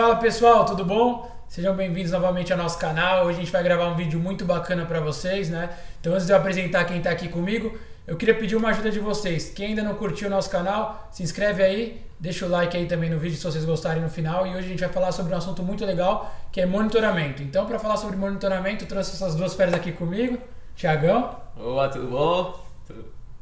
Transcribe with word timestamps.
Fala 0.00 0.16
pessoal, 0.16 0.64
tudo 0.64 0.82
bom? 0.82 1.30
Sejam 1.46 1.76
bem-vindos 1.76 2.10
novamente 2.10 2.50
ao 2.50 2.58
nosso 2.58 2.78
canal. 2.78 3.26
Hoje 3.26 3.36
a 3.36 3.40
gente 3.42 3.52
vai 3.52 3.62
gravar 3.62 3.86
um 3.88 3.94
vídeo 3.94 4.18
muito 4.18 4.46
bacana 4.46 4.86
para 4.86 4.98
vocês, 4.98 5.50
né? 5.50 5.68
Então 6.00 6.14
antes 6.14 6.24
de 6.24 6.32
eu 6.32 6.38
apresentar 6.38 6.86
quem 6.86 6.96
está 6.96 7.10
aqui 7.10 7.28
comigo, 7.28 7.78
eu 8.06 8.16
queria 8.16 8.34
pedir 8.34 8.56
uma 8.56 8.70
ajuda 8.70 8.90
de 8.90 8.98
vocês. 8.98 9.50
Quem 9.50 9.66
ainda 9.66 9.82
não 9.82 9.94
curtiu 9.94 10.28
o 10.28 10.30
nosso 10.30 10.48
canal, 10.48 11.06
se 11.12 11.22
inscreve 11.22 11.62
aí, 11.62 12.02
deixa 12.18 12.46
o 12.46 12.48
like 12.48 12.74
aí 12.74 12.86
também 12.86 13.10
no 13.10 13.18
vídeo 13.18 13.36
se 13.36 13.44
vocês 13.44 13.62
gostarem 13.66 14.02
no 14.02 14.08
final. 14.08 14.46
E 14.46 14.52
hoje 14.52 14.68
a 14.68 14.70
gente 14.70 14.80
vai 14.80 14.88
falar 14.88 15.12
sobre 15.12 15.34
um 15.34 15.36
assunto 15.36 15.62
muito 15.62 15.84
legal, 15.84 16.34
que 16.50 16.62
é 16.62 16.64
monitoramento. 16.64 17.42
Então 17.42 17.66
para 17.66 17.78
falar 17.78 17.98
sobre 17.98 18.16
monitoramento, 18.16 18.84
eu 18.84 18.88
trouxe 18.88 19.10
essas 19.10 19.34
duas 19.34 19.52
feras 19.52 19.74
aqui 19.74 19.92
comigo. 19.92 20.38
Tiagão. 20.74 21.36
Olá, 21.58 21.90
tudo 21.90 22.06
bom? 22.06 22.58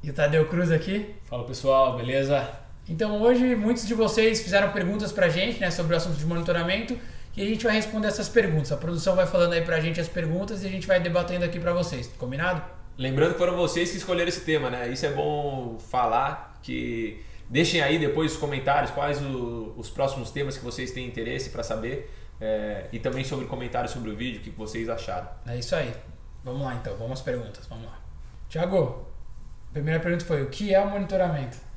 E 0.02 0.10
o 0.10 0.12
Tadeu 0.12 0.48
Cruz 0.48 0.72
aqui. 0.72 1.14
Fala 1.26 1.44
pessoal, 1.44 1.96
beleza? 1.96 2.67
Então 2.88 3.20
hoje 3.20 3.54
muitos 3.54 3.86
de 3.86 3.94
vocês 3.94 4.42
fizeram 4.42 4.72
perguntas 4.72 5.12
pra 5.12 5.28
gente 5.28 5.60
né, 5.60 5.70
sobre 5.70 5.94
o 5.94 5.96
assunto 5.96 6.16
de 6.16 6.24
monitoramento 6.24 6.98
e 7.36 7.42
a 7.42 7.44
gente 7.44 7.64
vai 7.64 7.74
responder 7.74 8.08
essas 8.08 8.28
perguntas. 8.28 8.72
A 8.72 8.76
produção 8.76 9.14
vai 9.14 9.26
falando 9.26 9.52
aí 9.52 9.62
pra 9.62 9.78
gente 9.80 10.00
as 10.00 10.08
perguntas 10.08 10.62
e 10.62 10.66
a 10.66 10.70
gente 10.70 10.86
vai 10.86 10.98
debatendo 10.98 11.44
aqui 11.44 11.60
pra 11.60 11.72
vocês. 11.72 12.10
Combinado? 12.18 12.62
Lembrando 12.96 13.32
que 13.32 13.38
foram 13.38 13.56
vocês 13.56 13.90
que 13.90 13.96
escolheram 13.98 14.28
esse 14.28 14.40
tema, 14.40 14.70
né? 14.70 14.88
Isso 14.88 15.06
é 15.06 15.10
bom 15.10 15.78
falar 15.78 16.58
que 16.62 17.22
deixem 17.48 17.80
aí 17.80 17.98
depois 17.98 18.32
os 18.32 18.38
comentários 18.38 18.90
quais 18.90 19.22
o, 19.22 19.74
os 19.76 19.88
próximos 19.88 20.30
temas 20.30 20.58
que 20.58 20.64
vocês 20.64 20.90
têm 20.90 21.06
interesse 21.06 21.50
para 21.50 21.62
saber 21.62 22.10
é, 22.40 22.86
e 22.92 22.98
também 22.98 23.22
sobre 23.22 23.46
comentários 23.46 23.92
sobre 23.92 24.10
o 24.10 24.16
vídeo, 24.16 24.40
o 24.40 24.42
que 24.42 24.50
vocês 24.50 24.88
acharam. 24.88 25.28
É 25.46 25.56
isso 25.56 25.76
aí. 25.76 25.92
Vamos 26.42 26.62
lá 26.62 26.74
então, 26.74 26.96
vamos 26.96 27.20
às 27.20 27.22
perguntas, 27.22 27.66
vamos 27.66 27.84
lá. 27.84 28.00
Tiago, 28.48 29.06
a 29.70 29.72
primeira 29.74 30.00
pergunta 30.00 30.24
foi: 30.24 30.42
o 30.42 30.48
que 30.48 30.74
é 30.74 30.80
o 30.80 30.88
monitoramento? 30.88 31.67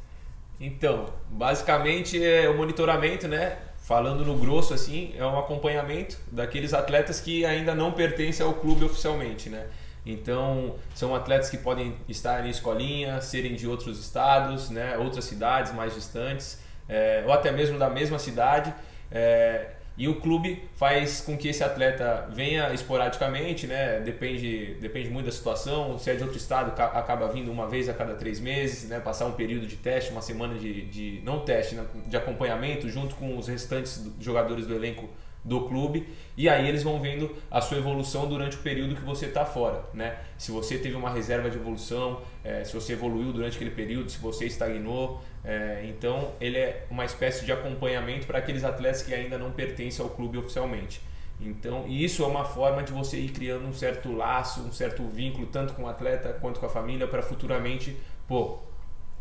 Então, 0.61 1.07
basicamente 1.27 2.23
é 2.23 2.47
o 2.47 2.55
monitoramento, 2.55 3.27
né? 3.27 3.57
Falando 3.79 4.23
no 4.23 4.37
grosso 4.37 4.75
assim, 4.75 5.11
é 5.17 5.25
um 5.25 5.39
acompanhamento 5.39 6.19
daqueles 6.31 6.71
atletas 6.71 7.19
que 7.19 7.43
ainda 7.43 7.73
não 7.73 7.91
pertencem 7.91 8.45
ao 8.45 8.53
clube 8.53 8.85
oficialmente, 8.85 9.49
né? 9.49 9.65
Então, 10.05 10.75
são 10.93 11.15
atletas 11.15 11.49
que 11.49 11.57
podem 11.57 11.95
estar 12.07 12.45
em 12.45 12.49
escolinha, 12.51 13.19
serem 13.21 13.55
de 13.55 13.67
outros 13.67 13.99
estados, 13.99 14.69
né? 14.69 14.97
outras 14.97 15.25
cidades 15.25 15.73
mais 15.73 15.95
distantes, 15.95 16.59
é, 16.87 17.23
ou 17.25 17.33
até 17.33 17.51
mesmo 17.51 17.79
da 17.79 17.89
mesma 17.89 18.19
cidade. 18.19 18.73
É, 19.11 19.67
e 20.01 20.07
o 20.07 20.15
clube 20.15 20.63
faz 20.73 21.21
com 21.21 21.37
que 21.37 21.47
esse 21.47 21.63
atleta 21.63 22.27
venha 22.33 22.73
esporadicamente, 22.73 23.67
né? 23.67 23.99
Depende, 23.99 24.75
depende 24.81 25.11
muito 25.11 25.27
da 25.27 25.31
situação. 25.31 25.99
Se 25.99 26.09
é 26.09 26.15
de 26.15 26.23
outro 26.23 26.37
estado, 26.37 26.71
acaba 26.71 27.27
vindo 27.27 27.51
uma 27.51 27.67
vez 27.67 27.87
a 27.87 27.93
cada 27.93 28.15
três 28.15 28.39
meses, 28.39 28.89
né? 28.89 28.99
Passar 28.99 29.27
um 29.27 29.33
período 29.33 29.67
de 29.67 29.75
teste, 29.75 30.09
uma 30.09 30.23
semana 30.23 30.55
de, 30.55 30.85
de 30.87 31.21
não 31.23 31.41
teste, 31.41 31.75
né? 31.75 31.85
de 32.07 32.17
acompanhamento, 32.17 32.89
junto 32.89 33.13
com 33.13 33.37
os 33.37 33.47
restantes 33.47 34.11
jogadores 34.19 34.65
do 34.65 34.73
elenco 34.73 35.07
do 35.43 35.61
clube 35.67 36.07
e 36.37 36.47
aí 36.47 36.67
eles 36.67 36.83
vão 36.83 36.99
vendo 36.99 37.35
a 37.49 37.61
sua 37.61 37.77
evolução 37.77 38.27
durante 38.27 38.57
o 38.57 38.59
período 38.59 38.95
que 38.95 39.01
você 39.01 39.25
está 39.25 39.45
fora, 39.45 39.83
né? 39.93 40.17
Se 40.37 40.51
você 40.51 40.77
teve 40.77 40.95
uma 40.95 41.09
reserva 41.09 41.49
de 41.49 41.57
evolução, 41.57 42.21
é, 42.43 42.63
se 42.63 42.73
você 42.73 42.93
evoluiu 42.93 43.33
durante 43.33 43.55
aquele 43.55 43.71
período, 43.71 44.09
se 44.09 44.17
você 44.17 44.45
estagnou, 44.45 45.21
é, 45.43 45.85
então 45.87 46.33
ele 46.39 46.57
é 46.57 46.85
uma 46.89 47.03
espécie 47.05 47.45
de 47.45 47.51
acompanhamento 47.51 48.27
para 48.27 48.37
aqueles 48.39 48.63
atletas 48.63 49.01
que 49.01 49.13
ainda 49.13 49.37
não 49.37 49.51
pertencem 49.51 50.03
ao 50.03 50.11
clube 50.11 50.37
oficialmente. 50.37 51.01
Então 51.39 51.87
isso 51.87 52.23
é 52.23 52.27
uma 52.27 52.45
forma 52.45 52.83
de 52.83 52.91
você 52.91 53.17
ir 53.17 53.29
criando 53.29 53.65
um 53.65 53.73
certo 53.73 54.11
laço, 54.11 54.61
um 54.61 54.71
certo 54.71 55.03
vínculo 55.07 55.47
tanto 55.47 55.73
com 55.73 55.83
o 55.83 55.87
atleta 55.87 56.33
quanto 56.39 56.59
com 56.59 56.65
a 56.67 56.69
família 56.69 57.07
para 57.07 57.23
futuramente, 57.23 57.97
pô, 58.27 58.59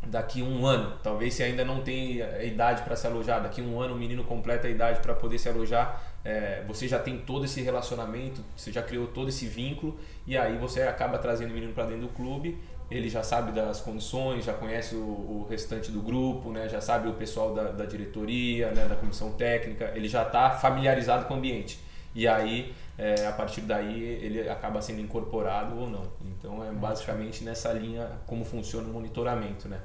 daqui 0.07 0.43
um 0.43 0.67
ano, 0.67 0.99
talvez 1.03 1.35
se 1.35 1.43
ainda 1.43 1.65
não 1.65 1.83
tem 1.83 2.21
idade 2.43 2.83
para 2.83 2.97
se 2.97 3.07
alojar, 3.07 3.43
daqui 3.43 3.63
um 3.63 3.81
ano 3.81 3.95
o 3.95 3.99
menino 3.99 4.25
completa 4.25 4.67
a 4.67 4.71
idade 4.71 5.01
para 5.01 5.15
poder 5.15 5.39
se 5.39 5.49
alojar, 5.49 6.10
é, 6.25 6.63
você 6.67 6.87
já 6.87 6.99
tem 6.99 7.19
todo 7.19 7.45
esse 7.45 7.61
relacionamento, 7.63 8.45
você 8.57 8.71
já 8.71 8.83
criou 8.83 9.07
todo 9.07 9.29
esse 9.29 9.47
vínculo 9.47 9.99
e 10.27 10.37
aí 10.37 10.57
você 10.59 10.83
acaba 10.83 11.19
trazendo 11.19 11.51
o 11.51 11.55
menino 11.55 11.73
para 11.73 11.85
dentro 11.85 12.03
do 12.03 12.09
clube, 12.09 12.59
ele 12.91 13.09
já 13.09 13.23
sabe 13.23 13.53
das 13.53 13.81
condições, 13.81 14.45
já 14.45 14.53
conhece 14.53 14.95
o, 14.97 14.99
o 14.99 15.47
restante 15.49 15.91
do 15.91 16.01
grupo, 16.01 16.51
né, 16.51 16.69
já 16.69 16.81
sabe 16.81 17.09
o 17.09 17.15
pessoal 17.15 17.55
da, 17.55 17.71
da 17.71 17.85
diretoria, 17.87 18.71
né, 18.73 18.87
da 18.87 18.97
comissão 18.97 19.33
técnica, 19.33 19.93
ele 19.95 20.09
já 20.09 20.23
está 20.23 20.51
familiarizado 20.51 21.27
com 21.27 21.35
o 21.35 21.37
ambiente 21.37 21.79
e 22.15 22.27
aí 22.27 22.75
é, 22.99 23.27
a 23.27 23.33
partir 23.33 23.63
daí 23.63 24.03
ele 24.03 24.49
acaba 24.49 24.83
sendo 24.83 25.01
incorporado 25.01 25.79
ou 25.79 25.89
não. 25.89 26.13
Então 26.23 26.65
é 26.65 26.71
basicamente 26.71 27.45
nessa 27.45 27.73
linha 27.73 28.11
como 28.27 28.45
funciona 28.45 28.89
o 28.89 28.93
monitoramento, 28.93 29.69
né? 29.69 29.81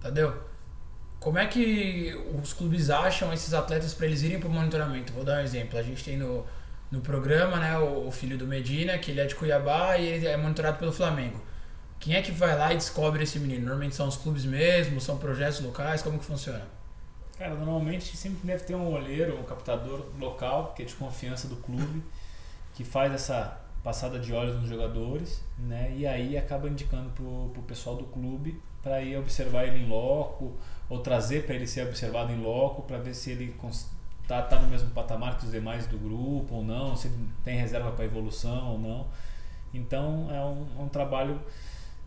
Tadeu, 0.00 0.34
como 1.26 1.40
é 1.40 1.46
que 1.48 2.14
os 2.40 2.52
clubes 2.52 2.88
acham 2.88 3.32
esses 3.32 3.52
atletas 3.52 3.92
para 3.92 4.06
eles 4.06 4.22
irem 4.22 4.38
para 4.38 4.48
o 4.48 4.52
monitoramento? 4.52 5.12
Vou 5.12 5.24
dar 5.24 5.38
um 5.38 5.40
exemplo. 5.40 5.76
A 5.76 5.82
gente 5.82 6.04
tem 6.04 6.16
no, 6.16 6.46
no 6.88 7.00
programa 7.00 7.56
né, 7.56 7.76
o, 7.76 8.06
o, 8.06 8.12
filho 8.12 8.38
do 8.38 8.46
Medina, 8.46 8.96
que 8.96 9.10
ele 9.10 9.20
é 9.20 9.24
de 9.24 9.34
Cuiabá 9.34 9.96
e 9.96 10.06
ele 10.06 10.28
é 10.28 10.36
monitorado 10.36 10.78
pelo 10.78 10.92
Flamengo. 10.92 11.42
Quem 11.98 12.14
é 12.14 12.22
que 12.22 12.30
vai 12.30 12.56
lá 12.56 12.72
e 12.72 12.76
descobre 12.76 13.24
esse 13.24 13.40
menino? 13.40 13.62
Normalmente 13.62 13.96
são 13.96 14.06
os 14.06 14.16
clubes 14.16 14.44
mesmo, 14.44 15.00
são 15.00 15.18
projetos 15.18 15.58
locais, 15.58 16.00
como 16.00 16.16
que 16.16 16.24
funciona? 16.24 16.62
Cara, 17.36 17.56
normalmente 17.56 18.16
sempre 18.16 18.46
deve 18.46 18.62
ter 18.62 18.76
um 18.76 18.88
olheiro, 18.92 19.36
um 19.36 19.42
captador 19.42 20.06
local, 20.20 20.74
que 20.76 20.84
é 20.84 20.86
de 20.86 20.94
confiança 20.94 21.48
do 21.48 21.56
clube, 21.56 22.04
que 22.72 22.84
faz 22.84 23.12
essa 23.12 23.60
passada 23.82 24.20
de 24.20 24.32
olhos 24.32 24.54
nos 24.60 24.68
jogadores, 24.68 25.42
né? 25.58 25.92
E 25.96 26.06
aí 26.06 26.38
acaba 26.38 26.68
indicando 26.68 27.10
pro, 27.10 27.50
pro 27.52 27.62
pessoal 27.62 27.96
do 27.96 28.04
clube 28.04 28.62
para 28.80 29.02
ir 29.02 29.16
observar 29.16 29.64
ele 29.64 29.80
em 29.80 29.88
loco 29.88 30.54
ou 30.88 31.00
trazer 31.00 31.44
para 31.44 31.54
ele 31.54 31.66
ser 31.66 31.86
observado 31.86 32.32
em 32.32 32.40
loco 32.40 32.82
para 32.82 32.98
ver 32.98 33.14
se 33.14 33.30
ele 33.30 33.54
está 34.22 34.42
tá 34.42 34.58
no 34.58 34.68
mesmo 34.68 34.90
patamar 34.90 35.38
que 35.38 35.44
os 35.44 35.50
demais 35.50 35.86
do 35.86 35.98
grupo 35.98 36.56
ou 36.56 36.64
não, 36.64 36.96
se 36.96 37.10
tem 37.44 37.58
reserva 37.58 37.90
para 37.92 38.04
evolução 38.04 38.72
ou 38.72 38.78
não. 38.78 39.06
Então 39.74 40.28
é 40.30 40.40
um, 40.44 40.84
um 40.84 40.88
trabalho 40.88 41.40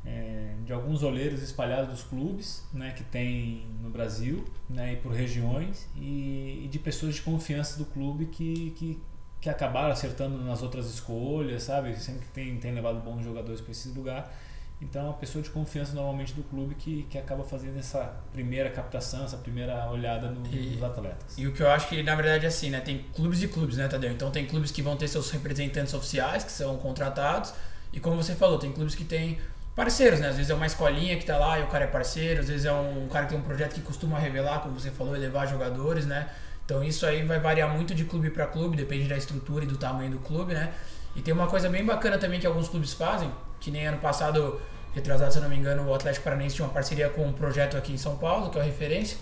é, 0.06 0.54
de 0.66 0.72
alguns 0.72 1.04
olheiros 1.04 1.42
espalhados 1.42 1.90
dos 1.90 2.04
clubes 2.04 2.66
né, 2.74 2.92
que 2.92 3.04
tem 3.04 3.66
no 3.82 3.90
Brasil 3.90 4.46
né, 4.70 4.94
e 4.94 4.96
por 4.96 5.12
regiões 5.12 5.88
e, 5.96 6.64
e, 6.66 6.68
de 6.70 6.80
pessoas 6.80 7.16
de 7.16 7.22
confiança 7.22 7.78
do 7.78 7.86
clube 7.86 8.28
que, 8.28 8.72
que, 8.72 9.02
que 9.42 9.50
acabaram 9.50 9.92
acertando 9.92 10.38
nas 10.38 10.64
outras 10.64 10.90
escolhas, 10.90 11.64
sabe? 11.64 11.96
Sempre 12.00 12.26
tem, 12.34 12.58
tem 12.58 12.74
levado 12.74 13.00
bons 13.02 13.24
jogadores 13.24 13.60
para 13.62 13.72
esse 13.72 13.90
lugar. 13.90 14.34
Então, 14.82 15.02
é 15.02 15.06
uma 15.06 15.14
pessoa 15.14 15.44
de 15.44 15.50
confiança 15.50 15.94
normalmente 15.94 16.34
do 16.34 16.42
clube 16.44 16.74
que, 16.76 17.04
que 17.10 17.18
acaba 17.18 17.44
fazendo 17.44 17.78
essa 17.78 18.14
primeira 18.32 18.70
captação, 18.70 19.26
essa 19.26 19.36
primeira 19.36 19.90
olhada 19.90 20.30
no, 20.30 20.46
e, 20.48 20.72
nos 20.72 20.84
atletas. 20.84 21.38
E 21.38 21.46
o 21.46 21.54
que 21.54 21.62
eu 21.62 21.70
acho 21.70 21.90
que, 21.90 22.02
na 22.02 22.16
verdade, 22.16 22.46
é 22.46 22.48
assim, 22.48 22.70
né? 22.70 22.80
Tem 22.80 23.06
clubes 23.14 23.44
e 23.44 23.48
clubes, 23.50 23.76
né, 23.76 23.88
Tadeu? 23.90 24.12
Então, 24.12 24.32
tem 24.32 24.46
clubes 24.46 24.72
que 24.72 24.82
vão 24.82 24.96
ter 24.96 25.08
seus 25.10 25.30
representantes 25.32 25.94
oficiais, 25.94 26.46
que 26.46 26.52
são 26.52 26.78
contratados. 26.78 27.54
E 27.92 28.00
como 28.00 28.16
você 28.16 28.36
falou, 28.36 28.58
tem 28.58 28.72
clubes 28.72 28.96
que 28.96 29.04
têm 29.04 29.38
parceiros, 29.76 30.20
né? 30.20 30.30
Às 30.30 30.36
vezes 30.36 30.50
é 30.50 30.54
uma 30.54 30.66
escolinha 30.66 31.18
que 31.18 31.26
tá 31.26 31.38
lá 31.38 31.60
e 31.60 31.64
o 31.64 31.68
cara 31.68 31.86
é 31.86 31.88
parceiro, 31.88 32.42
às 32.42 32.48
vezes 32.48 32.66
é 32.66 32.72
um 32.72 33.08
cara 33.08 33.26
que 33.26 33.32
tem 33.32 33.40
um 33.40 33.44
projeto 33.44 33.74
que 33.74 33.82
costuma 33.82 34.20
revelar, 34.20 34.60
como 34.60 34.78
você 34.80 34.92
falou, 34.92 35.16
elevar 35.16 35.48
jogadores, 35.48 36.06
né? 36.06 36.30
Então 36.66 36.84
isso 36.84 37.06
aí 37.06 37.24
vai 37.24 37.40
variar 37.40 37.70
muito 37.70 37.96
de 37.96 38.04
clube 38.06 38.30
para 38.30 38.46
clube, 38.46 38.76
depende 38.76 39.08
da 39.08 39.18
estrutura 39.18 39.64
e 39.64 39.68
do 39.68 39.78
tamanho 39.78 40.12
do 40.12 40.20
clube, 40.20 40.54
né? 40.54 40.74
E 41.16 41.22
tem 41.22 41.34
uma 41.34 41.48
coisa 41.48 41.70
bem 41.70 41.86
bacana 41.86 42.18
também 42.18 42.40
que 42.40 42.46
alguns 42.46 42.68
clubes 42.68 42.94
fazem, 42.94 43.32
que 43.60 43.72
nem 43.72 43.88
ano 43.88 43.98
passado, 43.98 44.62
retrasado, 44.94 45.34
se 45.34 45.40
não 45.40 45.50
me 45.50 45.56
engano, 45.56 45.88
o 45.88 45.94
Atlético 45.94 46.24
Paranaense 46.24 46.56
tinha 46.56 46.68
uma 46.68 46.74
parceria 46.74 47.10
com 47.10 47.26
um 47.26 47.34
projeto 47.34 47.78
aqui 47.78 47.94
em 47.94 47.98
São 47.98 48.16
Paulo, 48.18 48.50
que 48.50 48.58
é 48.58 48.62
o 48.62 48.66
Referência. 48.66 49.18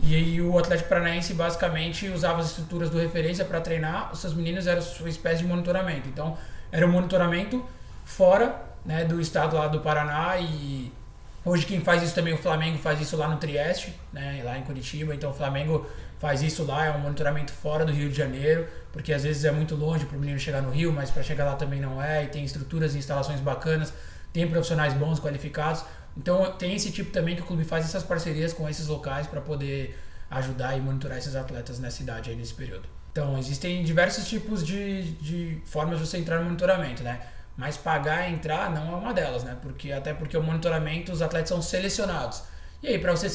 E 0.00 0.14
aí 0.14 0.40
o 0.40 0.58
Atlético 0.58 0.88
Paranaense 0.88 1.34
basicamente 1.34 2.08
usava 2.08 2.40
as 2.40 2.46
estruturas 2.46 2.88
do 2.88 2.98
Referência 2.98 3.44
para 3.44 3.60
treinar, 3.60 4.10
os 4.12 4.20
seus 4.20 4.34
meninos 4.34 4.66
eram 4.66 4.80
sua 4.80 5.08
espécie 5.08 5.42
de 5.42 5.46
monitoramento. 5.46 6.08
Então, 6.08 6.38
era 6.72 6.86
um 6.86 6.90
monitoramento 6.90 7.64
fora 8.04 8.70
né, 8.84 9.04
do 9.04 9.20
estado 9.20 9.56
lá 9.56 9.68
do 9.68 9.80
Paraná 9.80 10.38
e 10.38 10.92
hoje 11.44 11.66
quem 11.66 11.80
faz 11.80 12.02
isso 12.02 12.14
também 12.14 12.32
o 12.32 12.38
Flamengo 12.38 12.78
faz 12.78 13.00
isso 13.00 13.16
lá 13.16 13.28
no 13.28 13.36
Trieste, 13.36 13.94
né, 14.12 14.42
lá 14.44 14.58
em 14.58 14.62
Curitiba. 14.62 15.14
Então 15.14 15.30
o 15.30 15.34
Flamengo 15.34 15.86
faz 16.18 16.42
isso 16.42 16.64
lá, 16.64 16.86
é 16.86 16.90
um 16.90 17.00
monitoramento 17.00 17.52
fora 17.52 17.84
do 17.84 17.92
Rio 17.92 18.08
de 18.08 18.16
Janeiro, 18.16 18.66
porque 18.92 19.12
às 19.12 19.22
vezes 19.22 19.44
é 19.44 19.50
muito 19.50 19.74
longe 19.74 20.04
para 20.04 20.16
o 20.16 20.20
menino 20.20 20.38
chegar 20.38 20.62
no 20.62 20.70
Rio, 20.70 20.92
mas 20.92 21.10
para 21.10 21.22
chegar 21.22 21.44
lá 21.44 21.54
também 21.54 21.80
não 21.80 22.02
é, 22.02 22.24
e 22.24 22.26
tem 22.26 22.44
estruturas 22.44 22.94
e 22.94 22.98
instalações 22.98 23.40
bacanas, 23.40 23.92
tem 24.32 24.48
profissionais 24.48 24.92
bons, 24.94 25.20
qualificados. 25.20 25.84
Então 26.16 26.52
tem 26.52 26.74
esse 26.74 26.90
tipo 26.90 27.10
também 27.10 27.36
que 27.36 27.42
o 27.42 27.44
clube 27.44 27.64
faz 27.64 27.84
essas 27.84 28.02
parcerias 28.02 28.52
com 28.52 28.68
esses 28.68 28.86
locais 28.86 29.26
para 29.26 29.40
poder 29.40 29.98
ajudar 30.30 30.76
e 30.76 30.80
monitorar 30.80 31.18
esses 31.18 31.34
atletas 31.34 31.78
nessa 31.78 31.98
cidade 31.98 32.30
aí 32.30 32.36
nesse 32.36 32.54
período. 32.54 32.88
Então 33.12 33.36
existem 33.38 33.82
diversos 33.82 34.28
tipos 34.28 34.64
de, 34.64 35.12
de 35.12 35.62
formas 35.64 35.98
de 35.98 36.06
você 36.06 36.18
entrar 36.18 36.38
no 36.38 36.44
monitoramento, 36.44 37.02
né? 37.02 37.20
Mas 37.56 37.76
pagar 37.76 38.28
e 38.28 38.32
entrar 38.32 38.70
não 38.70 38.92
é 38.92 38.96
uma 38.96 39.12
delas, 39.12 39.42
né? 39.42 39.56
Porque 39.60 39.92
até 39.92 40.14
porque 40.14 40.36
o 40.36 40.42
monitoramento 40.42 41.12
os 41.12 41.20
atletas 41.20 41.48
são 41.48 41.60
selecionados. 41.60 42.42
E 42.82 42.88
aí 42.88 42.98
para 42.98 43.14
você 43.14 43.28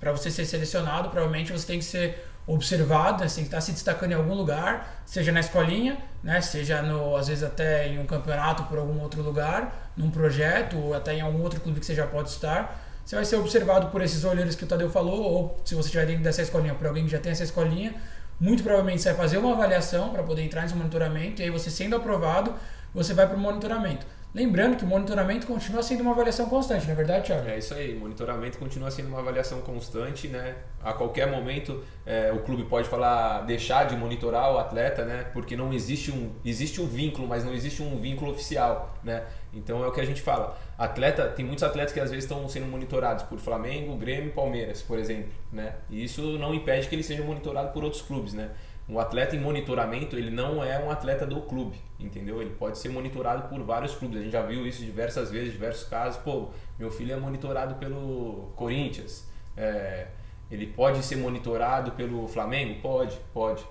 para 0.00 0.12
você 0.12 0.30
ser 0.30 0.46
selecionado, 0.46 1.10
provavelmente 1.10 1.52
você 1.52 1.66
tem 1.66 1.78
que 1.78 1.84
ser 1.84 2.26
observado, 2.46 3.26
você 3.26 3.36
tem 3.36 3.44
que 3.44 3.48
estar 3.48 3.60
se 3.60 3.72
destacando 3.72 4.12
em 4.12 4.14
algum 4.14 4.34
lugar, 4.34 5.02
seja 5.06 5.32
na 5.32 5.40
escolinha, 5.40 5.98
né? 6.22 6.40
Seja 6.40 6.82
no 6.82 7.16
às 7.16 7.28
vezes 7.28 7.42
até 7.42 7.88
em 7.88 7.98
um 7.98 8.06
campeonato 8.06 8.64
por 8.64 8.78
algum 8.78 9.00
outro 9.00 9.22
lugar, 9.22 9.90
num 9.96 10.10
projeto 10.10 10.76
ou 10.78 10.94
até 10.94 11.14
em 11.14 11.20
algum 11.20 11.42
outro 11.42 11.60
clube 11.60 11.80
que 11.80 11.86
você 11.86 11.94
já 11.94 12.06
pode 12.06 12.28
estar. 12.28 12.80
Você 13.04 13.16
vai 13.16 13.24
ser 13.24 13.36
observado 13.36 13.88
por 13.88 14.02
esses 14.02 14.24
olheiros 14.24 14.54
que 14.54 14.64
o 14.64 14.66
Tadeu 14.66 14.90
falou, 14.90 15.22
ou 15.22 15.60
se 15.64 15.74
você 15.74 15.88
estiver 15.88 16.06
dentro 16.06 16.22
dessa 16.22 16.42
escolinha, 16.42 16.74
por 16.74 16.86
alguém 16.86 17.04
que 17.04 17.10
já 17.10 17.18
tem 17.18 17.32
essa 17.32 17.44
escolinha, 17.44 17.94
muito 18.40 18.62
provavelmente 18.62 19.02
você 19.02 19.10
vai 19.10 19.18
fazer 19.18 19.38
uma 19.38 19.52
avaliação 19.52 20.10
para 20.10 20.22
poder 20.22 20.42
entrar 20.42 20.62
nesse 20.62 20.74
monitoramento 20.74 21.40
e 21.40 21.44
aí 21.44 21.50
você 21.50 21.70
sendo 21.70 21.96
aprovado, 21.96 22.54
você 22.94 23.14
vai 23.14 23.26
para 23.26 23.36
o 23.36 23.40
monitoramento. 23.40 24.06
Lembrando 24.34 24.76
que 24.76 24.82
o 24.84 24.88
monitoramento 24.88 25.46
continua 25.46 25.80
sendo 25.80 26.00
uma 26.00 26.10
avaliação 26.10 26.46
constante, 26.46 26.86
não 26.86 26.92
é 26.92 26.96
verdade, 26.96 27.26
Thiago? 27.26 27.48
É 27.48 27.56
isso 27.56 27.72
aí, 27.72 27.94
monitoramento 27.94 28.58
continua 28.58 28.90
sendo 28.90 29.06
uma 29.06 29.20
avaliação 29.20 29.60
constante, 29.60 30.26
né? 30.26 30.56
A 30.82 30.92
qualquer 30.92 31.30
momento 31.30 31.84
é, 32.04 32.32
o 32.32 32.40
clube 32.40 32.64
pode 32.64 32.88
falar 32.88 33.42
deixar 33.42 33.84
de 33.84 33.96
monitorar 33.96 34.52
o 34.52 34.58
atleta, 34.58 35.04
né? 35.04 35.26
Porque 35.32 35.56
não 35.56 35.72
existe 35.72 36.10
um 36.10 36.32
existe 36.44 36.80
um 36.80 36.86
vínculo, 36.88 37.28
mas 37.28 37.44
não 37.44 37.54
existe 37.54 37.80
um 37.80 37.96
vínculo 38.00 38.32
oficial, 38.32 38.98
né? 39.04 39.22
Então 39.52 39.84
é 39.84 39.86
o 39.86 39.92
que 39.92 40.00
a 40.00 40.04
gente 40.04 40.20
fala. 40.20 40.58
Atleta, 40.76 41.28
tem 41.28 41.44
muitos 41.44 41.62
atletas 41.62 41.92
que 41.92 42.00
às 42.00 42.10
vezes 42.10 42.24
estão 42.24 42.48
sendo 42.48 42.66
monitorados 42.66 43.22
por 43.22 43.38
Flamengo, 43.38 43.96
Grêmio, 43.96 44.32
Palmeiras, 44.32 44.82
por 44.82 44.98
exemplo, 44.98 45.30
né? 45.52 45.74
E 45.88 46.02
isso 46.02 46.36
não 46.38 46.52
impede 46.52 46.88
que 46.88 46.94
eles 46.96 47.06
sejam 47.06 47.24
monitorados 47.24 47.70
por 47.70 47.84
outros 47.84 48.02
clubes, 48.02 48.32
né? 48.32 48.50
Um 48.88 48.98
atleta 48.98 49.34
em 49.34 49.40
monitoramento, 49.40 50.14
ele 50.16 50.30
não 50.30 50.62
é 50.62 50.78
um 50.78 50.90
atleta 50.90 51.26
do 51.26 51.40
clube, 51.42 51.78
entendeu? 51.98 52.42
Ele 52.42 52.50
pode 52.50 52.76
ser 52.78 52.90
monitorado 52.90 53.48
por 53.48 53.62
vários 53.62 53.94
clubes. 53.94 54.18
A 54.18 54.22
gente 54.22 54.32
já 54.32 54.42
viu 54.42 54.66
isso 54.66 54.84
diversas 54.84 55.30
vezes, 55.30 55.52
diversos 55.52 55.88
casos. 55.88 56.20
Pô, 56.22 56.50
meu 56.78 56.90
filho 56.90 57.14
é 57.14 57.16
monitorado 57.16 57.76
pelo 57.76 58.52
Corinthians. 58.56 59.26
É, 59.56 60.08
ele 60.50 60.66
pode 60.66 61.02
ser 61.02 61.16
monitorado 61.16 61.92
pelo 61.92 62.28
Flamengo? 62.28 62.80
Pode, 62.82 63.18
pode. 63.32 63.64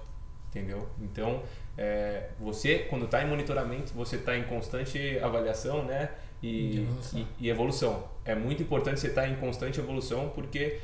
Entendeu? 0.50 0.88
Então, 1.00 1.44
é, 1.78 2.30
você, 2.40 2.80
quando 2.90 3.06
está 3.06 3.24
em 3.24 3.28
monitoramento, 3.28 3.94
você 3.94 4.16
está 4.16 4.36
em 4.38 4.44
constante 4.44 5.20
avaliação, 5.20 5.84
né? 5.86 6.10
E 6.42 6.80
evolução. 6.80 7.20
E, 7.20 7.28
e 7.40 7.50
evolução. 7.50 8.04
É 8.26 8.36
muito 8.36 8.62
importante 8.64 9.00
você 9.00 9.08
estar 9.08 9.24
tá 9.24 9.28
em 9.28 9.36
constante 9.36 9.80
evolução, 9.80 10.30
porque 10.30 10.80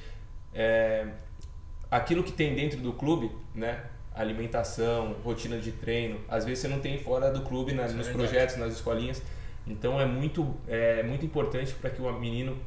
é, 0.54 1.08
aquilo 1.90 2.24
que 2.24 2.31
tem 2.31 2.56
dentro 2.56 2.80
do 2.80 2.94
clube, 2.94 3.31
né? 3.54 3.84
Alimentação, 4.21 5.16
rotina 5.24 5.57
de 5.57 5.71
treino. 5.71 6.19
Às 6.27 6.45
vezes 6.45 6.60
você 6.60 6.68
não 6.68 6.80
tem 6.80 6.98
fora 7.00 7.31
do 7.31 7.42
clube, 7.42 7.74
né, 7.74 7.88
nos 7.88 8.07
é 8.07 8.12
projetos, 8.12 8.57
nas 8.57 8.74
escolinhas. 8.74 9.21
Então 9.66 10.00
é 10.00 10.06
muito, 10.06 10.56
é 10.68 11.04
muito 11.04 11.25
importante 11.25 11.74
para 11.74 11.89
que 11.89 12.01
o 12.01 12.12
menino 12.19 12.57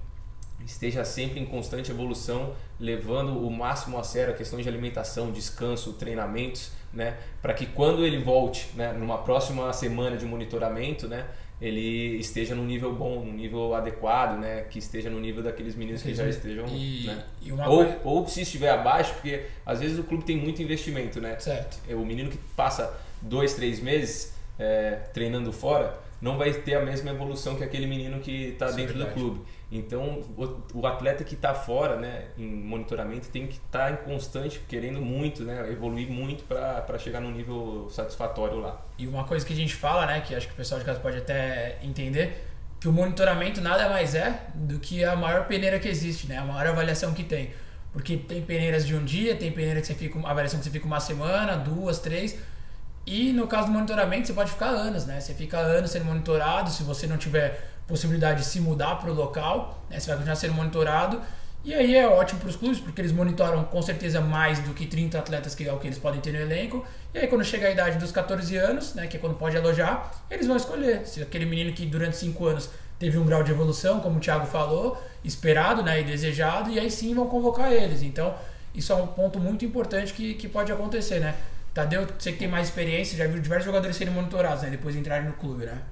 esteja 0.64 1.04
sempre 1.04 1.40
em 1.40 1.44
constante 1.44 1.90
evolução, 1.90 2.54
levando 2.78 3.44
o 3.44 3.50
máximo 3.50 3.98
a 3.98 4.04
sério 4.04 4.32
a 4.32 4.36
questão 4.36 4.60
de 4.60 4.68
alimentação, 4.68 5.32
descanso, 5.32 5.94
treinamentos, 5.94 6.70
né, 6.92 7.16
para 7.40 7.52
que 7.54 7.66
quando 7.66 8.04
ele 8.04 8.22
volte, 8.22 8.70
né, 8.74 8.92
numa 8.92 9.18
próxima 9.18 9.72
semana 9.72 10.16
de 10.16 10.24
monitoramento, 10.24 11.08
né, 11.08 11.26
ele 11.62 12.16
esteja 12.18 12.56
num 12.56 12.64
nível 12.64 12.92
bom, 12.92 13.24
num 13.24 13.32
nível 13.32 13.72
adequado, 13.72 14.36
né? 14.40 14.64
Que 14.68 14.80
esteja 14.80 15.08
no 15.08 15.20
nível 15.20 15.44
daqueles 15.44 15.76
meninos 15.76 16.02
que 16.02 16.12
já 16.12 16.28
estejam. 16.28 16.66
E, 16.66 17.06
né? 17.06 17.24
e 17.40 17.52
ou, 17.52 17.58
coisa... 17.58 18.00
ou 18.02 18.26
se 18.26 18.42
estiver 18.42 18.70
abaixo, 18.70 19.14
porque 19.14 19.44
às 19.64 19.78
vezes 19.78 19.96
o 19.96 20.02
clube 20.02 20.24
tem 20.24 20.36
muito 20.36 20.60
investimento, 20.60 21.20
né? 21.20 21.38
Certo. 21.38 21.78
É, 21.88 21.94
o 21.94 22.04
menino 22.04 22.30
que 22.30 22.38
passa 22.56 22.92
dois, 23.22 23.54
três 23.54 23.78
meses 23.78 24.34
é, 24.58 24.98
treinando 25.14 25.52
fora 25.52 25.96
não 26.22 26.38
vai 26.38 26.52
ter 26.52 26.76
a 26.76 26.80
mesma 26.80 27.10
evolução 27.10 27.56
que 27.56 27.64
aquele 27.64 27.84
menino 27.84 28.20
que 28.20 28.50
está 28.50 28.66
é 28.66 28.72
dentro 28.72 29.02
é 29.02 29.04
do 29.04 29.12
clube. 29.12 29.40
Então, 29.72 30.22
o, 30.36 30.78
o 30.78 30.86
atleta 30.86 31.24
que 31.24 31.34
está 31.34 31.52
fora, 31.52 31.96
né, 31.96 32.26
em 32.38 32.46
monitoramento, 32.46 33.28
tem 33.28 33.48
que 33.48 33.54
estar 33.54 33.86
tá 33.86 33.90
em 33.90 33.96
constante, 33.96 34.60
querendo 34.68 35.00
muito, 35.00 35.42
né, 35.42 35.68
evoluir 35.72 36.08
muito 36.08 36.44
para 36.44 36.96
chegar 36.96 37.20
num 37.20 37.32
nível 37.32 37.88
satisfatório 37.90 38.60
lá. 38.60 38.80
E 38.96 39.08
uma 39.08 39.24
coisa 39.24 39.44
que 39.44 39.52
a 39.52 39.56
gente 39.56 39.74
fala, 39.74 40.06
né, 40.06 40.20
que 40.20 40.32
acho 40.32 40.46
que 40.46 40.52
o 40.52 40.56
pessoal 40.56 40.78
de 40.78 40.86
casa 40.86 41.00
pode 41.00 41.16
até 41.16 41.78
entender, 41.82 42.46
que 42.78 42.86
o 42.86 42.92
monitoramento 42.92 43.60
nada 43.60 43.88
mais 43.88 44.14
é 44.14 44.46
do 44.54 44.78
que 44.78 45.02
a 45.02 45.16
maior 45.16 45.48
peneira 45.48 45.80
que 45.80 45.88
existe, 45.88 46.28
né, 46.28 46.38
a 46.38 46.44
maior 46.44 46.68
avaliação 46.68 47.12
que 47.12 47.24
tem. 47.24 47.50
Porque 47.92 48.16
tem 48.16 48.40
peneiras 48.42 48.86
de 48.86 48.94
um 48.94 49.04
dia, 49.04 49.34
tem 49.34 49.50
peneira 49.50 49.80
que 49.80 49.88
você 49.88 49.94
fica, 49.94 50.18
avaliação 50.20 50.60
que 50.60 50.64
você 50.64 50.70
fica 50.70 50.86
uma 50.86 51.00
semana, 51.00 51.56
duas, 51.56 51.98
três, 51.98 52.38
e 53.06 53.32
no 53.32 53.46
caso 53.46 53.66
do 53.66 53.72
monitoramento, 53.72 54.26
você 54.26 54.32
pode 54.32 54.50
ficar 54.50 54.68
anos, 54.68 55.06
né? 55.06 55.20
Você 55.20 55.34
fica 55.34 55.58
anos 55.58 55.90
sendo 55.90 56.04
monitorado, 56.04 56.70
se 56.70 56.82
você 56.82 57.06
não 57.06 57.16
tiver 57.16 57.72
possibilidade 57.86 58.40
de 58.40 58.46
se 58.46 58.60
mudar 58.60 58.96
para 58.96 59.10
o 59.10 59.14
local, 59.14 59.82
né? 59.90 59.98
você 59.98 60.06
vai 60.08 60.16
continuar 60.16 60.36
sendo 60.36 60.54
monitorado. 60.54 61.20
E 61.64 61.72
aí 61.74 61.94
é 61.94 62.08
ótimo 62.08 62.40
para 62.40 62.48
os 62.48 62.56
clubes, 62.56 62.80
porque 62.80 63.00
eles 63.00 63.12
monitoram 63.12 63.62
com 63.64 63.80
certeza 63.82 64.20
mais 64.20 64.58
do 64.60 64.74
que 64.74 64.84
30 64.84 65.16
atletas, 65.18 65.54
que 65.54 65.68
é 65.68 65.72
o 65.72 65.78
que 65.78 65.86
eles 65.86 65.98
podem 65.98 66.20
ter 66.20 66.32
no 66.32 66.40
elenco. 66.40 66.84
E 67.14 67.18
aí 67.18 67.28
quando 67.28 67.44
chega 67.44 67.68
a 67.68 67.70
idade 67.70 67.98
dos 67.98 68.10
14 68.10 68.56
anos, 68.56 68.94
né, 68.94 69.06
que 69.06 69.16
é 69.16 69.20
quando 69.20 69.34
pode 69.34 69.56
alojar, 69.56 70.10
eles 70.28 70.46
vão 70.46 70.56
escolher. 70.56 71.06
Se 71.06 71.22
aquele 71.22 71.44
menino 71.44 71.72
que 71.72 71.86
durante 71.86 72.16
5 72.16 72.46
anos 72.46 72.68
teve 72.98 73.16
um 73.16 73.24
grau 73.24 73.44
de 73.44 73.52
evolução, 73.52 74.00
como 74.00 74.16
o 74.16 74.20
Thiago 74.20 74.46
falou, 74.46 75.00
esperado 75.24 75.82
né, 75.84 76.00
e 76.00 76.04
desejado, 76.04 76.70
e 76.70 76.80
aí 76.80 76.90
sim 76.90 77.14
vão 77.14 77.28
convocar 77.28 77.72
eles. 77.72 78.02
Então, 78.02 78.34
isso 78.74 78.92
é 78.92 78.96
um 78.96 79.06
ponto 79.06 79.38
muito 79.38 79.64
importante 79.64 80.12
que, 80.12 80.34
que 80.34 80.48
pode 80.48 80.72
acontecer, 80.72 81.20
né? 81.20 81.34
Tadeu, 81.74 82.06
você 82.06 82.32
que 82.32 82.38
tem 82.38 82.48
mais 82.48 82.68
experiência, 82.68 83.16
já 83.16 83.26
viu 83.26 83.40
diversos 83.40 83.64
jogadores 83.64 83.96
serem 83.96 84.12
monitorados, 84.12 84.62
né? 84.62 84.70
Depois 84.70 84.94
de 84.94 85.00
entrarem 85.00 85.26
no 85.26 85.34
clube, 85.34 85.64
né? 85.64 85.82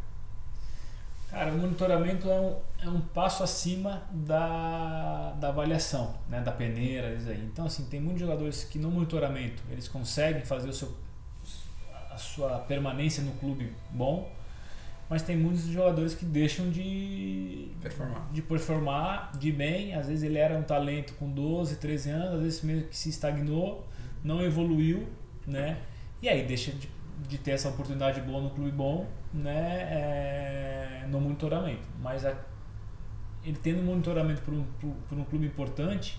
Cara, 1.30 1.52
o 1.52 1.56
monitoramento 1.58 2.28
é 2.28 2.40
um, 2.40 2.56
é 2.82 2.88
um 2.88 3.00
passo 3.00 3.42
acima 3.42 4.02
da, 4.10 5.30
da 5.40 5.48
avaliação, 5.48 6.14
né? 6.28 6.40
Da 6.40 6.52
peneira, 6.52 7.14
isso 7.14 7.30
aí. 7.30 7.42
Então, 7.44 7.64
assim, 7.64 7.86
tem 7.86 8.00
muitos 8.00 8.20
jogadores 8.20 8.64
que 8.64 8.78
no 8.78 8.90
monitoramento 8.90 9.62
eles 9.70 9.88
conseguem 9.88 10.44
fazer 10.44 10.68
o 10.68 10.72
seu, 10.72 10.94
a 12.10 12.18
sua 12.18 12.58
permanência 12.58 13.22
no 13.22 13.32
clube 13.32 13.72
bom, 13.90 14.30
mas 15.08 15.22
tem 15.22 15.36
muitos 15.36 15.62
jogadores 15.62 16.14
que 16.14 16.26
deixam 16.26 16.68
de 16.68 17.70
performar, 17.80 18.28
de 18.30 18.42
performar 18.42 19.38
de 19.38 19.50
bem. 19.50 19.94
Às 19.94 20.08
vezes 20.08 20.24
ele 20.24 20.36
era 20.36 20.58
um 20.58 20.62
talento 20.62 21.14
com 21.14 21.30
12, 21.30 21.76
13 21.76 22.10
anos, 22.10 22.34
às 22.34 22.42
vezes 22.42 22.62
meio 22.62 22.86
que 22.86 22.96
se 22.96 23.08
estagnou, 23.08 23.88
não 24.22 24.42
evoluiu 24.42 25.08
né? 25.46 25.78
E 26.22 26.28
aí 26.28 26.44
deixa 26.44 26.72
de, 26.72 26.88
de 27.28 27.38
ter 27.38 27.52
essa 27.52 27.68
oportunidade 27.68 28.20
boa 28.20 28.40
no 28.40 28.50
clube 28.50 28.70
bom, 28.70 29.06
né? 29.32 29.88
É, 29.90 31.06
no 31.08 31.20
monitoramento. 31.20 31.86
Mas 32.00 32.24
a, 32.24 32.34
ele 33.44 33.58
tendo 33.62 33.82
monitoramento 33.82 34.42
por 34.42 34.54
um, 34.54 34.64
por, 34.80 34.90
por 35.08 35.18
um 35.18 35.24
clube 35.24 35.46
importante, 35.46 36.18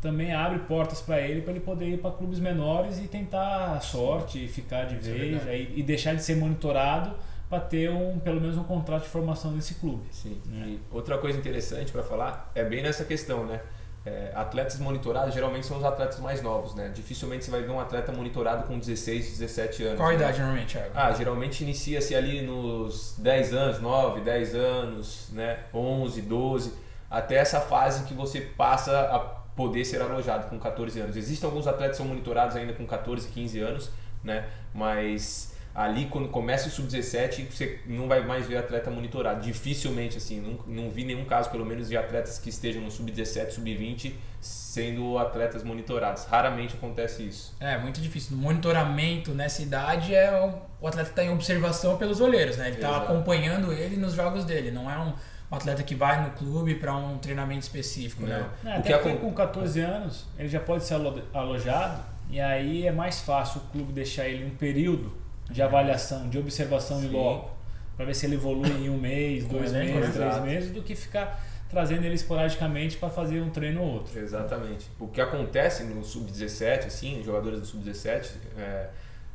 também 0.00 0.32
abre 0.32 0.60
portas 0.60 1.00
para 1.00 1.20
ele 1.20 1.40
para 1.40 1.52
ele 1.52 1.60
poder 1.60 1.88
ir 1.88 1.98
para 1.98 2.10
clubes 2.10 2.38
menores 2.38 2.98
e 2.98 3.08
tentar 3.08 3.72
a 3.72 3.80
sorte 3.80 4.44
e 4.44 4.48
ficar 4.48 4.84
de 4.84 4.96
Isso 4.96 5.10
é 5.10 5.12
vez 5.12 5.46
é 5.46 5.50
aí, 5.50 5.72
e 5.74 5.82
deixar 5.82 6.14
de 6.14 6.22
ser 6.22 6.36
monitorado 6.36 7.14
para 7.48 7.60
ter 7.60 7.90
um 7.90 8.18
pelo 8.18 8.40
menos 8.40 8.56
um 8.56 8.64
contrato 8.64 9.04
de 9.04 9.08
formação 9.08 9.52
nesse 9.52 9.74
clube. 9.74 10.04
Sim. 10.10 10.40
Né? 10.46 10.78
outra 10.90 11.16
coisa 11.18 11.38
interessante 11.38 11.92
para 11.92 12.02
falar 12.02 12.50
é 12.54 12.64
bem 12.64 12.82
nessa 12.82 13.04
questão, 13.04 13.46
né? 13.46 13.60
É, 14.06 14.30
atletas 14.36 14.78
monitorados 14.78 15.34
geralmente 15.34 15.66
são 15.66 15.78
os 15.78 15.84
atletas 15.84 16.20
mais 16.20 16.40
novos, 16.40 16.76
né? 16.76 16.92
Dificilmente 16.94 17.44
você 17.44 17.50
vai 17.50 17.62
ver 17.62 17.70
um 17.70 17.80
atleta 17.80 18.12
monitorado 18.12 18.62
com 18.62 18.78
16, 18.78 19.38
17 19.38 19.82
anos. 19.82 19.96
Qual 19.98 20.08
a 20.08 20.12
né? 20.12 20.16
idade 20.18 20.38
normalmente, 20.38 20.76
Thiago? 20.76 20.90
Ah, 20.94 21.12
geralmente 21.12 21.64
inicia-se 21.64 22.14
ali 22.14 22.40
nos 22.40 23.16
10 23.18 23.52
anos, 23.52 23.80
9, 23.80 24.20
10 24.20 24.54
anos, 24.54 25.28
né? 25.32 25.58
11, 25.74 26.22
12, 26.22 26.72
até 27.10 27.34
essa 27.34 27.60
fase 27.60 28.04
que 28.04 28.14
você 28.14 28.40
passa 28.40 28.96
a 28.96 29.18
poder 29.18 29.84
ser 29.84 30.00
alojado 30.00 30.48
com 30.48 30.56
14 30.56 31.00
anos. 31.00 31.16
Existem 31.16 31.48
alguns 31.48 31.66
atletas 31.66 31.96
que 31.96 32.02
são 32.04 32.06
monitorados 32.06 32.54
ainda 32.54 32.74
com 32.74 32.86
14, 32.86 33.26
15 33.26 33.58
anos, 33.58 33.90
né? 34.22 34.46
Mas 34.72 35.55
ali 35.76 36.06
quando 36.06 36.28
começa 36.28 36.68
o 36.68 36.70
sub-17 36.70 37.50
você 37.50 37.80
não 37.84 38.08
vai 38.08 38.24
mais 38.24 38.46
ver 38.46 38.56
atleta 38.56 38.90
monitorado. 38.90 39.42
Dificilmente 39.42 40.16
assim 40.16 40.40
não, 40.40 40.58
não 40.66 40.90
vi 40.90 41.04
nenhum 41.04 41.26
caso 41.26 41.50
pelo 41.50 41.66
menos 41.66 41.88
de 41.90 41.96
atletas 41.96 42.38
que 42.38 42.48
estejam 42.48 42.80
no 42.80 42.90
sub-17 42.90 43.50
sub-20 43.50 44.14
sendo 44.40 45.18
atletas 45.18 45.62
monitorados. 45.62 46.24
Raramente 46.24 46.74
acontece 46.74 47.24
isso. 47.24 47.54
É 47.60 47.76
muito 47.76 48.00
difícil. 48.00 48.36
O 48.36 48.40
monitoramento 48.40 49.32
nessa 49.32 49.60
idade 49.60 50.14
é 50.14 50.32
o, 50.40 50.54
o 50.82 50.88
atleta 50.88 51.10
está 51.10 51.22
em 51.22 51.30
observação 51.30 51.98
pelos 51.98 52.20
olheiros 52.22 52.56
né? 52.56 52.68
Ele 52.68 52.76
está 52.76 52.96
acompanhando 52.96 53.70
ele 53.70 53.98
nos 53.98 54.14
jogos 54.14 54.46
dele. 54.46 54.70
Não 54.70 54.90
é 54.90 54.98
um 54.98 55.12
atleta 55.50 55.82
que 55.82 55.94
vai 55.94 56.24
no 56.24 56.30
clube 56.30 56.76
para 56.76 56.96
um 56.96 57.18
treinamento 57.18 57.60
específico 57.60 58.22
né? 58.22 58.48
É, 58.64 58.76
até 58.76 58.96
porque 58.96 59.18
com 59.18 59.32
14 59.32 59.78
anos 59.80 60.26
ele 60.38 60.48
já 60.48 60.58
pode 60.58 60.84
ser 60.84 60.94
alojado 61.34 62.02
e 62.30 62.40
aí 62.40 62.86
é 62.86 62.92
mais 62.92 63.20
fácil 63.20 63.60
o 63.60 63.70
clube 63.70 63.92
deixar 63.92 64.26
ele 64.26 64.44
um 64.44 64.56
período 64.56 65.25
de 65.50 65.62
avaliação, 65.62 66.28
de 66.28 66.38
observação 66.38 67.00
Sim. 67.00 67.06
em 67.06 67.10
loco, 67.10 67.50
para 67.96 68.04
ver 68.04 68.14
se 68.14 68.26
ele 68.26 68.34
evolui 68.34 68.70
em 68.70 68.90
um 68.90 68.98
mês, 68.98 69.44
dois 69.46 69.72
meses, 69.72 70.14
três 70.14 70.40
meses, 70.42 70.70
do 70.70 70.82
que 70.82 70.94
ficar 70.94 71.42
trazendo 71.68 72.04
ele 72.04 72.14
esporadicamente 72.14 72.96
para 72.96 73.08
fazer 73.08 73.40
um 73.40 73.50
treino 73.50 73.82
ou 73.82 73.94
outro. 73.94 74.18
Exatamente. 74.18 74.88
O 75.00 75.08
que 75.08 75.20
acontece 75.20 75.84
no 75.84 76.04
sub-17, 76.04 76.86
assim, 76.86 77.22
jogadores 77.24 77.60
do 77.60 77.66
sub-17, 77.66 78.30
é, 78.56 78.88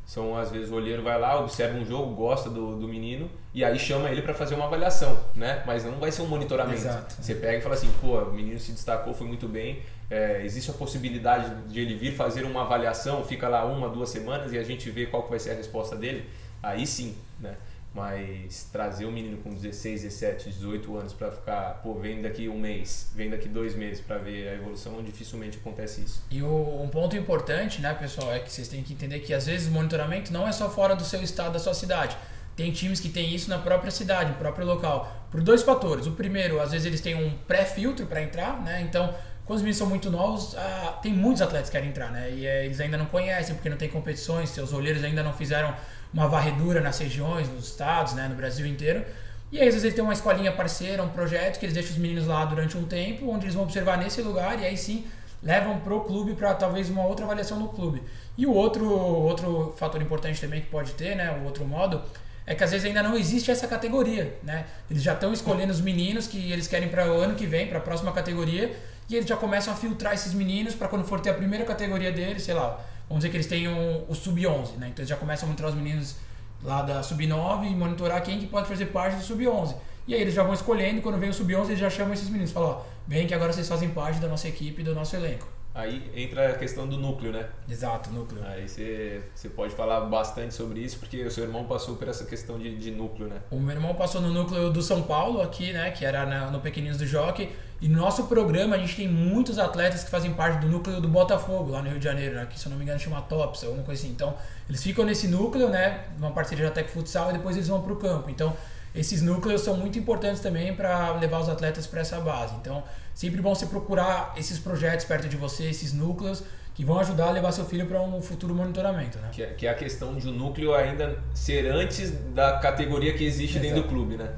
são 0.06 0.36
às 0.36 0.50
vezes 0.50 0.70
o 0.70 0.74
olheiro 0.74 1.02
vai 1.02 1.18
lá, 1.18 1.38
observa 1.38 1.78
um 1.78 1.84
jogo, 1.84 2.14
gosta 2.14 2.50
do, 2.50 2.76
do 2.76 2.88
menino 2.88 3.30
e 3.54 3.64
aí 3.64 3.78
chama 3.78 4.10
ele 4.10 4.22
para 4.22 4.34
fazer 4.34 4.54
uma 4.54 4.66
avaliação, 4.66 5.18
né? 5.34 5.62
Mas 5.66 5.84
não 5.84 5.98
vai 5.98 6.10
ser 6.10 6.22
um 6.22 6.26
monitoramento. 6.26 6.80
Exato. 6.80 7.14
Você 7.20 7.34
pega 7.34 7.58
e 7.58 7.60
fala 7.60 7.74
assim, 7.74 7.90
pô, 8.00 8.18
o 8.18 8.32
menino 8.32 8.58
se 8.58 8.72
destacou, 8.72 9.14
foi 9.14 9.26
muito 9.26 9.48
bem. 9.48 9.82
É, 10.12 10.44
existe 10.44 10.70
a 10.70 10.74
possibilidade 10.74 11.54
de 11.72 11.80
ele 11.80 11.94
vir 11.94 12.14
fazer 12.14 12.44
uma 12.44 12.60
avaliação, 12.64 13.24
fica 13.24 13.48
lá 13.48 13.64
uma, 13.64 13.88
duas 13.88 14.10
semanas 14.10 14.52
e 14.52 14.58
a 14.58 14.62
gente 14.62 14.90
vê 14.90 15.06
qual 15.06 15.22
que 15.22 15.30
vai 15.30 15.38
ser 15.38 15.52
a 15.52 15.54
resposta 15.54 15.96
dele. 15.96 16.28
Aí 16.62 16.86
sim, 16.86 17.16
né? 17.40 17.56
Mas 17.94 18.68
trazer 18.70 19.06
um 19.06 19.10
menino 19.10 19.38
com 19.38 19.54
16, 19.54 20.02
17, 20.02 20.50
18 20.50 20.96
anos 20.98 21.12
para 21.14 21.30
ficar, 21.30 21.80
pô, 21.82 21.94
vem 21.94 22.20
daqui 22.20 22.46
um 22.46 22.58
mês, 22.58 23.10
vem 23.14 23.30
daqui 23.30 23.48
dois 23.48 23.74
meses 23.74 24.02
para 24.02 24.18
ver 24.18 24.48
a 24.48 24.54
evolução, 24.54 25.02
dificilmente 25.02 25.56
acontece 25.56 26.02
isso. 26.02 26.22
E 26.30 26.42
o, 26.42 26.82
um 26.82 26.88
ponto 26.88 27.16
importante, 27.16 27.80
né, 27.80 27.94
pessoal, 27.94 28.30
é 28.34 28.38
que 28.38 28.52
vocês 28.52 28.68
têm 28.68 28.82
que 28.82 28.92
entender 28.92 29.20
que 29.20 29.32
às 29.32 29.46
vezes 29.46 29.68
o 29.68 29.70
monitoramento 29.70 30.30
não 30.30 30.46
é 30.46 30.52
só 30.52 30.68
fora 30.68 30.94
do 30.94 31.04
seu 31.04 31.22
estado, 31.22 31.54
da 31.54 31.58
sua 31.58 31.72
cidade. 31.72 32.18
Tem 32.54 32.70
times 32.70 33.00
que 33.00 33.08
têm 33.08 33.34
isso 33.34 33.48
na 33.48 33.58
própria 33.58 33.90
cidade, 33.90 34.30
no 34.30 34.36
próprio 34.36 34.66
local, 34.66 35.26
por 35.30 35.40
dois 35.40 35.62
fatores. 35.62 36.06
O 36.06 36.12
primeiro, 36.12 36.60
às 36.60 36.70
vezes 36.70 36.86
eles 36.86 37.00
têm 37.00 37.14
um 37.14 37.30
pré-filtro 37.46 38.06
para 38.06 38.22
entrar, 38.22 38.62
né? 38.62 38.82
Então, 38.82 39.14
quando 39.52 39.56
os 39.56 39.62
meninos 39.62 39.76
são 39.76 39.86
muito 39.86 40.10
novos, 40.10 40.56
ah, 40.56 40.98
tem 41.02 41.12
muitos 41.12 41.42
atletas 41.42 41.68
que 41.68 41.76
querem 41.76 41.90
entrar, 41.90 42.10
né? 42.10 42.30
E 42.30 42.46
é, 42.46 42.64
eles 42.64 42.80
ainda 42.80 42.96
não 42.96 43.04
conhecem, 43.04 43.54
porque 43.54 43.68
não 43.68 43.76
tem 43.76 43.86
competições, 43.86 44.48
seus 44.48 44.72
olheiros 44.72 45.04
ainda 45.04 45.22
não 45.22 45.34
fizeram 45.34 45.74
uma 46.12 46.26
varredura 46.26 46.80
nas 46.80 46.98
regiões, 46.98 47.48
nos 47.50 47.66
estados, 47.68 48.14
né, 48.14 48.28
no 48.28 48.34
Brasil 48.34 48.64
inteiro. 48.64 49.04
E 49.50 49.60
aí, 49.60 49.68
às 49.68 49.74
vezes, 49.74 49.84
eles 49.84 49.94
têm 49.94 50.02
uma 50.02 50.14
escolinha 50.14 50.52
parceira, 50.52 51.02
um 51.02 51.10
projeto 51.10 51.58
que 51.58 51.66
eles 51.66 51.74
deixam 51.74 51.92
os 51.92 51.98
meninos 51.98 52.26
lá 52.26 52.46
durante 52.46 52.78
um 52.78 52.84
tempo, 52.84 53.28
onde 53.28 53.44
eles 53.44 53.54
vão 53.54 53.64
observar 53.64 53.98
nesse 53.98 54.22
lugar 54.22 54.58
e 54.58 54.64
aí 54.64 54.76
sim 54.76 55.04
levam 55.42 55.80
pro 55.80 56.00
clube 56.00 56.34
para 56.34 56.54
talvez 56.54 56.88
uma 56.88 57.04
outra 57.04 57.26
avaliação 57.26 57.58
no 57.58 57.68
clube. 57.68 58.02
E 58.38 58.46
o 58.46 58.54
outro, 58.54 58.88
outro 58.90 59.74
fator 59.76 60.00
importante 60.00 60.40
também 60.40 60.62
que 60.62 60.68
pode 60.68 60.92
ter, 60.92 61.14
né, 61.14 61.30
o 61.42 61.44
outro 61.44 61.66
modo, 61.66 62.00
é 62.46 62.54
que 62.54 62.64
às 62.64 62.70
vezes 62.70 62.86
ainda 62.86 63.02
não 63.02 63.16
existe 63.16 63.50
essa 63.50 63.68
categoria, 63.68 64.34
né? 64.42 64.64
Eles 64.90 65.02
já 65.02 65.12
estão 65.12 65.32
escolhendo 65.32 65.72
os 65.72 65.80
meninos 65.80 66.26
que 66.26 66.50
eles 66.50 66.66
querem 66.66 66.88
para 66.88 67.12
o 67.12 67.20
ano 67.20 67.34
que 67.34 67.46
vem, 67.46 67.66
para 67.66 67.78
a 67.78 67.80
próxima 67.80 68.12
categoria, 68.12 68.74
e 69.14 69.16
eles 69.18 69.28
já 69.28 69.36
começam 69.36 69.72
a 69.72 69.76
filtrar 69.76 70.14
esses 70.14 70.34
meninos 70.34 70.74
para 70.74 70.88
quando 70.88 71.04
for 71.04 71.20
ter 71.20 71.30
a 71.30 71.34
primeira 71.34 71.64
categoria 71.64 72.10
deles, 72.10 72.42
sei 72.42 72.54
lá, 72.54 72.80
vamos 73.08 73.22
dizer 73.22 73.30
que 73.30 73.36
eles 73.36 73.46
tenham 73.46 74.04
o 74.08 74.14
sub-11, 74.14 74.76
né? 74.78 74.88
Então 74.88 74.98
eles 74.98 75.08
já 75.08 75.16
começam 75.16 75.46
a 75.46 75.48
monitorar 75.48 75.72
os 75.72 75.78
meninos 75.78 76.16
lá 76.62 76.82
da 76.82 77.02
sub-9 77.02 77.70
e 77.70 77.74
monitorar 77.74 78.22
quem 78.22 78.38
que 78.38 78.46
pode 78.46 78.68
fazer 78.68 78.86
parte 78.86 79.16
do 79.16 79.22
sub-11. 79.22 79.74
E 80.06 80.14
aí 80.14 80.20
eles 80.20 80.34
já 80.34 80.42
vão 80.42 80.54
escolhendo, 80.54 81.00
quando 81.00 81.18
vem 81.18 81.30
o 81.30 81.34
sub-11 81.34 81.66
eles 81.66 81.78
já 81.78 81.90
chamam 81.90 82.14
esses 82.14 82.28
meninos, 82.28 82.52
falam, 82.52 82.70
ó, 82.70 82.82
vem 83.06 83.26
que 83.26 83.34
agora 83.34 83.52
vocês 83.52 83.68
fazem 83.68 83.90
parte 83.90 84.18
da 84.18 84.28
nossa 84.28 84.48
equipe, 84.48 84.82
do 84.82 84.94
nosso 84.94 85.14
elenco. 85.14 85.46
Aí 85.74 86.10
entra 86.14 86.50
a 86.50 86.54
questão 86.54 86.86
do 86.86 86.98
núcleo, 86.98 87.32
né? 87.32 87.48
Exato, 87.68 88.10
núcleo. 88.10 88.42
Aí 88.44 88.68
você, 88.68 89.22
você 89.34 89.48
pode 89.48 89.74
falar 89.74 90.02
bastante 90.02 90.52
sobre 90.52 90.80
isso, 90.80 90.98
porque 90.98 91.24
o 91.24 91.30
seu 91.30 91.44
irmão 91.44 91.64
passou 91.64 91.96
por 91.96 92.08
essa 92.08 92.24
questão 92.26 92.58
de, 92.58 92.76
de 92.76 92.90
núcleo, 92.90 93.28
né? 93.28 93.40
O 93.50 93.58
meu 93.58 93.74
irmão 93.74 93.94
passou 93.94 94.20
no 94.20 94.30
núcleo 94.30 94.70
do 94.70 94.82
São 94.82 95.02
Paulo 95.02 95.40
aqui, 95.40 95.72
né? 95.72 95.90
Que 95.90 96.04
era 96.04 96.26
na, 96.26 96.50
no 96.50 96.60
Pequeninos 96.60 96.98
do 96.98 97.06
Jockey. 97.06 97.50
E 97.80 97.88
no 97.88 97.98
nosso 97.98 98.24
programa 98.24 98.76
a 98.76 98.78
gente 98.78 98.94
tem 98.94 99.08
muitos 99.08 99.58
atletas 99.58 100.04
que 100.04 100.10
fazem 100.10 100.34
parte 100.34 100.60
do 100.60 100.68
núcleo 100.68 101.00
do 101.00 101.08
Botafogo, 101.08 101.70
lá 101.70 101.82
no 101.82 101.88
Rio 101.88 101.98
de 101.98 102.04
Janeiro, 102.04 102.34
né? 102.34 102.46
Que 102.46 102.60
se 102.60 102.66
eu 102.66 102.70
não 102.70 102.76
me 102.76 102.84
engano 102.84 103.00
chama 103.00 103.22
TOPS, 103.22 103.64
alguma 103.64 103.82
coisa 103.82 104.02
assim. 104.02 104.12
Então, 104.12 104.36
eles 104.68 104.82
ficam 104.82 105.06
nesse 105.06 105.26
núcleo, 105.26 105.70
né? 105.70 106.04
Uma 106.18 106.32
parceria 106.32 106.66
da 106.66 106.70
Tec 106.70 106.90
Futsal 106.90 107.30
e 107.30 107.32
depois 107.32 107.56
eles 107.56 107.68
vão 107.68 107.80
para 107.80 107.92
o 107.92 107.96
campo. 107.96 108.28
Então, 108.28 108.54
esses 108.94 109.22
núcleos 109.22 109.62
são 109.62 109.76
muito 109.76 109.98
importantes 109.98 110.40
também 110.40 110.74
para 110.74 111.12
levar 111.14 111.40
os 111.40 111.48
atletas 111.48 111.86
para 111.86 112.00
essa 112.00 112.20
base. 112.20 112.54
Então, 112.56 112.82
sempre 113.14 113.40
bom 113.40 113.54
você 113.54 113.66
procurar 113.66 114.34
esses 114.36 114.58
projetos 114.58 115.04
perto 115.06 115.28
de 115.28 115.36
você, 115.36 115.64
esses 115.64 115.92
núcleos 115.92 116.44
que 116.74 116.84
vão 116.84 116.98
ajudar 117.00 117.28
a 117.28 117.30
levar 117.30 117.52
seu 117.52 117.64
filho 117.64 117.86
para 117.86 118.00
um 118.00 118.20
futuro 118.22 118.54
monitoramento, 118.54 119.18
né? 119.18 119.28
Que 119.32 119.42
é, 119.42 119.46
que 119.54 119.66
é, 119.66 119.70
a 119.70 119.74
questão 119.74 120.16
de 120.16 120.26
o 120.28 120.30
um 120.30 120.34
núcleo 120.34 120.74
ainda 120.74 121.18
ser 121.34 121.70
antes 121.70 122.10
da 122.34 122.58
categoria 122.58 123.14
que 123.14 123.24
existe 123.24 123.58
Exato. 123.58 123.74
dentro 123.74 123.82
do 123.82 123.88
clube, 123.88 124.16
né? 124.16 124.34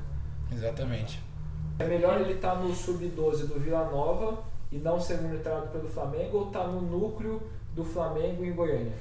Exatamente. 0.53 1.21
É 1.79 1.85
melhor 1.85 2.21
ele 2.21 2.35
estar 2.35 2.53
tá 2.53 2.59
no 2.61 2.75
sub-12 2.75 3.47
do 3.47 3.59
Vila 3.59 3.85
Nova 3.91 4.43
e 4.71 4.79
não 4.79 5.01
ser 5.01 5.21
monitorado 5.21 5.69
pelo 5.69 5.89
Flamengo 5.89 6.39
ou 6.39 6.47
estar 6.49 6.61
tá 6.61 6.67
no 6.67 6.81
núcleo 6.81 7.43
do 7.75 7.85
Flamengo 7.85 8.45
em 8.45 8.53
Goiânia? 8.53 8.93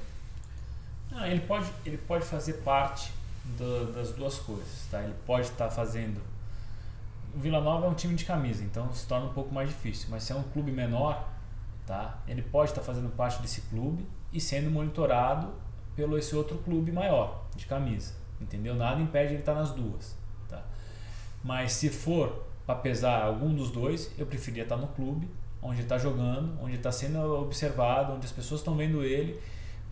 Ah, 1.12 1.28
ele 1.28 1.40
pode, 1.40 1.70
ele 1.86 1.96
pode 1.96 2.24
fazer 2.24 2.54
parte 2.64 3.12
do, 3.44 3.92
das 3.92 4.12
duas 4.12 4.38
coisas, 4.38 4.86
tá? 4.90 5.02
Ele 5.02 5.14
pode 5.26 5.48
estar 5.48 5.68
tá 5.68 5.70
fazendo 5.70 6.20
o 7.34 7.38
Vila 7.40 7.60
Nova 7.60 7.86
é 7.86 7.88
um 7.88 7.94
time 7.94 8.14
de 8.14 8.24
camisa, 8.24 8.62
então 8.62 8.92
se 8.92 9.06
torna 9.06 9.26
um 9.26 9.32
pouco 9.32 9.52
mais 9.52 9.68
difícil. 9.68 10.06
Mas 10.08 10.22
se 10.22 10.32
é 10.32 10.36
um 10.36 10.42
clube 10.42 10.70
menor, 10.70 11.28
tá? 11.84 12.18
Ele 12.28 12.42
pode 12.42 12.70
estar 12.70 12.82
fazendo 12.82 13.08
parte 13.10 13.42
desse 13.42 13.62
clube 13.62 14.06
e 14.32 14.40
sendo 14.40 14.70
monitorado 14.70 15.52
pelo 15.96 16.16
esse 16.16 16.34
outro 16.36 16.58
clube 16.58 16.92
maior 16.92 17.44
de 17.56 17.66
camisa, 17.66 18.14
entendeu? 18.40 18.74
Nada 18.76 19.00
impede 19.00 19.34
ele 19.34 19.40
estar 19.40 19.54
nas 19.54 19.72
duas, 19.72 20.16
tá? 20.48 20.62
Mas 21.42 21.72
se 21.72 21.88
for 21.88 22.44
para 22.64 22.76
pesar 22.76 23.24
algum 23.24 23.52
dos 23.52 23.70
dois, 23.70 24.10
eu 24.16 24.26
preferia 24.26 24.62
estar 24.62 24.76
no 24.76 24.86
clube 24.88 25.28
onde 25.60 25.80
está 25.82 25.98
jogando, 25.98 26.56
onde 26.62 26.76
está 26.76 26.92
sendo 26.92 27.18
observado, 27.40 28.12
onde 28.12 28.26
as 28.26 28.32
pessoas 28.32 28.60
estão 28.60 28.76
vendo 28.76 29.02
ele 29.02 29.40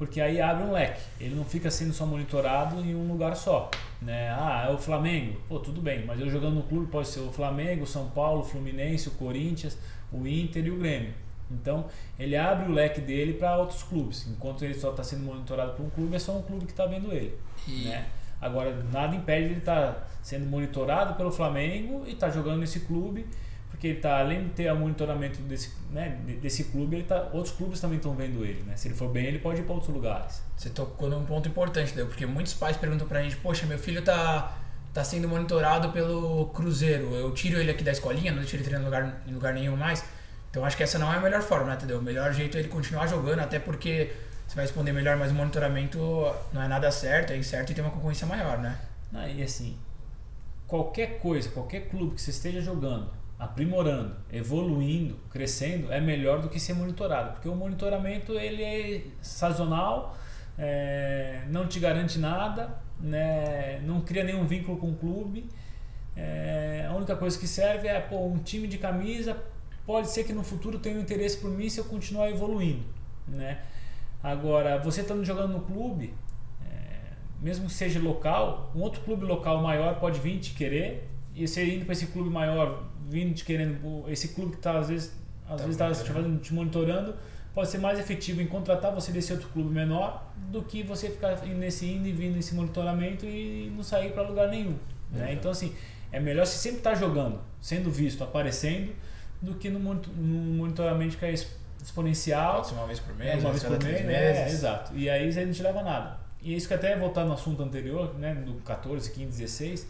porque 0.02 0.20
aí 0.20 0.40
abre 0.40 0.64
um 0.64 0.72
leque. 0.72 1.00
Ele 1.20 1.36
não 1.36 1.44
fica 1.44 1.70
sendo 1.70 1.92
só 1.92 2.04
monitorado 2.04 2.80
em 2.80 2.92
um 2.92 3.06
lugar 3.06 3.36
só. 3.36 3.70
Né? 4.00 4.30
Ah, 4.30 4.66
é 4.68 4.74
o 4.74 4.76
Flamengo. 4.76 5.40
Pô, 5.48 5.60
tudo 5.60 5.80
bem, 5.80 6.04
mas 6.04 6.18
eu 6.18 6.28
jogando 6.28 6.56
no 6.56 6.64
clube 6.64 6.90
pode 6.90 7.06
ser 7.06 7.20
o 7.20 7.30
Flamengo, 7.30 7.84
o 7.84 7.86
São 7.86 8.10
Paulo, 8.10 8.40
o 8.40 8.44
Fluminense, 8.44 9.06
o 9.06 9.12
Corinthians, 9.12 9.78
o 10.12 10.26
Inter 10.26 10.66
e 10.66 10.72
o 10.72 10.76
Grêmio. 10.76 11.14
Então, 11.48 11.86
ele 12.18 12.36
abre 12.36 12.68
o 12.68 12.74
leque 12.74 13.00
dele 13.00 13.34
para 13.34 13.56
outros 13.56 13.84
clubes. 13.84 14.26
Enquanto 14.26 14.64
ele 14.64 14.74
só 14.74 14.90
está 14.90 15.04
sendo 15.04 15.22
monitorado 15.22 15.74
por 15.74 15.86
um 15.86 15.90
clube, 15.90 16.16
é 16.16 16.18
só 16.18 16.36
um 16.36 16.42
clube 16.42 16.64
que 16.64 16.72
está 16.72 16.84
vendo 16.84 17.12
ele. 17.12 17.38
E... 17.68 17.84
Né? 17.84 18.04
Agora, 18.40 18.74
nada 18.92 19.14
impede 19.14 19.44
ele 19.50 19.58
estar 19.58 19.92
tá 19.92 20.06
sendo 20.20 20.46
monitorado 20.46 21.14
pelo 21.14 21.30
Flamengo 21.30 22.02
e 22.08 22.14
estar 22.14 22.26
tá 22.26 22.32
jogando 22.32 22.58
nesse 22.58 22.80
clube 22.80 23.24
porque 23.82 23.88
ele 23.88 23.98
tá, 24.00 24.20
além 24.20 24.44
de 24.44 24.50
ter 24.50 24.72
o 24.72 24.76
monitoramento 24.76 25.40
desse, 25.42 25.72
né, 25.90 26.16
desse 26.40 26.62
clube, 26.64 26.94
ele 26.94 27.02
tá, 27.02 27.30
outros 27.32 27.52
clubes 27.52 27.80
também 27.80 27.96
estão 27.96 28.14
vendo 28.14 28.44
ele. 28.44 28.62
Né? 28.62 28.76
Se 28.76 28.86
ele 28.86 28.94
for 28.94 29.08
bem, 29.08 29.26
ele 29.26 29.40
pode 29.40 29.60
ir 29.60 29.64
para 29.64 29.72
outros 29.72 29.92
lugares. 29.92 30.40
Você 30.56 30.70
tocou 30.70 31.10
num 31.10 31.26
ponto 31.26 31.48
importante, 31.48 31.92
Deu, 31.92 32.06
porque 32.06 32.24
muitos 32.24 32.54
pais 32.54 32.76
perguntam 32.76 33.08
pra 33.08 33.20
gente: 33.20 33.34
Poxa, 33.38 33.66
meu 33.66 33.76
filho 33.76 34.00
tá, 34.00 34.56
tá 34.94 35.02
sendo 35.02 35.28
monitorado 35.28 35.90
pelo 35.90 36.46
Cruzeiro, 36.50 37.12
eu 37.12 37.32
tiro 37.32 37.58
ele 37.58 37.72
aqui 37.72 37.82
da 37.82 37.90
escolinha, 37.90 38.30
não 38.30 38.38
deixo 38.38 38.54
ele 38.54 38.72
em 38.72 38.84
lugar, 38.84 39.20
em 39.26 39.34
lugar 39.34 39.52
nenhum 39.52 39.76
mais. 39.76 40.04
Então 40.48 40.64
acho 40.64 40.76
que 40.76 40.84
essa 40.84 40.96
não 40.96 41.12
é 41.12 41.16
a 41.16 41.20
melhor 41.20 41.42
forma, 41.42 41.66
né, 41.66 41.74
entendeu? 41.74 41.98
O 41.98 42.02
melhor 42.02 42.32
jeito 42.32 42.56
é 42.56 42.60
ele 42.60 42.68
continuar 42.68 43.08
jogando, 43.08 43.40
até 43.40 43.58
porque 43.58 44.12
você 44.46 44.54
vai 44.54 44.64
responder 44.64 44.92
melhor, 44.92 45.16
mas 45.16 45.32
o 45.32 45.34
monitoramento 45.34 45.98
não 46.52 46.62
é 46.62 46.68
nada 46.68 46.88
certo, 46.92 47.32
é 47.32 47.36
incerto 47.36 47.72
e 47.72 47.74
tem 47.74 47.82
uma 47.82 47.90
concorrência 47.92 48.28
maior, 48.28 48.58
né? 48.58 48.78
E 49.36 49.42
assim, 49.42 49.76
qualquer 50.68 51.18
coisa, 51.18 51.48
qualquer 51.48 51.88
clube 51.88 52.14
que 52.14 52.22
você 52.22 52.30
esteja 52.30 52.60
jogando, 52.60 53.21
aprimorando, 53.42 54.14
evoluindo, 54.32 55.16
crescendo, 55.28 55.92
é 55.92 56.00
melhor 56.00 56.40
do 56.40 56.48
que 56.48 56.60
ser 56.60 56.74
monitorado, 56.74 57.32
porque 57.32 57.48
o 57.48 57.56
monitoramento 57.56 58.38
ele 58.38 58.62
é 58.62 59.02
sazonal, 59.20 60.16
é, 60.56 61.42
não 61.48 61.66
te 61.66 61.80
garante 61.80 62.20
nada, 62.20 62.78
né, 63.00 63.80
não 63.84 64.00
cria 64.00 64.22
nenhum 64.22 64.46
vínculo 64.46 64.78
com 64.78 64.90
o 64.90 64.94
clube. 64.94 65.48
É, 66.16 66.86
a 66.88 66.94
única 66.94 67.16
coisa 67.16 67.36
que 67.36 67.48
serve 67.48 67.88
é 67.88 67.98
pô, 67.98 68.24
um 68.26 68.38
time 68.38 68.68
de 68.68 68.78
camisa. 68.78 69.36
Pode 69.84 70.08
ser 70.08 70.22
que 70.22 70.32
no 70.32 70.44
futuro 70.44 70.78
tenha 70.78 70.96
um 70.96 71.00
interesse 71.00 71.38
por 71.38 71.50
mim 71.50 71.68
se 71.68 71.80
eu 71.80 71.84
continuar 71.86 72.30
evoluindo. 72.30 72.84
Né? 73.26 73.58
Agora, 74.22 74.78
você 74.78 75.00
estando 75.00 75.24
jogando 75.24 75.54
no 75.54 75.60
clube, 75.62 76.14
é, 76.64 77.14
mesmo 77.40 77.66
que 77.66 77.72
seja 77.72 77.98
local, 77.98 78.70
um 78.72 78.82
outro 78.82 79.00
clube 79.00 79.24
local 79.24 79.60
maior 79.60 79.98
pode 79.98 80.20
vir 80.20 80.38
te 80.38 80.54
querer 80.54 81.11
e 81.34 81.46
você 81.46 81.64
indo 81.74 81.84
para 81.84 81.92
esse 81.92 82.06
clube 82.06 82.30
maior, 82.30 82.84
vindo 83.08 83.34
te 83.34 83.44
querendo, 83.44 84.04
esse 84.08 84.28
clube 84.28 84.52
que 84.52 84.58
está 84.58 84.78
às 84.78 84.88
vezes 84.88 85.22
às 85.48 85.60
tá 85.60 85.66
vezes 85.66 85.80
está 85.80 85.92
te, 85.92 86.38
te 86.38 86.54
monitorando, 86.54 87.14
pode 87.54 87.68
ser 87.68 87.78
mais 87.78 87.98
efetivo 87.98 88.40
em 88.40 88.46
contratar 88.46 88.92
você 88.94 89.12
desse 89.12 89.32
outro 89.32 89.48
clube 89.48 89.70
menor 89.70 90.30
do 90.50 90.62
que 90.62 90.82
você 90.82 91.10
ficar 91.10 91.36
nesse 91.46 91.86
indo 91.86 92.08
e 92.08 92.12
vindo 92.12 92.36
nesse 92.36 92.54
monitoramento 92.54 93.26
e 93.26 93.70
não 93.74 93.82
sair 93.82 94.12
para 94.12 94.22
lugar 94.22 94.48
nenhum. 94.48 94.76
Né? 95.10 95.34
Então 95.34 95.50
assim, 95.50 95.74
é 96.10 96.18
melhor 96.18 96.46
você 96.46 96.56
sempre 96.56 96.78
estar 96.78 96.90
tá 96.90 96.96
jogando, 96.96 97.40
sendo 97.60 97.90
visto, 97.90 98.24
aparecendo, 98.24 98.92
do 99.40 99.54
que 99.54 99.68
no, 99.68 99.80
monitoramento 99.80 101.18
que 101.18 101.24
é 101.24 101.34
exponencial. 101.82 102.56
Pode 102.56 102.68
ser 102.68 102.74
uma 102.74 102.86
vez 102.86 103.00
por 103.00 103.14
mês, 103.16 103.30
é, 103.30 103.36
uma 103.38 103.50
vez 103.50 103.62
por 103.62 103.82
mês, 103.82 104.08
é, 104.08 104.48
exato. 104.48 104.96
E 104.96 105.10
aí 105.10 105.30
você 105.30 105.44
não 105.44 105.52
te 105.52 105.62
leva 105.62 105.82
nada. 105.82 106.22
E 106.40 106.54
é 106.54 106.56
isso 106.56 106.66
que 106.66 106.74
até 106.74 106.96
voltar 106.96 107.24
no 107.24 107.32
assunto 107.34 107.62
anterior, 107.62 108.14
né, 108.18 108.34
do 108.34 108.54
14, 108.54 109.10
15, 109.10 109.38
16, 109.38 109.88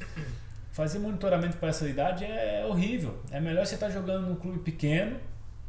fazer 0.73 0.99
monitoramento 0.99 1.59
para 1.59 1.69
essa 1.69 1.89
idade 1.89 2.25
é 2.25 2.65
horrível. 2.67 3.19
É 3.31 3.39
melhor 3.39 3.65
você 3.65 3.75
estar 3.75 3.87
tá 3.87 3.93
jogando 3.93 4.27
num 4.27 4.35
clube 4.35 4.59
pequeno 4.59 5.17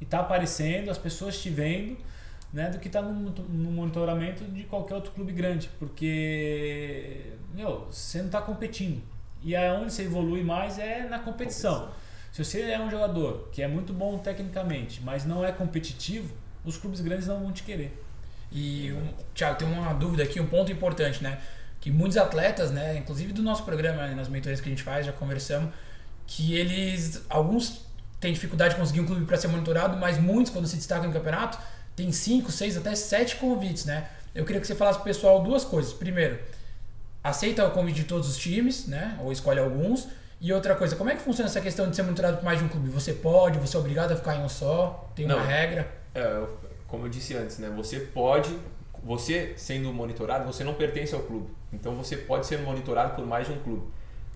e 0.01 0.05
estar 0.05 0.19
tá 0.19 0.23
aparecendo, 0.23 0.89
as 0.89 0.97
pessoas 0.97 1.39
te 1.39 1.49
vendo, 1.49 1.97
né, 2.51 2.69
do 2.69 2.79
que 2.79 2.87
estar 2.87 3.03
tá 3.03 3.07
no, 3.07 3.29
no, 3.29 3.71
monitoramento 3.71 4.43
de 4.45 4.63
qualquer 4.63 4.95
outro 4.95 5.11
clube 5.11 5.33
grande, 5.33 5.69
porque 5.77 7.33
meu, 7.53 7.87
você 7.91 8.19
não 8.19 8.27
está 8.27 8.41
competindo. 8.41 9.01
E 9.43 9.55
aonde 9.55 9.91
você 9.91 10.03
evolui 10.03 10.41
mais 10.41 10.79
é 10.79 11.07
na 11.07 11.19
competição. 11.19 11.81
competição. 11.81 12.03
Se 12.31 12.43
você 12.43 12.61
é 12.61 12.79
um 12.79 12.89
jogador 12.89 13.49
que 13.51 13.61
é 13.61 13.67
muito 13.67 13.93
bom 13.93 14.17
tecnicamente, 14.17 15.01
mas 15.03 15.25
não 15.25 15.45
é 15.45 15.51
competitivo, 15.51 16.33
os 16.65 16.77
clubes 16.77 17.01
grandes 17.01 17.27
não 17.27 17.39
vão 17.41 17.51
te 17.51 17.61
querer. 17.61 18.01
E, 18.51 18.91
um, 18.93 19.09
Thiago, 19.35 19.57
tem 19.57 19.67
uma 19.67 19.93
dúvida 19.93 20.23
aqui, 20.23 20.39
um 20.39 20.47
ponto 20.47 20.71
importante, 20.71 21.21
né? 21.21 21.39
Que 21.83 21.91
muitos 21.91 22.15
atletas, 22.15 22.71
né, 22.71 22.95
inclusive 22.95 23.33
do 23.33 23.41
nosso 23.43 23.65
programa, 23.65 24.07
né, 24.07 24.15
nas 24.15 24.29
mentorias 24.29 24.61
que 24.61 24.69
a 24.69 24.71
gente 24.71 24.81
faz, 24.83 25.05
já 25.05 25.11
conversamos, 25.11 25.69
que 26.25 26.55
eles, 26.55 27.21
alguns 27.29 27.85
têm 28.21 28.31
dificuldade 28.31 28.73
de 28.75 28.79
conseguir 28.79 29.01
um 29.01 29.05
clube 29.05 29.25
para 29.25 29.35
ser 29.35 29.49
monitorado, 29.49 29.97
mas 29.97 30.17
muitos, 30.17 30.49
quando 30.53 30.65
se 30.65 30.77
destacam 30.77 31.07
no 31.07 31.13
campeonato, 31.13 31.57
têm 31.93 32.09
5, 32.09 32.49
6, 32.49 32.77
até 32.77 32.95
7 32.95 33.35
convites, 33.35 33.83
né? 33.83 34.07
Eu 34.33 34.45
queria 34.45 34.61
que 34.61 34.65
você 34.67 34.75
falasse 34.75 34.99
pro 34.99 35.03
pessoal 35.03 35.43
duas 35.43 35.65
coisas. 35.65 35.91
Primeiro, 35.91 36.39
aceita 37.21 37.67
o 37.67 37.71
convite 37.71 37.97
de 37.97 38.03
todos 38.05 38.29
os 38.29 38.37
times, 38.37 38.87
né? 38.87 39.17
Ou 39.21 39.33
escolhe 39.33 39.59
alguns. 39.59 40.07
E 40.39 40.53
outra 40.53 40.75
coisa, 40.75 40.95
como 40.95 41.09
é 41.09 41.15
que 41.17 41.21
funciona 41.21 41.49
essa 41.49 41.59
questão 41.59 41.89
de 41.89 41.97
ser 41.97 42.03
monitorado 42.03 42.37
por 42.37 42.45
mais 42.45 42.59
de 42.59 42.63
um 42.65 42.69
clube? 42.69 42.89
Você 42.91 43.11
pode, 43.11 43.59
você 43.59 43.75
é 43.75 43.79
obrigado 43.81 44.13
a 44.13 44.15
ficar 44.15 44.37
em 44.37 44.41
um 44.43 44.47
só? 44.49 45.11
Tem 45.13 45.25
uma 45.25 45.35
Não. 45.35 45.45
regra? 45.45 45.85
É, 46.15 46.21
eu- 46.23 46.57
como 46.87 47.05
eu 47.07 47.09
disse 47.09 47.35
antes, 47.35 47.57
né? 47.57 47.69
Você 47.75 47.99
pode, 47.99 48.57
você 49.03 49.53
sendo 49.57 49.91
monitorado, 49.93 50.45
você 50.45 50.63
não 50.63 50.73
pertence 50.73 51.13
ao 51.13 51.21
clube. 51.21 51.49
Então 51.71 51.95
você 51.95 52.15
pode 52.15 52.45
ser 52.45 52.59
monitorado 52.59 53.15
por 53.15 53.25
mais 53.25 53.47
de 53.47 53.53
um 53.53 53.59
clube. 53.59 53.83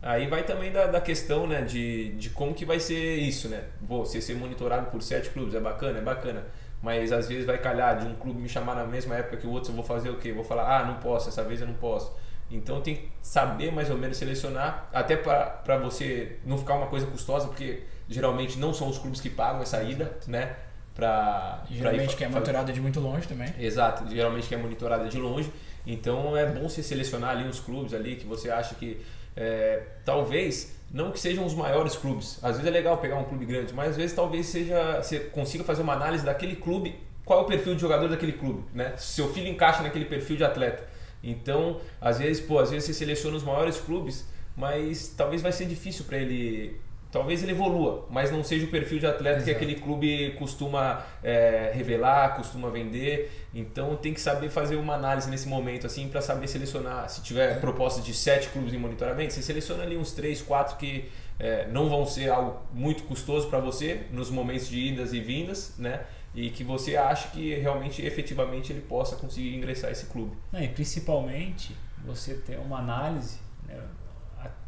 Aí 0.01 0.27
vai 0.27 0.43
também 0.43 0.71
da, 0.71 0.85
da 0.87 1.01
questão, 1.01 1.47
né, 1.47 1.61
de, 1.61 2.09
de 2.13 2.29
como 2.29 2.53
que 2.53 2.65
vai 2.65 2.79
ser 2.79 3.15
isso, 3.15 3.47
né? 3.47 3.63
Você 3.81 4.21
ser 4.21 4.35
monitorado 4.35 4.91
por 4.91 5.01
sete 5.01 5.29
clubes 5.29 5.55
é 5.55 5.59
bacana, 5.59 5.99
é 5.99 6.01
bacana. 6.01 6.45
Mas 6.81 7.11
às 7.11 7.27
vezes 7.27 7.45
vai 7.45 7.57
calhar 7.57 7.97
de 7.97 8.05
um 8.05 8.13
clube 8.15 8.39
me 8.39 8.47
chamar 8.47 8.75
na 8.75 8.85
mesma 8.85 9.15
época 9.15 9.37
que 9.37 9.47
o 9.47 9.51
outro, 9.51 9.71
eu 9.71 9.75
vou 9.75 9.83
fazer 9.83 10.09
o 10.09 10.17
quê? 10.17 10.31
Vou 10.31 10.43
falar, 10.43 10.79
ah, 10.79 10.85
não 10.85 10.95
posso, 10.95 11.29
essa 11.29 11.43
vez 11.43 11.61
eu 11.61 11.67
não 11.67 11.73
posso. 11.73 12.15
Então 12.51 12.81
tem 12.81 12.95
que 12.95 13.11
saber 13.21 13.71
mais 13.71 13.89
ou 13.89 13.97
menos 13.97 14.17
selecionar, 14.17 14.87
até 14.93 15.15
para 15.17 15.77
você 15.77 16.37
não 16.45 16.57
ficar 16.57 16.75
uma 16.75 16.87
coisa 16.87 17.05
custosa, 17.07 17.47
porque 17.47 17.83
geralmente 18.07 18.57
não 18.59 18.73
são 18.73 18.87
os 18.87 18.97
clubes 18.97 19.19
que 19.19 19.29
pagam 19.29 19.61
essa 19.61 19.81
ida, 19.83 20.17
né? 20.27 20.55
Pra, 20.97 21.61
pra 21.65 21.73
ir 21.73 21.77
geralmente 21.77 22.11
fa- 22.11 22.17
que 22.17 22.23
é 22.23 22.27
monitorada 22.27 22.73
de 22.73 22.81
muito 22.81 22.99
longe 22.99 23.27
também. 23.27 23.53
Exato, 23.59 24.09
geralmente 24.13 24.47
que 24.47 24.55
é 24.55 24.57
monitorada 24.57 25.07
de 25.07 25.17
longe. 25.17 25.49
Então 25.85 26.35
é 26.35 26.45
bom 26.45 26.67
você 26.67 26.81
selecionar 26.83 27.29
ali 27.29 27.47
uns 27.47 27.59
clubes 27.59 27.93
ali 27.93 28.15
que 28.15 28.25
você 28.25 28.49
acha 28.49 28.75
que 28.75 28.99
é, 29.35 29.83
talvez 30.03 30.75
não 30.91 31.11
que 31.11 31.19
sejam 31.19 31.45
os 31.45 31.53
maiores 31.53 31.95
clubes. 31.95 32.39
Às 32.43 32.53
vezes 32.57 32.65
é 32.65 32.71
legal 32.71 32.97
pegar 32.97 33.15
um 33.17 33.23
clube 33.25 33.45
grande, 33.45 33.73
mas 33.73 33.91
às 33.91 33.95
vezes 33.97 34.15
talvez 34.15 34.47
seja 34.47 35.01
você 35.01 35.19
consiga 35.19 35.63
fazer 35.63 35.83
uma 35.83 35.93
análise 35.93 36.25
daquele 36.25 36.55
clube, 36.55 36.95
qual 37.23 37.39
é 37.39 37.43
o 37.43 37.45
perfil 37.45 37.75
de 37.75 37.81
jogador 37.81 38.09
daquele 38.09 38.33
clube, 38.33 38.63
né? 38.73 38.93
Se 38.97 39.13
seu 39.15 39.31
filho 39.31 39.47
encaixa 39.47 39.83
naquele 39.83 40.05
perfil 40.05 40.35
de 40.37 40.43
atleta. 40.43 40.83
Então, 41.23 41.79
às 42.01 42.17
vezes, 42.19 42.41
pô, 42.41 42.57
às 42.59 42.71
vezes 42.71 42.85
você 42.85 42.93
seleciona 42.93 43.37
os 43.37 43.43
maiores 43.43 43.77
clubes, 43.79 44.25
mas 44.55 45.09
talvez 45.15 45.41
vai 45.41 45.51
ser 45.51 45.65
difícil 45.65 46.05
para 46.05 46.17
ele 46.17 46.79
Talvez 47.11 47.41
ele 47.41 47.53
evolua, 47.53 48.05
mas 48.09 48.31
não 48.31 48.43
seja 48.43 48.65
o 48.65 48.69
perfil 48.69 48.99
de 48.99 49.07
atleta 49.07 49.41
que 49.41 49.49
Exato. 49.49 49.63
aquele 49.63 49.79
clube 49.79 50.35
costuma 50.37 51.05
é, 51.23 51.71
revelar, 51.73 52.35
costuma 52.35 52.69
vender. 52.69 53.47
Então 53.53 53.95
tem 53.95 54.13
que 54.13 54.19
saber 54.19 54.49
fazer 54.49 54.75
uma 54.75 54.95
análise 54.95 55.29
nesse 55.29 55.47
momento 55.47 55.87
assim 55.87 56.09
para 56.09 56.21
saber 56.21 56.47
selecionar. 56.47 57.09
Se 57.09 57.23
tiver 57.23 57.61
propostas 57.61 58.03
de 58.03 58.13
sete 58.13 58.49
clubes 58.49 58.73
em 58.73 58.77
monitoramento, 58.77 59.33
você 59.33 59.41
seleciona 59.41 59.83
ali 59.83 59.95
uns 59.95 60.11
três, 60.11 60.41
quatro 60.41 60.75
que 60.77 61.09
é, 61.39 61.67
não 61.67 61.89
vão 61.89 62.05
ser 62.05 62.29
algo 62.29 62.61
muito 62.73 63.03
custoso 63.03 63.47
para 63.47 63.59
você 63.59 64.07
nos 64.11 64.29
momentos 64.29 64.67
de 64.67 64.77
idas 64.77 65.13
e 65.13 65.19
vindas, 65.19 65.75
né? 65.77 66.05
E 66.35 66.49
que 66.49 66.63
você 66.63 66.95
acha 66.95 67.29
que 67.29 67.55
realmente, 67.55 68.05
efetivamente, 68.05 68.71
ele 68.71 68.81
possa 68.81 69.15
conseguir 69.15 69.55
ingressar 69.55 69.91
esse 69.91 70.07
clube. 70.07 70.35
Não, 70.51 70.61
e 70.61 70.67
principalmente 70.67 71.75
você 72.05 72.35
ter 72.35 72.59
uma 72.59 72.79
análise, 72.79 73.39
né? 73.65 73.79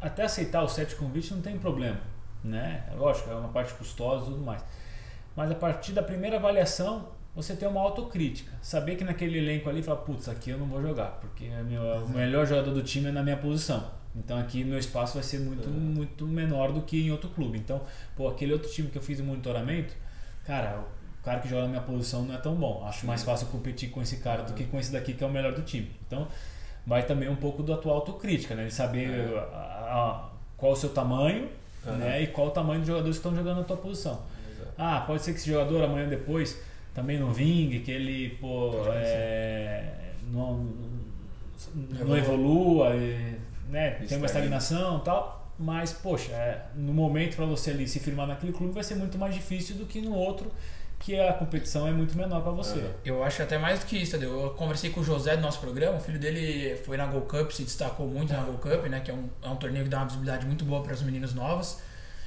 Até 0.00 0.24
aceitar 0.24 0.62
o 0.62 0.68
sete 0.68 0.96
convite 0.96 1.32
não 1.32 1.40
tem 1.40 1.56
problema, 1.56 2.00
né? 2.44 2.84
É 2.90 2.94
Lógico, 2.94 3.30
é 3.30 3.34
uma 3.34 3.48
parte 3.48 3.72
custosa 3.74 4.22
e 4.24 4.26
tudo 4.30 4.44
mais. 4.44 4.62
Mas 5.36 5.50
a 5.50 5.54
partir 5.54 5.92
da 5.92 6.02
primeira 6.02 6.36
avaliação, 6.36 7.08
você 7.34 7.54
tem 7.54 7.68
uma 7.68 7.80
autocrítica. 7.80 8.52
Saber 8.60 8.96
que 8.96 9.04
naquele 9.04 9.38
elenco 9.38 9.68
ali, 9.68 9.82
fala, 9.82 9.98
putz, 9.98 10.28
aqui 10.28 10.50
eu 10.50 10.58
não 10.58 10.66
vou 10.66 10.82
jogar, 10.82 11.18
porque 11.20 11.44
é 11.46 11.62
meu- 11.62 12.04
o 12.04 12.08
melhor 12.08 12.46
jogador 12.46 12.72
do 12.72 12.82
time 12.82 13.08
é 13.08 13.12
na 13.12 13.22
minha 13.22 13.36
posição. 13.36 13.98
Então 14.16 14.36
aqui 14.38 14.64
meu 14.64 14.78
espaço 14.78 15.14
vai 15.14 15.22
ser 15.22 15.38
muito, 15.38 15.68
muito 15.68 16.26
menor 16.26 16.72
do 16.72 16.82
que 16.82 17.06
em 17.06 17.10
outro 17.12 17.30
clube. 17.30 17.58
Então, 17.58 17.80
pô, 18.16 18.28
aquele 18.28 18.52
outro 18.52 18.68
time 18.70 18.88
que 18.90 18.98
eu 18.98 19.02
fiz 19.02 19.20
o 19.20 19.24
monitoramento, 19.24 19.94
cara, 20.44 20.80
o 21.20 21.24
cara 21.24 21.38
que 21.38 21.48
joga 21.48 21.62
na 21.62 21.68
minha 21.68 21.82
posição 21.82 22.24
não 22.24 22.34
é 22.34 22.38
tão 22.38 22.56
bom. 22.56 22.84
Acho 22.84 23.06
mais 23.06 23.22
fácil 23.22 23.46
competir 23.46 23.90
com 23.90 24.02
esse 24.02 24.16
cara 24.16 24.42
do 24.42 24.52
que 24.52 24.64
com 24.64 24.80
esse 24.80 24.90
daqui 24.90 25.14
que 25.14 25.22
é 25.22 25.26
o 25.26 25.30
melhor 25.30 25.52
do 25.54 25.62
time. 25.62 25.92
Então, 26.04 26.26
vai 26.84 27.04
também 27.06 27.28
um 27.28 27.36
pouco 27.36 27.62
da 27.62 27.76
tua 27.76 27.92
autocrítica, 27.94 28.56
né? 28.56 28.64
De 28.64 28.74
saber 28.74 29.38
a- 29.38 29.42
a- 29.52 30.28
qual 30.56 30.72
o 30.72 30.76
seu 30.76 30.90
tamanho, 30.90 31.48
Aham. 31.86 31.96
né? 31.96 32.22
E 32.22 32.26
qual 32.28 32.48
o 32.48 32.50
tamanho 32.50 32.80
dos 32.80 32.88
jogadores 32.88 33.16
que 33.16 33.26
estão 33.26 33.36
jogando 33.36 33.58
na 33.58 33.64
tua 33.64 33.76
posição. 33.76 34.20
Ah, 34.76 35.04
pode 35.06 35.22
ser 35.22 35.32
que 35.32 35.38
esse 35.38 35.50
jogador 35.50 35.84
amanhã 35.84 36.08
depois 36.08 36.58
também 36.94 37.18
não 37.18 37.32
vingue, 37.32 37.80
que 37.80 37.90
ele 37.90 38.30
pô, 38.40 38.72
é, 38.94 39.84
não, 40.32 40.66
não 41.76 42.16
Evolua. 42.16 42.96
e, 42.96 43.36
né? 43.68 43.90
tem 44.08 44.18
uma 44.18 44.26
estagnação 44.26 44.98
e 44.98 45.00
tal. 45.02 45.40
Mas, 45.58 45.92
poxa, 45.92 46.32
é, 46.32 46.62
no 46.74 46.94
momento 46.94 47.36
para 47.36 47.44
você 47.44 47.70
ali 47.70 47.86
se 47.86 48.00
firmar 48.00 48.26
naquele 48.26 48.52
clube 48.52 48.72
vai 48.72 48.82
ser 48.82 48.94
muito 48.94 49.18
mais 49.18 49.34
difícil 49.34 49.76
do 49.76 49.84
que 49.84 50.00
no 50.00 50.14
outro, 50.14 50.50
que 51.00 51.18
a 51.18 51.32
competição 51.32 51.88
é 51.88 51.90
muito 51.90 52.16
menor 52.16 52.42
para 52.42 52.52
você. 52.52 52.78
Aham. 52.78 52.94
Eu 53.04 53.24
acho 53.24 53.42
até 53.42 53.56
mais 53.56 53.80
do 53.80 53.86
que 53.86 53.96
isso, 53.96 54.12
Tadeu. 54.12 54.38
Eu 54.38 54.50
conversei 54.50 54.90
com 54.90 55.00
o 55.00 55.04
José 55.04 55.34
do 55.34 55.42
nosso 55.42 55.58
programa, 55.58 55.96
o 55.96 56.00
filho 56.00 56.18
dele 56.18 56.76
foi 56.84 56.96
na 56.98 57.06
Gold 57.06 57.26
Cup, 57.26 57.50
se 57.50 57.64
destacou 57.64 58.06
muito 58.06 58.32
na 58.32 58.42
Gold 58.42 58.60
Cup, 58.60 58.84
né? 58.84 59.00
Que 59.00 59.10
é 59.10 59.14
um, 59.14 59.28
é 59.42 59.48
um 59.48 59.56
torneio 59.56 59.84
que 59.84 59.90
dá 59.90 59.98
uma 59.98 60.06
visibilidade 60.06 60.46
muito 60.46 60.64
boa 60.64 60.82
para 60.82 60.92
os 60.92 61.02
meninos 61.02 61.32
novos. 61.32 61.78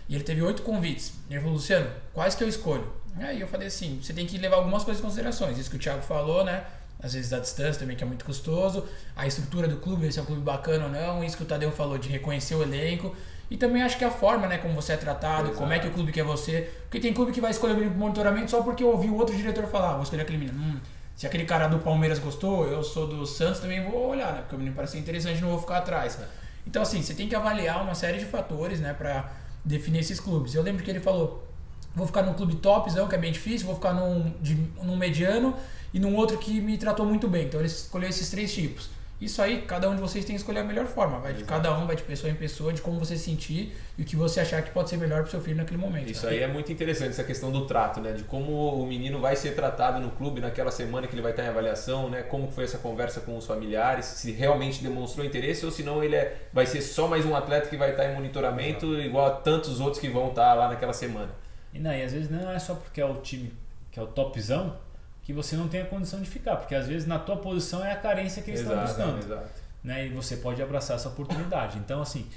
E 0.09 0.15
ele 0.15 0.23
teve 0.23 0.41
oito 0.41 0.63
convites. 0.63 1.13
Ele 1.29 1.39
falou, 1.39 1.53
Luciano, 1.55 1.89
quais 2.13 2.33
que 2.33 2.43
eu 2.43 2.49
escolho? 2.49 2.91
Aí 3.19 3.39
eu 3.39 3.47
falei 3.47 3.67
assim, 3.67 3.99
você 4.01 4.11
tem 4.11 4.25
que 4.25 4.39
levar 4.39 4.57
algumas 4.57 4.83
coisas 4.83 5.01
em 5.01 5.05
considerações. 5.05 5.57
Isso 5.59 5.69
que 5.69 5.75
o 5.75 5.79
Thiago 5.79 6.01
falou, 6.01 6.43
né? 6.43 6.65
Às 6.99 7.13
vezes 7.13 7.31
a 7.31 7.39
distância 7.39 7.79
também, 7.79 7.95
que 7.95 8.03
é 8.03 8.07
muito 8.07 8.25
custoso. 8.25 8.87
A 9.15 9.27
estrutura 9.27 9.67
do 9.67 9.77
clube, 9.77 10.11
se 10.11 10.17
é 10.17 10.21
um 10.21 10.25
clube 10.25 10.41
bacana 10.41 10.85
ou 10.85 10.91
não. 10.91 11.23
Isso 11.23 11.37
que 11.37 11.43
o 11.43 11.45
Tadeu 11.45 11.71
falou, 11.71 11.97
de 11.99 12.09
reconhecer 12.09 12.55
o 12.55 12.63
elenco. 12.63 13.15
E 13.49 13.57
também 13.57 13.83
acho 13.83 13.97
que 13.97 14.05
a 14.05 14.09
forma, 14.09 14.47
né? 14.47 14.57
Como 14.57 14.73
você 14.73 14.93
é 14.93 14.97
tratado, 14.97 15.47
Exato. 15.47 15.57
como 15.57 15.73
é 15.73 15.79
que 15.79 15.87
o 15.87 15.91
clube 15.91 16.11
quer 16.11 16.23
você. 16.23 16.71
Porque 16.83 16.99
tem 16.99 17.13
clube 17.13 17.31
que 17.31 17.41
vai 17.41 17.51
escolher 17.51 17.73
o 17.73 17.75
menino 17.75 17.91
pro 17.91 17.99
monitoramento 18.01 18.49
só 18.49 18.61
porque 18.61 18.83
ouviu 18.83 19.15
outro 19.15 19.35
diretor 19.35 19.65
falar, 19.67 19.91
"Ah, 19.91 19.93
vou 19.93 20.03
escolher 20.03 20.23
aquele 20.23 20.37
menino. 20.39 20.57
Hum, 20.59 20.79
se 21.15 21.27
aquele 21.27 21.45
cara 21.45 21.67
do 21.67 21.79
Palmeiras 21.79 22.19
gostou, 22.19 22.65
eu 22.65 22.83
sou 22.83 23.07
do 23.07 23.25
Santos, 23.25 23.59
também 23.59 23.83
vou 23.83 24.09
olhar, 24.09 24.33
né? 24.33 24.39
Porque 24.41 24.55
o 24.55 24.57
menino 24.57 24.75
parece 24.75 24.97
interessante, 24.97 25.41
não 25.41 25.49
vou 25.49 25.59
ficar 25.59 25.77
atrás. 25.77 26.17
Então, 26.65 26.81
assim, 26.81 27.01
você 27.01 27.13
tem 27.13 27.27
que 27.27 27.35
avaliar 27.35 27.83
uma 27.83 27.93
série 27.93 28.17
de 28.17 28.25
fatores, 28.25 28.79
né? 28.79 28.93
Pra 28.93 29.29
definir 29.63 29.99
esses 29.99 30.19
clubes. 30.19 30.55
Eu 30.55 30.63
lembro 30.63 30.83
que 30.83 30.89
ele 30.89 30.99
falou, 30.99 31.47
vou 31.95 32.07
ficar 32.07 32.23
num 32.23 32.33
clube 32.33 32.55
topzão, 32.55 33.07
que 33.07 33.15
é 33.15 33.17
bem 33.17 33.31
difícil, 33.31 33.67
vou 33.67 33.75
ficar 33.75 33.93
num, 33.93 34.33
de, 34.41 34.55
num 34.81 34.95
mediano 34.95 35.55
e 35.93 35.99
num 35.99 36.15
outro 36.15 36.37
que 36.37 36.59
me 36.59 36.77
tratou 36.77 37.05
muito 37.05 37.27
bem. 37.27 37.45
Então 37.45 37.59
ele 37.59 37.67
escolheu 37.67 38.09
esses 38.09 38.29
três 38.29 38.53
tipos. 38.53 38.89
Isso 39.23 39.41
aí, 39.41 39.61
cada 39.61 39.89
um 39.89 39.95
de 39.95 40.01
vocês 40.01 40.25
tem 40.25 40.35
que 40.35 40.41
escolher 40.41 40.59
a 40.59 40.63
melhor 40.63 40.85
forma. 40.85 41.17
Vai 41.19 41.33
de 41.33 41.45
cada 41.45 41.73
um, 41.77 41.87
vai 41.87 41.95
de 41.95 42.03
pessoa 42.03 42.29
em 42.29 42.35
pessoa, 42.35 42.73
de 42.73 42.81
como 42.81 42.99
você 42.99 43.15
se 43.15 43.23
sentir 43.23 43.73
e 43.97 44.01
o 44.01 44.05
que 44.05 44.17
você 44.17 44.41
achar 44.41 44.61
que 44.61 44.71
pode 44.71 44.89
ser 44.89 44.97
melhor 44.97 45.21
pro 45.21 45.31
seu 45.31 45.39
filho 45.39 45.55
naquele 45.55 45.77
momento. 45.77 46.11
Isso 46.11 46.25
né? 46.25 46.33
aí 46.33 46.39
é 46.39 46.47
muito 46.47 46.71
interessante, 46.71 47.11
essa 47.11 47.23
questão 47.23 47.49
do 47.49 47.65
trato, 47.65 48.01
né? 48.01 48.11
De 48.11 48.23
como 48.23 48.51
o 48.51 48.85
menino 48.85 49.19
vai 49.19 49.35
ser 49.37 49.55
tratado 49.55 50.01
no 50.01 50.11
clube 50.11 50.41
naquela 50.41 50.71
semana 50.71 51.07
que 51.07 51.15
ele 51.15 51.21
vai 51.21 51.31
estar 51.31 51.43
em 51.43 51.47
avaliação, 51.47 52.09
né? 52.09 52.21
Como 52.23 52.51
foi 52.51 52.65
essa 52.65 52.77
conversa 52.77 53.21
com 53.21 53.37
os 53.37 53.45
familiares, 53.45 54.05
se 54.05 54.31
realmente 54.31 54.83
demonstrou 54.83 55.25
interesse 55.25 55.65
ou 55.65 55.71
se 55.71 55.83
não 55.83 56.03
ele 56.03 56.15
é, 56.15 56.35
vai 56.51 56.65
ser 56.65 56.81
só 56.81 57.07
mais 57.07 57.25
um 57.25 57.33
atleta 57.33 57.69
que 57.69 57.77
vai 57.77 57.91
estar 57.91 58.05
em 58.05 58.13
monitoramento 58.13 58.99
igual 58.99 59.27
a 59.27 59.31
tantos 59.31 59.79
outros 59.79 60.01
que 60.01 60.09
vão 60.09 60.29
estar 60.29 60.53
lá 60.53 60.67
naquela 60.67 60.93
semana. 60.93 61.29
E, 61.73 61.79
não, 61.79 61.93
e 61.93 62.03
às 62.03 62.11
vezes 62.11 62.29
não 62.29 62.51
é 62.51 62.59
só 62.59 62.75
porque 62.75 62.99
é 62.99 63.05
o 63.05 63.15
time 63.21 63.53
que 63.89 63.99
é 63.99 64.03
o 64.03 64.07
topzão 64.07 64.75
que 65.23 65.31
você 65.33 65.55
não 65.55 65.67
tem 65.67 65.81
a 65.81 65.85
condição 65.85 66.21
de 66.21 66.29
ficar, 66.29 66.57
porque 66.57 66.75
às 66.75 66.87
vezes 66.87 67.07
na 67.07 67.17
tua 67.17 67.37
posição 67.37 67.83
é 67.83 67.91
a 67.91 67.95
carência 67.95 68.41
que 68.43 68.51
eles 68.51 68.61
estão 68.61 68.79
buscando. 68.81 69.19
exato. 69.19 69.49
né? 69.83 70.07
E 70.07 70.09
você 70.09 70.37
pode 70.37 70.61
abraçar 70.61 70.97
essa 70.97 71.07
oportunidade. 71.09 71.77
Então, 71.77 72.01
assim, 72.01 72.27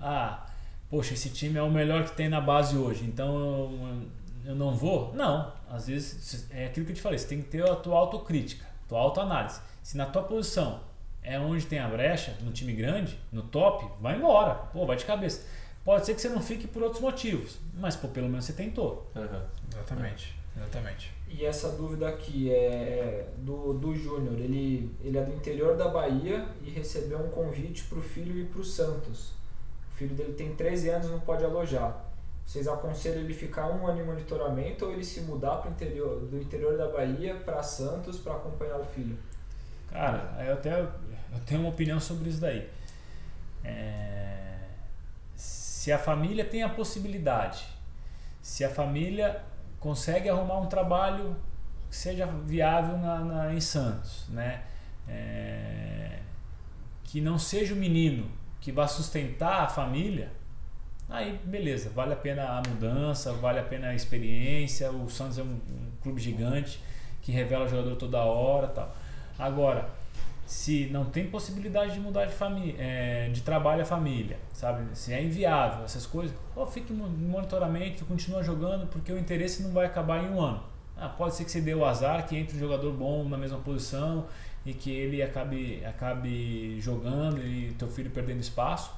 ah, 0.00 0.46
poxa, 0.88 1.14
esse 1.14 1.30
time 1.30 1.58
é 1.58 1.62
o 1.62 1.70
melhor 1.70 2.04
que 2.04 2.12
tem 2.12 2.28
na 2.28 2.40
base 2.40 2.76
hoje, 2.76 3.04
então 3.04 3.36
eu, 3.36 4.50
eu 4.50 4.54
não 4.54 4.74
vou? 4.74 5.12
Não. 5.14 5.52
Às 5.70 5.88
vezes 5.88 6.46
é 6.50 6.66
aquilo 6.66 6.86
que 6.86 6.92
eu 6.92 6.96
te 6.96 7.02
falei, 7.02 7.18
você 7.18 7.26
tem 7.26 7.42
que 7.42 7.48
ter 7.48 7.68
a 7.68 7.74
tua 7.74 7.98
autocrítica, 7.98 8.64
tua 8.88 9.00
autoanálise. 9.00 9.60
Se 9.82 9.96
na 9.96 10.06
tua 10.06 10.22
posição 10.22 10.80
é 11.22 11.38
onde 11.38 11.66
tem 11.66 11.78
a 11.80 11.88
brecha, 11.88 12.36
no 12.42 12.52
time 12.52 12.72
grande, 12.72 13.18
no 13.32 13.42
top, 13.42 13.86
vai 14.00 14.16
embora. 14.16 14.54
Pô, 14.54 14.86
vai 14.86 14.96
de 14.96 15.04
cabeça. 15.04 15.44
Pode 15.84 16.06
ser 16.06 16.14
que 16.14 16.20
você 16.20 16.28
não 16.28 16.40
fique 16.40 16.66
por 16.68 16.82
outros 16.82 17.00
motivos, 17.02 17.58
mas 17.74 17.96
pô, 17.96 18.08
pelo 18.08 18.28
menos 18.28 18.44
você 18.44 18.52
tentou. 18.52 19.10
Aham. 19.16 19.42
Exatamente, 19.72 20.37
exatamente. 20.58 21.12
E 21.28 21.44
essa 21.44 21.70
dúvida 21.70 22.08
aqui 22.08 22.50
é 22.50 23.28
do, 23.38 23.74
do 23.74 23.94
Júnior. 23.94 24.38
Ele, 24.38 24.90
ele 25.02 25.18
é 25.18 25.22
do 25.22 25.32
interior 25.32 25.76
da 25.76 25.88
Bahia 25.88 26.46
e 26.62 26.70
recebeu 26.70 27.18
um 27.18 27.30
convite 27.30 27.84
para 27.84 27.98
o 27.98 28.02
filho 28.02 28.38
ir 28.38 28.46
para 28.46 28.60
o 28.60 28.64
Santos. 28.64 29.32
O 29.92 29.96
filho 29.96 30.14
dele 30.14 30.32
tem 30.32 30.54
13 30.54 30.88
anos 30.90 31.06
e 31.08 31.10
não 31.10 31.20
pode 31.20 31.44
alojar. 31.44 32.04
Vocês 32.44 32.66
aconselham 32.66 33.20
ele 33.20 33.34
ficar 33.34 33.68
um 33.68 33.86
ano 33.86 34.00
em 34.00 34.04
monitoramento 34.04 34.86
ou 34.86 34.92
ele 34.92 35.04
se 35.04 35.20
mudar 35.20 35.56
pro 35.56 35.70
interior, 35.70 36.20
do 36.20 36.38
interior 36.38 36.78
da 36.78 36.88
Bahia 36.88 37.34
para 37.34 37.62
Santos 37.62 38.18
para 38.18 38.34
acompanhar 38.34 38.80
o 38.80 38.84
filho? 38.84 39.18
Cara, 39.90 40.34
eu 40.46 40.54
até 40.54 40.80
eu 40.80 41.40
tenho 41.44 41.60
uma 41.60 41.70
opinião 41.70 42.00
sobre 42.00 42.30
isso 42.30 42.40
daí. 42.40 42.68
É, 43.62 44.60
se 45.36 45.92
a 45.92 45.98
família 45.98 46.44
tem 46.44 46.62
a 46.62 46.68
possibilidade, 46.68 47.66
se 48.40 48.64
a 48.64 48.70
família 48.70 49.42
consegue 49.80 50.28
arrumar 50.28 50.58
um 50.60 50.66
trabalho 50.66 51.36
que 51.90 51.96
seja 51.96 52.26
viável 52.26 52.98
na, 52.98 53.18
na- 53.20 53.54
em 53.54 53.60
Santos, 53.60 54.26
né? 54.28 54.62
É, 55.08 56.18
que 57.04 57.20
não 57.20 57.38
seja 57.38 57.72
o 57.74 57.76
menino 57.76 58.30
que 58.60 58.70
vá 58.72 58.86
sustentar 58.86 59.62
a 59.64 59.68
família, 59.68 60.30
aí 61.08 61.38
beleza, 61.44 61.90
vale 61.90 62.12
a 62.12 62.16
pena 62.16 62.44
a 62.58 62.62
mudança, 62.68 63.32
vale 63.32 63.58
a 63.60 63.62
pena 63.62 63.88
a 63.88 63.94
experiência. 63.94 64.90
O 64.92 65.08
Santos 65.08 65.38
é 65.38 65.42
um, 65.42 65.46
um 65.46 65.90
clube 66.02 66.20
gigante 66.20 66.80
que 67.22 67.32
revela 67.32 67.66
jogador 67.68 67.96
toda 67.96 68.18
hora, 68.22 68.68
tal. 68.68 68.94
Agora, 69.38 69.88
se 70.48 70.86
não 70.86 71.04
tem 71.04 71.26
possibilidade 71.26 71.92
de 71.92 72.00
mudar 72.00 72.24
de 72.24 72.32
família, 72.32 72.74
é, 72.78 73.28
de 73.28 73.42
trabalho 73.42 73.82
a 73.82 73.84
família, 73.84 74.38
sabe? 74.54 74.82
Se 74.96 75.12
é 75.12 75.22
inviável 75.22 75.84
essas 75.84 76.06
coisas, 76.06 76.34
pô, 76.54 76.66
fique 76.66 76.90
no 76.90 77.06
monitoramento, 77.06 78.06
continua 78.06 78.42
jogando, 78.42 78.86
porque 78.86 79.12
o 79.12 79.18
interesse 79.18 79.62
não 79.62 79.72
vai 79.72 79.84
acabar 79.84 80.24
em 80.24 80.30
um 80.30 80.40
ano. 80.40 80.62
Ah, 80.96 81.06
pode 81.06 81.34
ser 81.34 81.44
que 81.44 81.50
você 81.50 81.60
dê 81.60 81.74
o 81.74 81.84
azar, 81.84 82.26
que 82.26 82.34
entre 82.34 82.56
um 82.56 82.60
jogador 82.60 82.90
bom 82.94 83.28
na 83.28 83.36
mesma 83.36 83.58
posição 83.58 84.24
e 84.64 84.72
que 84.72 84.90
ele 84.90 85.22
acabe, 85.22 85.84
acabe 85.84 86.80
jogando 86.80 87.46
e 87.46 87.74
teu 87.78 87.88
filho 87.88 88.10
perdendo 88.10 88.40
espaço, 88.40 88.90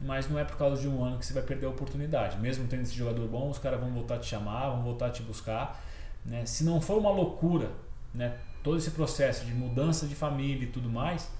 mas 0.00 0.28
não 0.28 0.40
é 0.40 0.44
por 0.44 0.56
causa 0.56 0.82
de 0.82 0.88
um 0.88 1.04
ano 1.04 1.18
que 1.18 1.24
você 1.24 1.32
vai 1.32 1.44
perder 1.44 1.66
a 1.66 1.70
oportunidade. 1.70 2.36
Mesmo 2.40 2.66
tendo 2.66 2.82
esse 2.82 2.96
jogador 2.96 3.28
bom, 3.28 3.48
os 3.48 3.58
caras 3.58 3.78
vão 3.78 3.90
voltar 3.90 4.16
a 4.16 4.18
te 4.18 4.26
chamar, 4.26 4.70
vão 4.70 4.82
voltar 4.82 5.06
a 5.06 5.10
te 5.10 5.22
buscar. 5.22 5.80
Né? 6.24 6.44
Se 6.46 6.64
não 6.64 6.80
for 6.80 6.98
uma 6.98 7.12
loucura, 7.12 7.70
né? 8.12 8.36
Todo 8.62 8.78
esse 8.78 8.90
processo 8.90 9.44
de 9.44 9.52
mudança 9.52 10.06
de 10.06 10.14
família 10.14 10.64
e 10.64 10.70
tudo 10.70 10.88
mais, 10.88 11.30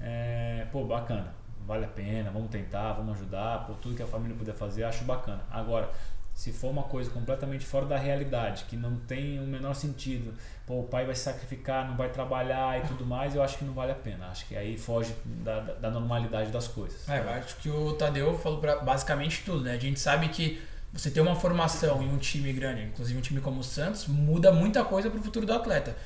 é, 0.00 0.66
pô, 0.70 0.84
bacana, 0.84 1.34
vale 1.66 1.84
a 1.84 1.88
pena, 1.88 2.30
vamos 2.30 2.50
tentar, 2.50 2.92
vamos 2.92 3.16
ajudar, 3.16 3.66
por 3.66 3.76
tudo 3.76 3.94
que 3.94 4.02
a 4.02 4.06
família 4.06 4.36
puder 4.36 4.54
fazer, 4.54 4.84
acho 4.84 5.04
bacana. 5.04 5.42
Agora, 5.50 5.90
se 6.38 6.52
for 6.52 6.70
uma 6.70 6.84
coisa 6.84 7.10
completamente 7.10 7.66
fora 7.66 7.84
da 7.84 7.98
realidade, 7.98 8.64
que 8.68 8.76
não 8.76 8.96
tem 8.96 9.40
o 9.40 9.42
menor 9.42 9.74
sentido, 9.74 10.32
pô, 10.64 10.80
o 10.80 10.84
pai 10.84 11.04
vai 11.04 11.12
se 11.16 11.22
sacrificar, 11.22 11.88
não 11.88 11.96
vai 11.96 12.10
trabalhar 12.10 12.78
e 12.78 12.86
tudo 12.86 13.04
mais, 13.04 13.34
eu 13.34 13.42
acho 13.42 13.58
que 13.58 13.64
não 13.64 13.74
vale 13.74 13.90
a 13.90 13.96
pena. 13.96 14.28
Acho 14.28 14.46
que 14.46 14.56
aí 14.56 14.78
foge 14.78 15.12
da, 15.24 15.58
da 15.58 15.90
normalidade 15.90 16.52
das 16.52 16.68
coisas. 16.68 17.08
É, 17.08 17.18
eu 17.18 17.28
acho 17.30 17.56
que 17.56 17.68
o 17.68 17.92
Tadeu 17.94 18.38
falou 18.38 18.60
pra 18.60 18.76
basicamente 18.76 19.42
tudo, 19.44 19.64
né? 19.64 19.72
A 19.72 19.78
gente 19.78 19.98
sabe 19.98 20.28
que 20.28 20.62
você 20.92 21.10
ter 21.10 21.20
uma 21.20 21.34
formação 21.34 22.00
em 22.00 22.08
um 22.08 22.18
time 22.18 22.52
grande, 22.52 22.84
inclusive 22.84 23.18
um 23.18 23.22
time 23.22 23.40
como 23.40 23.58
o 23.58 23.64
Santos, 23.64 24.06
muda 24.06 24.52
muita 24.52 24.84
coisa 24.84 25.10
para 25.10 25.18
o 25.18 25.22
futuro 25.22 25.44
do 25.44 25.52
atleta. 25.52 25.96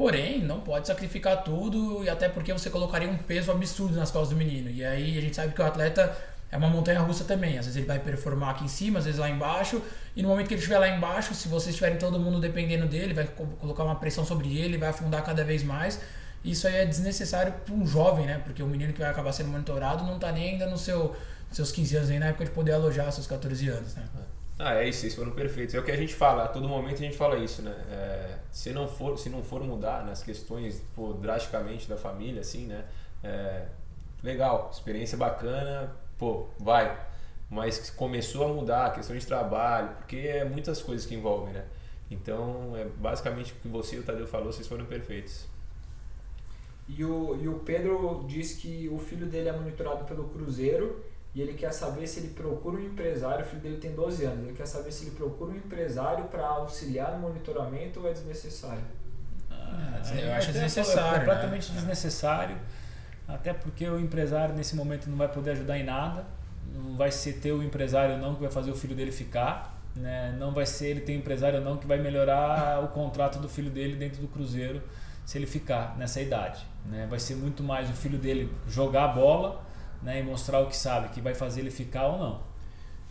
Porém, 0.00 0.40
não 0.42 0.60
pode 0.60 0.86
sacrificar 0.86 1.44
tudo 1.44 2.02
e 2.02 2.08
até 2.08 2.26
porque 2.26 2.50
você 2.54 2.70
colocaria 2.70 3.06
um 3.06 3.18
peso 3.18 3.52
absurdo 3.52 3.98
nas 3.98 4.10
costas 4.10 4.30
do 4.30 4.36
menino. 4.36 4.70
E 4.70 4.82
aí 4.82 5.18
a 5.18 5.20
gente 5.20 5.36
sabe 5.36 5.52
que 5.52 5.60
o 5.60 5.64
atleta 5.66 6.16
é 6.50 6.56
uma 6.56 6.70
montanha 6.70 7.00
russa 7.00 7.22
também. 7.22 7.58
Às 7.58 7.66
vezes 7.66 7.76
ele 7.76 7.84
vai 7.84 7.98
performar 7.98 8.52
aqui 8.52 8.64
em 8.64 8.68
cima, 8.68 8.98
às 8.98 9.04
vezes 9.04 9.20
lá 9.20 9.28
embaixo. 9.28 9.82
E 10.16 10.22
no 10.22 10.30
momento 10.30 10.48
que 10.48 10.54
ele 10.54 10.58
estiver 10.58 10.78
lá 10.78 10.88
embaixo, 10.88 11.34
se 11.34 11.48
vocês 11.48 11.74
estiverem 11.74 11.98
todo 11.98 12.18
mundo 12.18 12.40
dependendo 12.40 12.86
dele, 12.86 13.12
vai 13.12 13.26
colocar 13.26 13.84
uma 13.84 13.96
pressão 13.96 14.24
sobre 14.24 14.56
ele, 14.58 14.78
vai 14.78 14.88
afundar 14.88 15.22
cada 15.22 15.44
vez 15.44 15.62
mais. 15.62 16.00
Isso 16.42 16.66
aí 16.66 16.76
é 16.76 16.86
desnecessário 16.86 17.52
para 17.52 17.74
um 17.74 17.86
jovem, 17.86 18.24
né? 18.24 18.40
Porque 18.42 18.62
o 18.62 18.66
menino 18.66 18.94
que 18.94 19.00
vai 19.00 19.10
acabar 19.10 19.34
sendo 19.34 19.50
monitorado 19.50 20.02
não 20.02 20.14
está 20.14 20.32
nem 20.32 20.52
ainda 20.52 20.66
nos 20.66 20.80
seu, 20.80 21.14
seus 21.52 21.70
15 21.72 21.96
anos, 21.96 22.08
nem 22.08 22.18
na 22.18 22.28
época 22.28 22.46
de 22.46 22.52
poder 22.52 22.72
alojar 22.72 23.12
seus 23.12 23.26
14 23.26 23.68
anos, 23.68 23.94
né? 23.96 24.04
Ah, 24.62 24.74
é 24.74 24.86
isso, 24.90 25.00
vocês 25.00 25.14
foram 25.14 25.30
perfeitos. 25.30 25.74
É 25.74 25.78
o 25.78 25.82
que 25.82 25.90
a 25.90 25.96
gente 25.96 26.14
fala, 26.14 26.44
a 26.44 26.48
todo 26.48 26.68
momento 26.68 26.96
a 26.96 26.98
gente 26.98 27.16
fala 27.16 27.38
isso, 27.38 27.62
né? 27.62 27.74
É, 27.90 28.38
se, 28.52 28.74
não 28.74 28.86
for, 28.86 29.18
se 29.18 29.30
não 29.30 29.42
for 29.42 29.62
mudar 29.64 30.04
nas 30.04 30.22
questões 30.22 30.82
pô, 30.94 31.14
drasticamente 31.14 31.88
da 31.88 31.96
família, 31.96 32.42
assim, 32.42 32.66
né? 32.66 32.84
É, 33.24 33.64
legal, 34.22 34.68
experiência 34.70 35.16
bacana, 35.16 35.96
pô, 36.18 36.46
vai. 36.58 36.94
Mas 37.48 37.88
começou 37.88 38.44
a 38.44 38.48
mudar 38.52 38.86
a 38.86 38.90
questão 38.90 39.16
de 39.16 39.26
trabalho, 39.26 39.96
porque 39.96 40.18
é 40.18 40.44
muitas 40.44 40.82
coisas 40.82 41.06
que 41.06 41.14
envolvem, 41.14 41.54
né? 41.54 41.64
Então, 42.10 42.76
é 42.76 42.84
basicamente 42.84 43.54
o 43.54 43.56
que 43.56 43.68
você 43.68 43.96
e 43.96 44.00
o 44.00 44.02
Tadeu 44.02 44.26
falou, 44.26 44.52
vocês 44.52 44.68
foram 44.68 44.84
perfeitos. 44.84 45.46
E 46.86 47.02
o, 47.02 47.34
e 47.40 47.48
o 47.48 47.60
Pedro 47.60 48.26
diz 48.28 48.52
que 48.56 48.90
o 48.92 48.98
filho 48.98 49.26
dele 49.26 49.48
é 49.48 49.52
monitorado 49.52 50.04
pelo 50.04 50.28
Cruzeiro 50.28 51.02
e 51.34 51.40
ele 51.40 51.54
quer 51.54 51.72
saber 51.72 52.06
se 52.06 52.20
ele 52.20 52.28
procura 52.28 52.76
um 52.76 52.84
empresário, 52.84 53.44
o 53.44 53.48
filho 53.48 53.62
dele 53.62 53.76
tem 53.76 53.92
12 53.92 54.24
anos, 54.24 54.44
ele 54.46 54.56
quer 54.56 54.66
saber 54.66 54.90
se 54.90 55.04
ele 55.04 55.12
procura 55.12 55.52
um 55.52 55.56
empresário 55.56 56.24
para 56.24 56.44
auxiliar 56.46 57.12
no 57.12 57.18
monitoramento 57.20 58.00
ou 58.00 58.08
é 58.08 58.12
desnecessário. 58.12 58.82
Ah, 59.50 60.00
eu 60.18 60.32
acho 60.32 60.52
desnecessário. 60.52 61.16
É 61.16 61.18
completamente 61.20 61.70
né? 61.70 61.78
desnecessário, 61.78 62.56
até 63.28 63.52
porque 63.52 63.88
o 63.88 64.00
empresário 64.00 64.54
nesse 64.54 64.74
momento 64.74 65.08
não 65.08 65.16
vai 65.16 65.28
poder 65.28 65.52
ajudar 65.52 65.78
em 65.78 65.84
nada, 65.84 66.24
não 66.74 66.96
vai 66.96 67.12
ser 67.12 67.34
ter 67.34 67.52
o 67.52 67.62
empresário 67.62 68.18
não 68.18 68.34
que 68.34 68.40
vai 68.40 68.50
fazer 68.50 68.72
o 68.72 68.76
filho 68.76 68.96
dele 68.96 69.12
ficar, 69.12 69.80
né? 69.94 70.34
não 70.38 70.52
vai 70.52 70.66
ser 70.66 70.88
ele 70.88 71.00
ter 71.00 71.14
empresário 71.14 71.60
não 71.60 71.76
que 71.76 71.86
vai 71.86 71.98
melhorar 71.98 72.82
o 72.82 72.88
contrato 72.88 73.38
do 73.38 73.48
filho 73.48 73.70
dele 73.70 73.94
dentro 73.94 74.20
do 74.20 74.26
Cruzeiro 74.26 74.82
se 75.24 75.38
ele 75.38 75.46
ficar 75.46 75.96
nessa 75.96 76.20
idade. 76.20 76.66
Né? 76.86 77.06
Vai 77.08 77.20
ser 77.20 77.36
muito 77.36 77.62
mais 77.62 77.88
o 77.88 77.92
filho 77.92 78.18
dele 78.18 78.52
jogar 78.66 79.04
a 79.04 79.08
bola 79.08 79.69
né, 80.02 80.20
e 80.20 80.22
mostrar 80.22 80.60
o 80.60 80.66
que 80.66 80.76
sabe, 80.76 81.08
que 81.10 81.20
vai 81.20 81.34
fazer 81.34 81.60
ele 81.60 81.70
ficar 81.70 82.06
ou 82.06 82.18
não. 82.18 82.42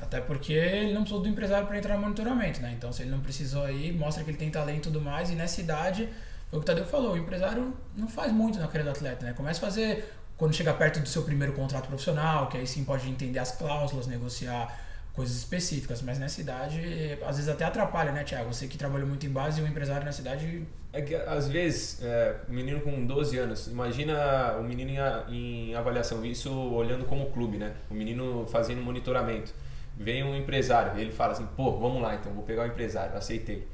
Até 0.01 0.21
porque 0.21 0.53
ele 0.53 0.93
não 0.93 1.01
precisou 1.01 1.21
do 1.21 1.27
empresário 1.27 1.67
para 1.67 1.77
entrar 1.77 1.95
no 1.95 2.01
monitoramento, 2.01 2.61
né? 2.61 2.73
Então, 2.75 2.91
se 2.91 3.01
ele 3.01 3.11
não 3.11 3.19
precisou 3.19 3.63
aí, 3.63 3.91
mostra 3.91 4.23
que 4.23 4.29
ele 4.29 4.37
tem 4.37 4.49
talento 4.49 4.77
e 4.77 4.91
tudo 4.91 5.01
mais. 5.01 5.29
E 5.29 5.35
nessa 5.35 5.59
idade, 5.59 6.07
foi 6.49 6.57
o 6.57 6.61
que 6.61 6.63
o 6.63 6.65
Tadeu 6.65 6.85
falou, 6.85 7.13
o 7.13 7.17
empresário 7.17 7.75
não 7.95 8.07
faz 8.07 8.31
muito 8.31 8.57
na 8.59 8.67
carreira 8.67 8.85
do 8.85 8.91
atleta, 8.91 9.25
né? 9.25 9.33
Começa 9.33 9.59
a 9.59 9.69
fazer 9.69 10.13
quando 10.37 10.53
chega 10.53 10.73
perto 10.73 11.01
do 11.01 11.09
seu 11.09 11.23
primeiro 11.23 11.51
contrato 11.51 11.87
profissional, 11.87 12.47
que 12.47 12.57
aí 12.57 12.65
sim 12.65 12.85
pode 12.85 13.09
entender 13.09 13.39
as 13.39 13.51
cláusulas, 13.51 14.07
negociar 14.07 14.73
coisas 15.11 15.35
específicas, 15.35 16.01
mas 16.01 16.17
nessa 16.17 16.39
idade, 16.39 16.79
às 17.25 17.35
vezes 17.35 17.49
até 17.49 17.65
atrapalha, 17.65 18.13
né, 18.13 18.23
Tiago? 18.23 18.53
Você 18.53 18.67
que 18.67 18.77
trabalhou 18.77 19.05
muito 19.05 19.25
em 19.25 19.29
base 19.29 19.59
e 19.59 19.63
o 19.63 19.67
empresário 19.67 20.05
nessa 20.05 20.21
idade. 20.21 20.65
É 20.91 21.01
que 21.01 21.13
às 21.13 21.47
vezes, 21.47 22.01
é, 22.01 22.35
um 22.49 22.53
menino 22.53 22.81
com 22.81 23.05
12 23.05 23.37
anos, 23.37 23.67
imagina 23.67 24.57
o 24.59 24.63
menino 24.63 24.91
em, 24.91 25.69
em, 25.69 25.75
avaliação, 25.75 26.25
isso 26.25 26.51
olhando 26.51 27.05
como 27.05 27.29
clube, 27.31 27.57
né? 27.57 27.73
O 27.89 27.93
menino 27.93 28.47
fazendo 28.47 28.81
monitoramento. 28.81 29.53
Vem 29.95 30.23
um 30.23 30.35
empresário, 30.35 30.99
ele 30.99 31.11
fala 31.11 31.33
assim: 31.33 31.47
pô, 31.55 31.77
vamos 31.77 32.01
lá 32.01 32.15
então, 32.15 32.33
vou 32.33 32.43
pegar 32.43 32.63
o 32.63 32.67
empresário, 32.67 33.15
aceitei 33.15 33.67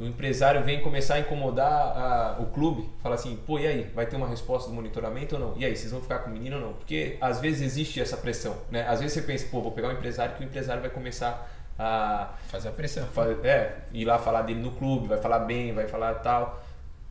o 0.00 0.06
empresário 0.06 0.64
vem 0.64 0.80
começar 0.80 1.16
a 1.16 1.20
incomodar 1.20 1.70
a, 1.70 2.36
o 2.40 2.46
clube, 2.46 2.88
fala 3.02 3.16
assim, 3.16 3.38
pô, 3.46 3.58
e 3.58 3.66
aí, 3.66 3.82
vai 3.94 4.06
ter 4.06 4.16
uma 4.16 4.26
resposta 4.26 4.70
do 4.70 4.74
monitoramento 4.74 5.36
ou 5.36 5.40
não? 5.40 5.54
E 5.58 5.64
aí, 5.64 5.76
vocês 5.76 5.92
vão 5.92 6.00
ficar 6.00 6.20
com 6.20 6.30
o 6.30 6.32
menino 6.32 6.56
ou 6.56 6.62
não? 6.62 6.72
Porque 6.72 7.18
às 7.20 7.38
vezes 7.38 7.60
existe 7.60 8.00
essa 8.00 8.16
pressão, 8.16 8.56
né? 8.70 8.88
Às 8.88 9.00
vezes 9.00 9.12
você 9.12 9.22
pensa, 9.22 9.46
pô, 9.50 9.60
vou 9.60 9.72
pegar 9.72 9.88
um 9.88 9.92
empresário 9.92 10.34
que 10.36 10.42
o 10.42 10.46
empresário 10.46 10.80
vai 10.80 10.90
começar 10.90 11.59
a... 11.80 12.34
Fazer 12.48 12.68
a 12.68 12.72
pressão. 12.72 13.08
É, 13.42 13.78
ir 13.92 14.04
lá 14.04 14.18
falar 14.18 14.42
dele 14.42 14.60
no 14.60 14.72
clube, 14.72 15.08
vai 15.08 15.18
falar 15.18 15.40
bem, 15.40 15.72
vai 15.72 15.86
falar 15.88 16.14
tal. 16.16 16.62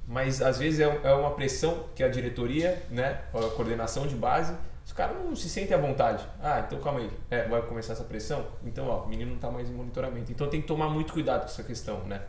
Mas 0.07 0.41
às 0.41 0.59
vezes 0.59 0.79
é, 0.79 1.01
é 1.03 1.13
uma 1.13 1.31
pressão 1.31 1.85
que 1.95 2.03
a 2.03 2.07
diretoria, 2.07 2.81
né, 2.89 3.21
a 3.33 3.49
coordenação 3.55 4.05
de 4.05 4.15
base, 4.15 4.53
os 4.85 4.93
caras 4.93 5.15
não 5.23 5.35
se 5.35 5.49
sentem 5.49 5.75
à 5.75 5.79
vontade. 5.79 6.23
Ah, 6.41 6.63
então 6.65 6.79
calma 6.79 6.99
aí, 6.99 7.09
é, 7.29 7.47
vai 7.47 7.61
começar 7.61 7.93
essa 7.93 8.03
pressão? 8.03 8.45
Então, 8.63 8.87
ó, 8.87 9.03
o 9.03 9.07
menino 9.07 9.29
não 9.29 9.35
está 9.35 9.49
mais 9.49 9.69
em 9.69 9.73
monitoramento. 9.73 10.31
Então 10.31 10.47
tem 10.49 10.61
que 10.61 10.67
tomar 10.67 10.89
muito 10.89 11.13
cuidado 11.13 11.41
com 11.41 11.47
essa 11.47 11.63
questão, 11.63 11.99
né? 12.05 12.21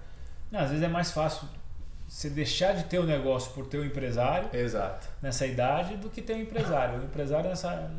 Não, 0.50 0.60
às 0.60 0.68
vezes 0.68 0.84
é 0.84 0.88
mais 0.88 1.10
fácil 1.10 1.48
você 2.06 2.28
deixar 2.28 2.74
de 2.74 2.84
ter 2.84 2.98
o 2.98 3.02
um 3.02 3.06
negócio 3.06 3.52
por 3.52 3.66
ter 3.66 3.78
um 3.78 3.84
empresário 3.84 4.48
Exato. 4.52 5.06
nessa 5.22 5.46
idade 5.46 5.96
do 5.96 6.10
que 6.10 6.20
ter 6.20 6.34
um 6.34 6.40
empresário. 6.40 7.00
O 7.00 7.04
empresário 7.04 7.48
nessa 7.48 7.90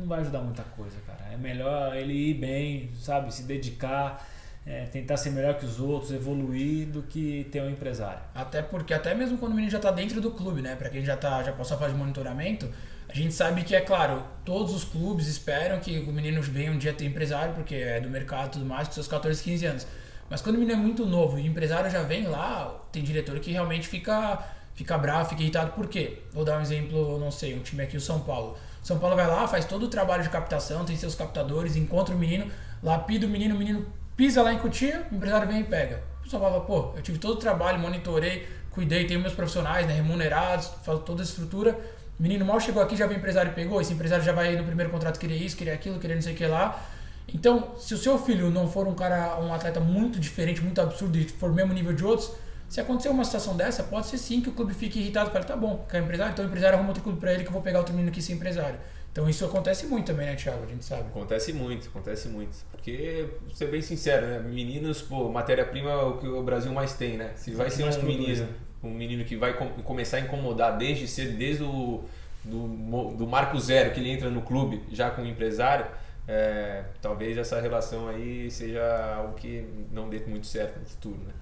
não 0.00 0.06
vai 0.06 0.20
ajudar 0.20 0.40
muita 0.40 0.62
coisa, 0.62 0.96
cara. 1.06 1.32
É 1.32 1.36
melhor 1.36 1.94
ele 1.94 2.12
ir 2.12 2.34
bem, 2.34 2.90
sabe, 2.98 3.32
se 3.32 3.44
dedicar, 3.44 4.26
é, 4.66 4.86
tentar 4.86 5.16
ser 5.16 5.30
melhor 5.30 5.54
que 5.54 5.64
os 5.64 5.78
outros, 5.78 6.10
evoluir 6.12 6.86
do 6.88 7.02
que 7.02 7.46
ter 7.52 7.62
um 7.62 7.70
empresário. 7.70 8.20
Até 8.34 8.62
porque 8.62 8.92
até 8.92 9.14
mesmo 9.14 9.38
quando 9.38 9.52
o 9.52 9.54
menino 9.54 9.70
já 9.70 9.78
está 9.78 9.90
dentro 9.90 10.20
do 10.20 10.30
clube, 10.30 10.62
né? 10.62 10.74
Para 10.74 10.88
quem 10.90 11.04
já 11.04 11.16
tá, 11.16 11.42
já 11.42 11.52
passou 11.52 11.76
a 11.76 11.80
fase 11.80 11.92
de 11.92 11.98
monitoramento, 11.98 12.68
a 13.08 13.14
gente 13.14 13.34
sabe 13.34 13.62
que 13.62 13.74
é 13.74 13.80
claro, 13.80 14.22
todos 14.44 14.74
os 14.74 14.84
clubes 14.84 15.26
esperam 15.26 15.78
que 15.80 15.98
o 15.98 16.12
menino 16.12 16.40
venha 16.42 16.70
um 16.70 16.78
dia 16.78 16.92
ter 16.92 17.06
empresário, 17.06 17.54
porque 17.54 17.74
é 17.74 18.00
do 18.00 18.08
mercado 18.08 18.48
e 18.48 18.50
tudo 18.52 18.64
mais, 18.64 18.88
com 18.88 18.94
seus 18.94 19.08
14, 19.08 19.42
15 19.42 19.66
anos. 19.66 19.86
Mas 20.28 20.40
quando 20.40 20.56
o 20.56 20.58
menino 20.60 20.78
é 20.78 20.82
muito 20.82 21.04
novo 21.04 21.36
e 21.36 21.42
o 21.42 21.46
empresário 21.46 21.90
já 21.90 22.02
vem 22.02 22.28
lá, 22.28 22.80
tem 22.92 23.02
diretor 23.02 23.40
que 23.40 23.50
realmente 23.50 23.88
fica, 23.88 24.38
fica 24.74 24.96
bravo, 24.96 25.30
fica 25.30 25.42
irritado. 25.42 25.72
Por 25.72 25.88
quê? 25.88 26.18
Vou 26.32 26.44
dar 26.44 26.58
um 26.58 26.62
exemplo, 26.62 27.18
não 27.18 27.32
sei, 27.32 27.54
um 27.56 27.58
time 27.60 27.82
aqui, 27.82 27.96
o 27.96 28.00
São 28.00 28.20
Paulo. 28.20 28.56
São 28.82 28.98
Paulo 28.98 29.16
vai 29.16 29.26
lá, 29.26 29.46
faz 29.46 29.64
todo 29.64 29.84
o 29.84 29.88
trabalho 29.88 30.22
de 30.22 30.28
captação, 30.28 30.84
tem 30.84 30.96
seus 30.96 31.14
captadores, 31.14 31.76
encontra 31.76 32.14
o 32.14 32.18
menino, 32.18 32.50
lapida 32.82 33.26
o 33.26 33.28
menino, 33.28 33.54
o 33.54 33.58
menino 33.58 33.86
pisa 34.16 34.42
lá 34.42 34.52
em 34.52 34.58
Cotia, 34.58 35.06
o 35.10 35.14
empresário 35.14 35.46
vem 35.46 35.60
e 35.60 35.64
pega. 35.64 36.02
O 36.26 36.30
Paulo 36.30 36.46
fala, 36.46 36.60
pô, 36.64 36.92
eu 36.96 37.02
tive 37.02 37.18
todo 37.18 37.34
o 37.34 37.36
trabalho, 37.36 37.78
monitorei, 37.78 38.46
cuidei, 38.70 39.06
tenho 39.06 39.20
meus 39.20 39.34
profissionais 39.34 39.86
né, 39.86 39.94
remunerados, 39.94 40.70
faço 40.84 41.00
toda 41.00 41.22
a 41.22 41.24
estrutura. 41.24 41.78
O 42.18 42.22
menino 42.22 42.44
mal 42.44 42.60
chegou 42.60 42.82
aqui, 42.82 42.96
já 42.96 43.06
vem 43.06 43.16
empresário 43.16 43.50
e 43.50 43.54
pegou. 43.54 43.80
Esse 43.80 43.92
empresário 43.92 44.24
já 44.24 44.32
vai 44.32 44.54
no 44.54 44.64
primeiro 44.64 44.90
contrato 44.90 45.18
querer 45.18 45.36
isso, 45.36 45.56
querer 45.56 45.72
aquilo, 45.72 45.98
querer 45.98 46.14
não 46.14 46.22
sei 46.22 46.34
o 46.34 46.36
que 46.36 46.46
lá. 46.46 46.84
Então, 47.32 47.74
se 47.78 47.94
o 47.94 47.98
seu 47.98 48.18
filho 48.18 48.50
não 48.50 48.68
for 48.68 48.86
um 48.86 48.94
cara, 48.94 49.40
um 49.40 49.54
atleta 49.54 49.80
muito 49.80 50.20
diferente, 50.20 50.60
muito 50.60 50.80
absurdo 50.80 51.16
e 51.16 51.24
for 51.24 51.52
mesmo 51.52 51.72
nível 51.72 51.92
de 51.92 52.04
outros, 52.04 52.32
se 52.70 52.80
acontecer 52.80 53.08
uma 53.08 53.24
situação 53.24 53.56
dessa, 53.56 53.82
pode 53.82 54.06
ser 54.06 54.16
sim 54.16 54.40
que 54.40 54.48
o 54.48 54.52
clube 54.52 54.72
fique 54.72 55.00
irritado 55.00 55.28
e 55.28 55.32
fale, 55.32 55.44
tá 55.44 55.56
bom, 55.56 55.84
quer 55.90 56.00
empresário? 56.00 56.32
Então 56.32 56.44
o 56.44 56.48
empresário 56.48 56.76
arruma 56.76 56.90
outro 56.90 57.02
clube 57.02 57.18
pra 57.18 57.34
ele 57.34 57.42
que 57.42 57.48
eu 57.48 57.52
vou 57.52 57.60
pegar 57.60 57.78
outro 57.78 57.92
menino 57.92 58.12
aqui 58.12 58.22
sem 58.22 58.36
empresário. 58.36 58.78
Então 59.10 59.28
isso 59.28 59.44
acontece 59.44 59.86
muito 59.88 60.06
também, 60.06 60.26
né, 60.26 60.36
Thiago? 60.36 60.62
A 60.62 60.66
gente 60.66 60.84
sabe. 60.84 61.02
Acontece 61.08 61.52
muito, 61.52 61.88
acontece 61.88 62.28
muito. 62.28 62.56
Porque, 62.70 63.28
pra 63.44 63.56
ser 63.56 63.66
bem 63.66 63.82
sincero, 63.82 64.24
né? 64.24 64.38
Meninos, 64.38 65.02
pô, 65.02 65.28
matéria-prima 65.28 65.90
é 65.90 65.96
o 65.96 66.18
que 66.18 66.28
o 66.28 66.44
Brasil 66.44 66.72
mais 66.72 66.92
tem, 66.92 67.16
né? 67.16 67.32
Se 67.34 67.50
vai 67.50 67.68
ser 67.70 67.82
um 67.82 68.02
menino, 68.04 68.48
um 68.84 68.90
menino 68.90 69.24
que 69.24 69.36
vai 69.36 69.52
começar 69.82 70.18
a 70.18 70.20
incomodar 70.20 70.78
desde 70.78 71.08
cedo, 71.08 71.36
desde 71.36 71.64
o 71.64 72.04
do, 72.44 72.68
do 73.16 73.26
marco 73.26 73.58
zero 73.58 73.90
que 73.90 73.98
ele 73.98 74.10
entra 74.10 74.30
no 74.30 74.42
clube 74.42 74.80
já 74.92 75.10
com 75.10 75.22
o 75.22 75.26
empresário, 75.26 75.86
é, 76.28 76.84
talvez 77.02 77.36
essa 77.36 77.60
relação 77.60 78.08
aí 78.08 78.48
seja 78.48 79.16
algo 79.16 79.34
que 79.34 79.66
não 79.90 80.08
dê 80.08 80.20
muito 80.20 80.46
certo 80.46 80.78
no 80.78 80.86
futuro, 80.86 81.18
né? 81.26 81.32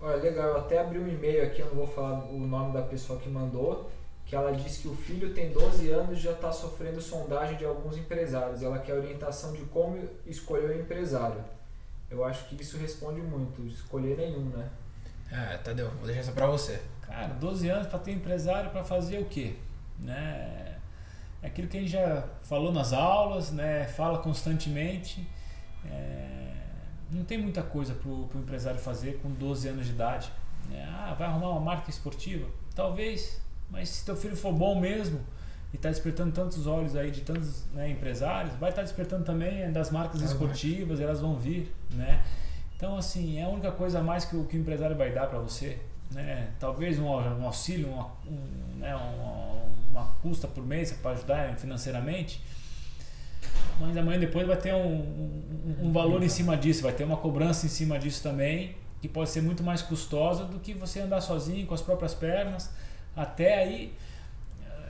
Olha, 0.00 0.16
legal, 0.16 0.48
eu 0.48 0.58
até 0.58 0.78
abri 0.78 0.98
um 0.98 1.08
e-mail 1.08 1.44
aqui, 1.44 1.60
eu 1.60 1.66
não 1.66 1.74
vou 1.74 1.86
falar 1.86 2.24
o 2.24 2.38
nome 2.38 2.72
da 2.72 2.82
pessoa 2.82 3.18
que 3.18 3.28
mandou, 3.28 3.90
que 4.24 4.36
ela 4.36 4.52
diz 4.52 4.78
que 4.78 4.88
o 4.88 4.94
filho 4.94 5.34
tem 5.34 5.50
12 5.50 5.90
anos 5.90 6.18
e 6.18 6.22
já 6.22 6.32
está 6.32 6.52
sofrendo 6.52 7.00
sondagem 7.00 7.56
de 7.56 7.64
alguns 7.64 7.96
empresários. 7.96 8.62
Ela 8.62 8.78
quer 8.78 8.94
orientação 8.94 9.52
de 9.52 9.62
como 9.64 9.98
escolher 10.26 10.70
o 10.70 10.80
empresário. 10.80 11.42
Eu 12.10 12.24
acho 12.24 12.46
que 12.46 12.60
isso 12.62 12.76
responde 12.78 13.20
muito, 13.20 13.66
escolher 13.66 14.16
nenhum, 14.16 14.44
né? 14.50 14.70
É, 15.30 15.56
Tadeu, 15.58 15.90
vou 15.90 16.06
deixar 16.06 16.20
essa 16.20 16.32
pra 16.32 16.46
você. 16.46 16.80
Cara, 17.02 17.34
12 17.34 17.68
anos 17.68 17.86
para 17.86 17.98
ter 17.98 18.12
empresário 18.12 18.70
para 18.70 18.84
fazer 18.84 19.18
o 19.18 19.24
quê? 19.24 19.56
Né? 19.98 20.76
É 21.42 21.46
aquilo 21.46 21.68
que 21.68 21.76
a 21.76 21.80
gente 21.80 21.92
já 21.92 22.24
falou 22.42 22.72
nas 22.72 22.92
aulas, 22.92 23.50
né? 23.50 23.86
fala 23.88 24.18
constantemente. 24.18 25.28
É... 25.84 26.37
Não 27.10 27.24
tem 27.24 27.38
muita 27.38 27.62
coisa 27.62 27.94
para 27.94 28.08
o 28.08 28.28
empresário 28.34 28.78
fazer 28.78 29.18
com 29.22 29.30
12 29.30 29.68
anos 29.68 29.86
de 29.86 29.92
idade. 29.92 30.30
Né? 30.68 30.86
Ah, 30.90 31.14
vai 31.18 31.26
arrumar 31.26 31.50
uma 31.50 31.60
marca 31.60 31.90
esportiva? 31.90 32.46
Talvez, 32.74 33.40
mas 33.70 33.88
se 33.88 34.04
teu 34.04 34.16
filho 34.16 34.36
for 34.36 34.52
bom 34.52 34.78
mesmo 34.78 35.20
e 35.72 35.76
está 35.76 35.88
despertando 35.88 36.32
tantos 36.32 36.66
olhos 36.66 36.96
aí 36.96 37.10
de 37.10 37.22
tantos 37.22 37.64
né, 37.72 37.90
empresários, 37.90 38.54
vai 38.54 38.70
estar 38.70 38.82
tá 38.82 38.86
despertando 38.86 39.24
também 39.24 39.70
das 39.72 39.90
marcas 39.90 40.20
esportivas, 40.20 41.00
elas 41.00 41.20
vão 41.20 41.36
vir, 41.36 41.72
né? 41.90 42.22
Então, 42.76 42.96
assim, 42.96 43.38
é 43.38 43.42
a 43.42 43.48
única 43.48 43.72
coisa 43.72 43.98
a 43.98 44.02
mais 44.02 44.24
que 44.24 44.36
o, 44.36 44.44
que 44.44 44.56
o 44.56 44.60
empresário 44.60 44.96
vai 44.96 45.12
dar 45.12 45.26
para 45.26 45.40
você. 45.40 45.78
Né? 46.12 46.48
Talvez 46.60 46.98
um, 46.98 47.06
um 47.06 47.44
auxílio, 47.44 47.88
uma, 47.88 48.06
um, 48.24 48.78
né, 48.78 48.94
uma, 48.94 49.64
uma 49.90 50.06
custa 50.22 50.46
por 50.46 50.64
mês 50.64 50.92
para 50.92 51.10
ajudar 51.10 51.56
financeiramente. 51.56 52.40
Mas 53.78 53.96
amanhã 53.96 54.18
depois 54.18 54.46
vai 54.46 54.56
ter 54.56 54.74
um, 54.74 54.86
um, 54.86 55.76
um 55.82 55.92
valor 55.92 56.22
em 56.22 56.28
cima 56.28 56.56
disso, 56.56 56.82
vai 56.82 56.92
ter 56.92 57.04
uma 57.04 57.16
cobrança 57.16 57.66
em 57.66 57.68
cima 57.68 57.98
disso 57.98 58.22
também, 58.22 58.74
que 59.00 59.08
pode 59.08 59.30
ser 59.30 59.40
muito 59.40 59.62
mais 59.62 59.82
custosa 59.82 60.44
do 60.44 60.58
que 60.58 60.74
você 60.74 61.00
andar 61.00 61.20
sozinho 61.20 61.66
com 61.66 61.74
as 61.74 61.82
próprias 61.82 62.14
pernas. 62.14 62.70
Até 63.14 63.62
aí, 63.62 63.92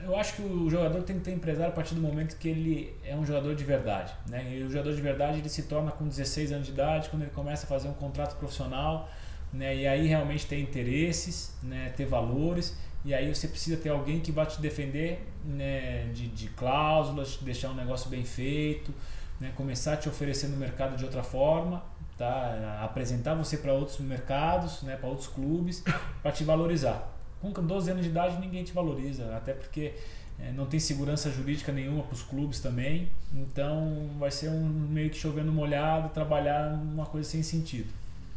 eu 0.03 0.15
acho 0.17 0.35
que 0.35 0.41
o 0.41 0.69
jogador 0.69 1.03
tem 1.03 1.17
que 1.17 1.23
ter 1.23 1.31
empresário 1.31 1.71
a 1.71 1.75
partir 1.75 1.95
do 1.95 2.01
momento 2.01 2.35
que 2.37 2.47
ele 2.47 2.95
é 3.03 3.15
um 3.15 3.25
jogador 3.25 3.55
de 3.55 3.63
verdade. 3.63 4.13
Né? 4.27 4.57
E 4.57 4.63
o 4.63 4.69
jogador 4.69 4.95
de 4.95 5.01
verdade 5.01 5.39
ele 5.39 5.49
se 5.49 5.63
torna 5.63 5.91
com 5.91 6.07
16 6.07 6.51
anos 6.51 6.65
de 6.67 6.73
idade, 6.73 7.09
quando 7.09 7.23
ele 7.23 7.31
começa 7.31 7.65
a 7.65 7.69
fazer 7.69 7.87
um 7.87 7.93
contrato 7.93 8.37
profissional, 8.37 9.09
né? 9.51 9.75
e 9.75 9.87
aí 9.87 10.07
realmente 10.07 10.45
ter 10.45 10.59
interesses, 10.59 11.55
né? 11.61 11.93
ter 11.95 12.05
valores, 12.05 12.75
e 13.05 13.13
aí 13.13 13.33
você 13.33 13.47
precisa 13.47 13.77
ter 13.77 13.89
alguém 13.89 14.19
que 14.19 14.31
vai 14.31 14.45
te 14.45 14.59
defender 14.61 15.25
né? 15.45 16.09
de, 16.13 16.27
de 16.27 16.47
cláusulas, 16.49 17.37
deixar 17.41 17.69
um 17.69 17.75
negócio 17.75 18.09
bem 18.09 18.25
feito, 18.25 18.93
né? 19.39 19.51
começar 19.55 19.93
a 19.93 19.97
te 19.97 20.09
oferecer 20.09 20.47
no 20.47 20.57
mercado 20.57 20.97
de 20.97 21.05
outra 21.05 21.23
forma, 21.23 21.83
tá? 22.17 22.81
apresentar 22.83 23.35
você 23.35 23.57
para 23.57 23.73
outros 23.73 23.99
mercados, 23.99 24.81
né? 24.83 24.97
para 24.97 25.07
outros 25.07 25.27
clubes, 25.27 25.83
para 26.21 26.31
te 26.31 26.43
valorizar. 26.43 27.15
Com 27.41 27.51
12 27.51 27.91
anos 27.91 28.03
de 28.03 28.09
idade 28.09 28.37
ninguém 28.37 28.65
te 28.65 28.73
valoriza, 28.73 29.33
até 29.35 29.53
porque 29.53 29.93
é, 30.37 30.51
não 30.51 30.65
tem 30.65 30.79
segurança 30.79 31.31
jurídica 31.31 31.71
nenhuma 31.71 32.03
para 32.03 32.13
os 32.13 32.21
clubes 32.21 32.59
também, 32.59 33.09
então 33.33 34.09
vai 34.19 34.29
ser 34.29 34.49
um 34.49 34.67
meio 34.67 35.09
que 35.09 35.17
chovendo 35.17 35.51
molhado, 35.53 36.09
trabalhar 36.09 36.73
uma 36.73 37.05
coisa 37.05 37.29
sem 37.29 37.41
sentido. 37.41 37.89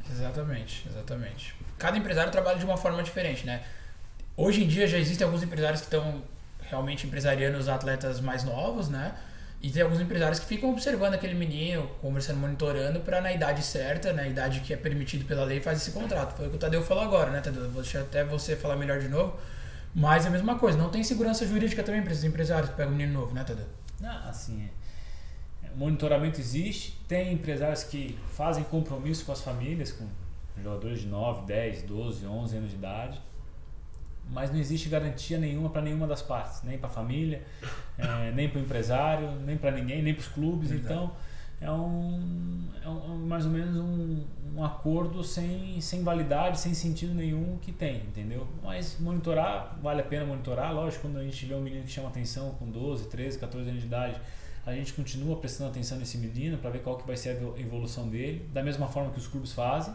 Exatamente, 0.09 0.87
exatamente. 0.88 1.55
Cada 1.79 1.96
empresário 1.96 2.31
trabalha 2.31 2.59
de 2.59 2.64
uma 2.64 2.77
forma 2.77 3.03
diferente, 3.03 3.44
né? 3.44 3.64
Hoje 4.37 4.64
em 4.64 4.66
dia 4.66 4.87
já 4.87 4.99
existem 4.99 5.27
alguns 5.27 5.42
empresários 5.42 5.81
que 5.81 5.87
estão 5.87 6.23
realmente 6.62 7.07
empresariando 7.07 7.59
os 7.59 7.68
atletas 7.68 8.18
mais 8.21 8.45
novos, 8.45 8.88
né? 8.88 9.14
E 9.61 9.71
tem 9.71 9.83
alguns 9.83 10.01
empresários 10.01 10.40
que 10.40 10.47
ficam 10.47 10.71
observando 10.71 11.14
aquele 11.14 11.35
menino, 11.35 11.87
conversando, 12.01 12.38
monitorando, 12.40 13.01
para 13.01 13.21
na 13.21 13.31
idade 13.31 13.62
certa, 13.62 14.12
na 14.12 14.27
idade 14.27 14.61
que 14.61 14.73
é 14.73 14.77
permitido 14.77 15.25
pela 15.27 15.45
lei, 15.45 15.61
fazer 15.61 15.77
esse 15.77 15.92
contrato. 15.92 16.35
Foi 16.35 16.47
o 16.47 16.51
que 16.51 16.57
o 16.57 16.59
Tadeu 16.59 16.83
falou 16.83 17.05
agora, 17.05 17.31
né, 17.31 17.40
Tadeu? 17.40 17.71
Vou 17.71 17.83
deixar 17.83 18.01
até 18.01 18.25
você 18.25 18.57
falar 18.57 18.75
melhor 18.75 18.99
de 18.99 19.09
novo. 19.09 19.38
Mas 19.95 20.25
é 20.25 20.29
a 20.29 20.31
mesma 20.31 20.59
coisa, 20.59 20.79
não 20.79 20.88
tem 20.88 21.05
segurança 21.05 21.47
jurídica 21.47 21.83
também 21.83 22.03
para 22.03 22.12
esses 22.12 22.25
empresários 22.25 22.71
que 22.71 22.77
pegam 22.77 22.92
um 22.92 22.97
menino 22.97 23.21
novo, 23.21 23.35
né, 23.35 23.45
Tadeu? 23.45 23.66
Não, 24.01 24.29
assim, 24.29 24.68
é, 25.62 25.68
monitoramento 25.77 26.40
existe, 26.40 26.99
tem 27.07 27.35
empresários 27.35 27.85
que 27.85 28.18
fazem 28.33 28.64
compromisso 28.64 29.27
com 29.27 29.33
as 29.33 29.42
famílias, 29.42 29.92
com 29.92 30.09
jogadores 30.61 31.03
de 31.03 31.07
9, 31.07 31.47
10, 31.47 31.83
12, 31.83 32.27
11 32.27 32.57
anos 32.57 32.71
de 32.71 32.77
idade 32.77 33.21
mas 34.31 34.51
não 34.51 34.59
existe 34.59 34.89
garantia 34.89 35.39
nenhuma 35.39 35.71
para 35.71 35.83
nenhuma 35.83 36.07
das 36.07 36.23
partes, 36.23 36.63
nem 36.63 36.79
para 36.79 36.89
a 36.89 36.93
família, 36.93 37.43
é, 37.99 38.31
nem 38.35 38.49
para 38.49 38.59
o 38.59 38.63
empresário, 38.63 39.31
nem 39.45 39.57
para 39.57 39.71
ninguém, 39.71 40.03
nem 40.03 40.15
para 40.15 40.21
os 40.21 40.29
clubes. 40.29 40.71
Verdade. 40.71 40.95
Então 40.95 41.13
é 41.63 41.71
um, 41.71 42.69
é 42.85 42.89
um, 42.89 43.19
mais 43.19 43.47
ou 43.47 43.53
menos 43.53 43.77
um, 43.77 44.25
um, 44.57 44.65
acordo 44.65 45.23
sem, 45.23 45.81
sem 45.81 46.03
validade, 46.03 46.59
sem 46.59 46.75
sentido 46.75 47.15
nenhum 47.15 47.57
que 47.63 47.71
tem, 47.71 47.99
entendeu? 47.99 48.49
Mas 48.63 48.97
monitorar, 48.99 49.79
vale 49.81 50.01
a 50.01 50.05
pena 50.05 50.25
monitorar. 50.25 50.75
Lógico, 50.75 51.03
quando 51.03 51.19
a 51.19 51.23
gente 51.23 51.47
vê 51.47 51.55
um 51.55 51.61
menino 51.61 51.85
que 51.85 51.91
chama 51.91 52.09
atenção 52.09 52.51
com 52.59 52.69
12, 52.69 53.09
13, 53.09 53.39
14 53.39 53.69
anos 53.69 53.81
de 53.81 53.87
idade, 53.87 54.21
a 54.67 54.73
gente 54.73 54.93
continua 54.93 55.37
prestando 55.37 55.71
atenção 55.71 55.99
nesse 55.99 56.19
menino 56.19 56.59
para 56.59 56.71
ver 56.71 56.81
qual 56.81 56.99
que 56.99 57.07
vai 57.07 57.17
ser 57.17 57.31
a 57.31 57.61
evolução 57.61 58.09
dele, 58.09 58.49
da 58.53 58.63
mesma 58.63 58.89
forma 58.89 59.13
que 59.13 59.19
os 59.19 59.29
clubes 59.29 59.53
fazem, 59.53 59.95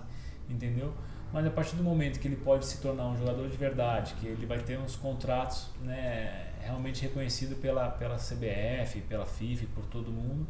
entendeu? 0.50 0.94
Mas 1.38 1.46
a 1.46 1.52
partir 1.52 1.76
do 1.76 1.84
momento 1.84 2.20
que 2.20 2.28
ele 2.28 2.36
pode 2.36 2.66
se 2.66 2.80
tornar 2.80 3.06
um 3.06 3.16
jogador 3.16 3.48
de 3.48 3.56
verdade, 3.56 4.16
que 4.16 4.26
ele 4.26 4.48
vai 4.48 4.58
ter 4.58 4.76
uns 4.80 4.96
contratos 4.96 5.68
né, 5.84 6.48
realmente 6.60 7.04
reconhecidos 7.04 7.60
pela, 7.60 7.92
pela 7.92 8.16
CBF, 8.16 9.02
pela 9.08 9.24
FIFA, 9.24 9.68
por 9.76 9.86
todo 9.86 10.12
mundo, 10.12 10.48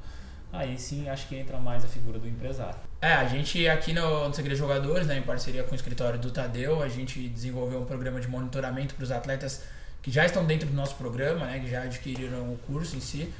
aí 0.49 0.79
sim 0.79 1.09
acho 1.09 1.27
que 1.27 1.35
entra 1.35 1.57
mais 1.57 1.83
a 1.83 1.89
figura 1.89 2.17
do 2.17 2.25
empresário. 2.25 2.79
É, 3.01 3.11
a 3.11 3.25
gente 3.25 3.67
aqui 3.67 3.91
no, 3.91 4.29
no 4.29 4.33
Segredo 4.33 4.57
Jogadores, 4.57 5.05
né, 5.07 5.17
em 5.17 5.23
parceria 5.23 5.61
com 5.61 5.73
o 5.73 5.75
escritório 5.75 6.17
do 6.17 6.31
Tadeu, 6.31 6.81
a 6.81 6.87
gente 6.87 7.19
desenvolveu 7.27 7.81
um 7.81 7.85
programa 7.85 8.21
de 8.21 8.29
monitoramento 8.29 8.95
para 8.95 9.03
os 9.03 9.11
atletas 9.11 9.63
que 10.01 10.09
já 10.09 10.25
estão 10.25 10.45
dentro 10.45 10.69
do 10.69 10.73
nosso 10.73 10.95
programa, 10.95 11.47
né, 11.47 11.59
que 11.59 11.69
já 11.69 11.81
adquiriram 11.81 12.53
o 12.53 12.57
curso 12.65 12.95
em 12.95 13.01
si. 13.01 13.33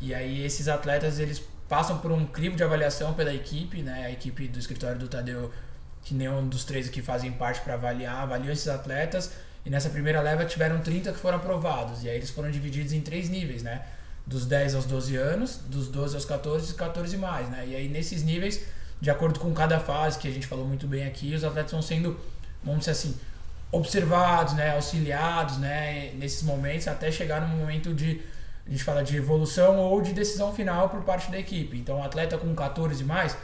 E 0.00 0.14
aí 0.14 0.42
esses 0.42 0.68
atletas 0.68 1.18
eles 1.18 1.42
passam 1.68 1.98
por 1.98 2.10
um 2.10 2.24
crivo 2.24 2.56
de 2.56 2.64
avaliação 2.64 3.12
pela 3.12 3.34
equipe, 3.34 3.82
né, 3.82 4.06
a 4.06 4.10
equipe 4.10 4.48
do 4.48 4.58
escritório 4.58 4.98
do 4.98 5.06
Tadeu 5.06 5.52
que 6.04 6.14
nenhum 6.14 6.46
dos 6.46 6.64
três 6.64 6.88
aqui 6.88 7.00
fazem 7.00 7.32
parte 7.32 7.60
para 7.62 7.74
avaliar, 7.74 8.22
avaliou 8.22 8.52
esses 8.52 8.68
atletas 8.68 9.32
e 9.64 9.70
nessa 9.70 9.88
primeira 9.88 10.20
leva 10.20 10.44
tiveram 10.44 10.80
30 10.80 11.12
que 11.12 11.18
foram 11.18 11.38
aprovados. 11.38 12.04
E 12.04 12.08
aí 12.10 12.16
eles 12.16 12.30
foram 12.30 12.50
divididos 12.50 12.92
em 12.92 13.00
três 13.00 13.28
níveis, 13.30 13.62
né? 13.62 13.82
Dos 14.26 14.46
10 14.46 14.74
aos 14.74 14.84
12 14.84 15.16
anos, 15.16 15.56
dos 15.66 15.88
12 15.88 16.14
aos 16.14 16.24
14 16.24 16.72
e 16.72 16.74
14 16.74 17.16
mais, 17.16 17.48
né? 17.48 17.64
E 17.66 17.74
aí 17.74 17.88
nesses 17.88 18.22
níveis, 18.22 18.60
de 19.00 19.10
acordo 19.10 19.40
com 19.40 19.52
cada 19.54 19.80
fase, 19.80 20.18
que 20.18 20.28
a 20.28 20.30
gente 20.30 20.46
falou 20.46 20.66
muito 20.66 20.86
bem 20.86 21.06
aqui, 21.06 21.34
os 21.34 21.42
atletas 21.42 21.72
vão 21.72 21.82
sendo, 21.82 22.18
vamos 22.62 22.80
dizer 22.80 22.92
assim, 22.92 23.16
observados, 23.72 24.54
né? 24.54 24.74
Auxiliados, 24.74 25.56
né? 25.56 26.12
Nesses 26.14 26.42
momentos 26.42 26.86
até 26.86 27.10
chegar 27.10 27.40
no 27.40 27.56
momento 27.56 27.94
de 27.94 28.22
a 28.66 28.70
gente 28.70 28.82
fala 28.82 29.02
de 29.02 29.16
evolução 29.16 29.78
ou 29.78 30.00
de 30.00 30.12
decisão 30.12 30.54
final 30.54 30.88
por 30.88 31.02
parte 31.02 31.30
da 31.30 31.38
equipe. 31.38 31.76
Então, 31.76 32.00
o 32.00 32.02
atleta 32.02 32.38
com 32.38 32.54
14 32.54 33.04
mais, 33.04 33.36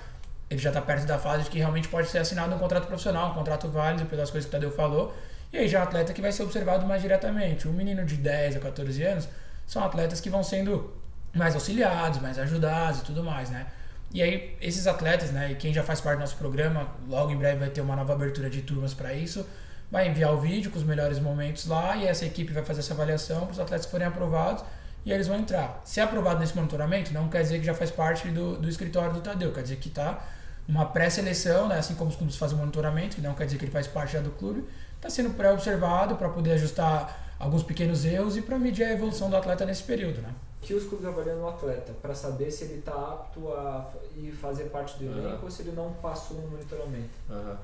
ele 0.50 0.58
já 0.58 0.70
está 0.70 0.82
perto 0.82 1.06
da 1.06 1.16
fase 1.16 1.44
de 1.44 1.50
que 1.50 1.58
realmente 1.58 1.86
pode 1.88 2.08
ser 2.08 2.18
assinado 2.18 2.52
um 2.54 2.58
contrato 2.58 2.88
profissional, 2.88 3.30
um 3.30 3.34
contrato 3.34 3.68
válido 3.68 4.04
pelas 4.06 4.30
coisas 4.30 4.50
que 4.50 4.56
o 4.56 4.58
Tadeu 4.58 4.72
falou. 4.74 5.14
E 5.52 5.58
aí 5.58 5.68
já 5.68 5.78
é 5.78 5.82
atleta 5.82 6.12
que 6.12 6.20
vai 6.20 6.32
ser 6.32 6.42
observado 6.42 6.84
mais 6.84 7.00
diretamente. 7.02 7.68
Um 7.68 7.72
menino 7.72 8.04
de 8.04 8.16
10 8.16 8.56
a 8.56 8.60
14 8.60 9.02
anos 9.04 9.28
são 9.64 9.84
atletas 9.84 10.20
que 10.20 10.28
vão 10.28 10.42
sendo 10.42 10.92
mais 11.32 11.54
auxiliados, 11.54 12.20
mais 12.20 12.36
ajudados 12.36 13.00
e 13.00 13.04
tudo 13.04 13.22
mais, 13.22 13.48
né? 13.48 13.66
E 14.12 14.20
aí 14.20 14.56
esses 14.60 14.88
atletas, 14.88 15.30
né, 15.30 15.52
e 15.52 15.54
quem 15.54 15.72
já 15.72 15.84
faz 15.84 16.00
parte 16.00 16.16
do 16.16 16.20
nosso 16.22 16.36
programa, 16.36 16.88
logo 17.08 17.30
em 17.30 17.36
breve 17.36 17.60
vai 17.60 17.70
ter 17.70 17.80
uma 17.80 17.94
nova 17.94 18.12
abertura 18.12 18.50
de 18.50 18.60
turmas 18.62 18.92
para 18.92 19.14
isso, 19.14 19.46
vai 19.88 20.08
enviar 20.08 20.32
o 20.32 20.40
vídeo 20.40 20.70
com 20.72 20.78
os 20.78 20.84
melhores 20.84 21.20
momentos 21.20 21.66
lá 21.66 21.96
e 21.96 22.06
essa 22.06 22.24
equipe 22.26 22.52
vai 22.52 22.64
fazer 22.64 22.80
essa 22.80 22.92
avaliação 22.92 23.42
para 23.42 23.52
os 23.52 23.60
atletas 23.60 23.86
que 23.86 23.92
forem 23.92 24.08
aprovados 24.08 24.64
e 25.04 25.12
eles 25.12 25.28
vão 25.28 25.38
entrar. 25.38 25.80
Se 25.84 26.00
é 26.00 26.02
aprovado 26.02 26.40
nesse 26.40 26.56
monitoramento, 26.56 27.14
não 27.14 27.28
quer 27.28 27.42
dizer 27.42 27.60
que 27.60 27.64
já 27.64 27.74
faz 27.74 27.92
parte 27.92 28.28
do, 28.28 28.56
do 28.56 28.68
escritório 28.68 29.12
do 29.12 29.20
Tadeu, 29.20 29.52
quer 29.52 29.62
dizer 29.62 29.76
que 29.76 29.88
está 29.88 30.26
uma 30.70 30.86
pré-seleção, 30.86 31.68
né, 31.68 31.78
assim 31.78 31.94
como 31.94 32.10
os 32.10 32.16
clubes 32.16 32.36
fazem 32.36 32.56
monitoramento, 32.56 33.16
que 33.16 33.22
não 33.22 33.34
quer 33.34 33.44
dizer 33.44 33.58
que 33.58 33.64
ele 33.64 33.72
faz 33.72 33.86
parte 33.86 34.12
já 34.12 34.20
do 34.20 34.30
clube, 34.30 34.64
está 34.96 35.10
sendo 35.10 35.30
pré-observado 35.30 36.16
para 36.16 36.28
poder 36.28 36.52
ajustar 36.52 37.34
alguns 37.38 37.62
pequenos 37.62 38.04
erros 38.04 38.36
e 38.36 38.42
para 38.42 38.58
medir 38.58 38.84
a 38.84 38.92
evolução 38.92 39.28
do 39.28 39.36
atleta 39.36 39.64
nesse 39.64 39.82
período. 39.82 40.20
Né? 40.20 40.32
que 40.60 40.74
os 40.74 40.84
clubes 40.84 41.06
avaliam 41.06 41.38
no 41.38 41.48
atleta 41.48 41.92
para 42.02 42.14
saber 42.14 42.50
se 42.50 42.64
ele 42.64 42.80
está 42.80 42.92
apto 42.92 43.52
a 43.52 43.90
ir 44.14 44.30
fazer 44.32 44.64
parte 44.64 44.98
do 44.98 45.04
elenco 45.04 45.38
uhum. 45.38 45.44
ou 45.44 45.50
se 45.50 45.62
ele 45.62 45.72
não 45.72 45.92
passou 45.94 46.36
no 46.36 46.48
monitoramento. 46.48 47.10
Uhum. 47.28 47.56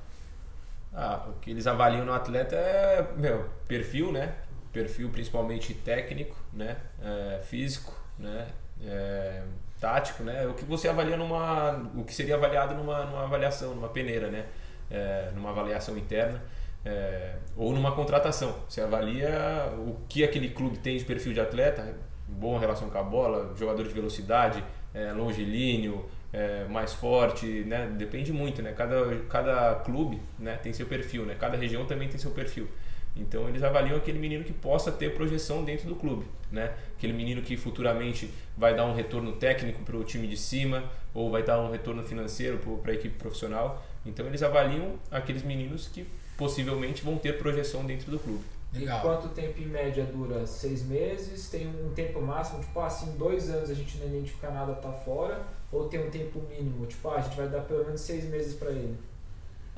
Ah, 0.94 1.26
o 1.28 1.34
que 1.40 1.50
eles 1.50 1.66
avaliam 1.66 2.06
no 2.06 2.12
atleta 2.12 2.56
é 2.56 3.06
meu 3.16 3.50
perfil, 3.68 4.10
né? 4.12 4.34
Perfil 4.72 5.10
principalmente 5.10 5.74
técnico, 5.74 6.36
né? 6.52 6.78
É, 7.02 7.42
físico, 7.42 7.94
né? 8.18 8.48
É, 8.82 9.42
tático, 9.80 10.22
né? 10.22 10.46
O 10.46 10.54
que 10.54 10.64
você 10.64 10.88
avalia 10.88 11.16
numa, 11.16 11.72
o 11.94 12.04
que 12.04 12.14
seria 12.14 12.36
avaliado 12.36 12.74
numa, 12.74 13.04
numa 13.04 13.24
avaliação, 13.24 13.74
numa 13.74 13.88
peneira, 13.88 14.28
né? 14.28 14.46
É, 14.90 15.30
numa 15.34 15.50
avaliação 15.50 15.98
interna 15.98 16.40
é, 16.86 17.34
ou 17.56 17.72
numa 17.72 17.92
contratação. 17.92 18.54
Você 18.68 18.80
avalia 18.80 19.72
o 19.76 19.96
que 20.08 20.22
aquele 20.22 20.50
clube 20.50 20.78
tem 20.78 20.96
de 20.96 21.04
perfil 21.04 21.32
de 21.32 21.40
atleta, 21.40 21.94
boa 22.28 22.60
relação 22.60 22.88
com 22.88 22.98
a 22.98 23.02
bola, 23.02 23.52
jogador 23.56 23.82
de 23.82 23.92
velocidade, 23.92 24.62
é, 24.94 25.12
longilíneo, 25.12 26.08
é, 26.32 26.64
mais 26.64 26.92
forte, 26.92 27.46
né? 27.64 27.92
Depende 27.98 28.32
muito, 28.32 28.62
né? 28.62 28.72
Cada, 28.72 29.16
cada 29.28 29.74
clube, 29.76 30.22
né? 30.38 30.56
Tem 30.62 30.72
seu 30.72 30.86
perfil, 30.86 31.26
né? 31.26 31.36
Cada 31.38 31.56
região 31.56 31.84
também 31.84 32.08
tem 32.08 32.18
seu 32.18 32.30
perfil. 32.30 32.68
Então 33.16 33.48
eles 33.48 33.62
avaliam 33.62 33.96
aquele 33.96 34.18
menino 34.18 34.44
que 34.44 34.52
possa 34.52 34.92
ter 34.92 35.14
projeção 35.14 35.64
dentro 35.64 35.88
do 35.88 35.96
clube, 35.96 36.26
né? 36.52 36.74
Aquele 36.96 37.12
menino 37.12 37.40
que 37.42 37.57
futuramente 37.57 38.31
vai 38.57 38.74
dar 38.76 38.85
um 38.85 38.94
retorno 38.94 39.33
técnico 39.33 39.83
para 39.83 39.96
o 39.96 40.05
time 40.05 40.29
de 40.29 40.37
cima 40.37 40.85
ou 41.14 41.31
vai 41.31 41.42
dar 41.42 41.61
um 41.61 41.70
retorno 41.70 42.02
financeiro 42.02 42.59
para 42.83 42.92
a 42.92 42.94
equipe 42.94 43.16
profissional. 43.16 43.83
Então 44.05 44.26
eles 44.26 44.42
avaliam 44.42 44.98
aqueles 45.11 45.42
meninos 45.42 45.88
que 45.88 46.07
possivelmente 46.37 47.02
vão 47.02 47.16
ter 47.16 47.38
projeção 47.38 47.85
dentro 47.87 48.11
do 48.11 48.18
clube. 48.18 48.44
Legal. 48.72 48.98
E 48.98 49.00
quanto 49.00 49.29
tempo 49.31 49.61
em 49.61 49.66
média 49.66 50.05
dura? 50.05 50.46
Seis 50.46 50.85
meses? 50.85 51.48
Tem 51.48 51.66
um 51.66 51.90
tempo 51.94 52.20
máximo? 52.20 52.61
Tipo, 52.61 52.81
assim, 52.81 53.16
dois 53.16 53.48
anos 53.48 53.70
a 53.70 53.74
gente 53.74 53.96
não 53.98 54.07
identifica 54.07 54.50
nada, 54.50 54.74
tá 54.74 54.92
fora? 54.92 55.42
Ou 55.72 55.88
tem 55.88 56.07
um 56.07 56.11
tempo 56.11 56.42
mínimo? 56.48 56.85
Tipo, 56.87 57.09
ah, 57.09 57.16
a 57.16 57.20
gente 57.22 57.37
vai 57.37 57.48
dar 57.48 57.62
pelo 57.62 57.85
menos 57.85 58.00
seis 58.00 58.24
meses 58.24 58.55
para 58.55 58.70
ele? 58.70 58.96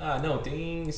Ah, 0.00 0.20
não, 0.20 0.38
tem. 0.38 0.88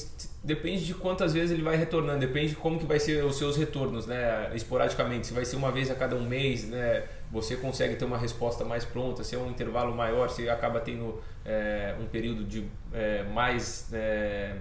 Depende 0.44 0.84
de 0.84 0.92
quantas 0.92 1.32
vezes 1.32 1.52
ele 1.52 1.62
vai 1.62 1.74
retornando, 1.74 2.18
depende 2.20 2.50
de 2.50 2.56
como 2.56 2.78
que 2.78 2.84
vai 2.84 3.00
ser 3.00 3.24
os 3.24 3.38
seus 3.38 3.56
retornos, 3.56 4.06
né? 4.06 4.54
Esporadicamente. 4.54 5.26
Se 5.26 5.32
vai 5.32 5.44
ser 5.46 5.56
uma 5.56 5.72
vez 5.72 5.90
a 5.90 5.94
cada 5.94 6.14
um 6.14 6.28
mês, 6.28 6.64
né? 6.68 7.04
Você 7.32 7.56
consegue 7.56 7.96
ter 7.96 8.04
uma 8.04 8.18
resposta 8.18 8.62
mais 8.62 8.84
pronta, 8.84 9.24
se 9.24 9.34
é 9.34 9.38
um 9.38 9.48
intervalo 9.50 9.94
maior, 9.94 10.28
você 10.28 10.50
acaba 10.50 10.80
tendo 10.80 11.18
é, 11.46 11.94
um 11.98 12.04
período 12.06 12.44
de 12.44 12.66
é, 12.92 13.22
mais 13.22 13.88
é, 13.92 14.56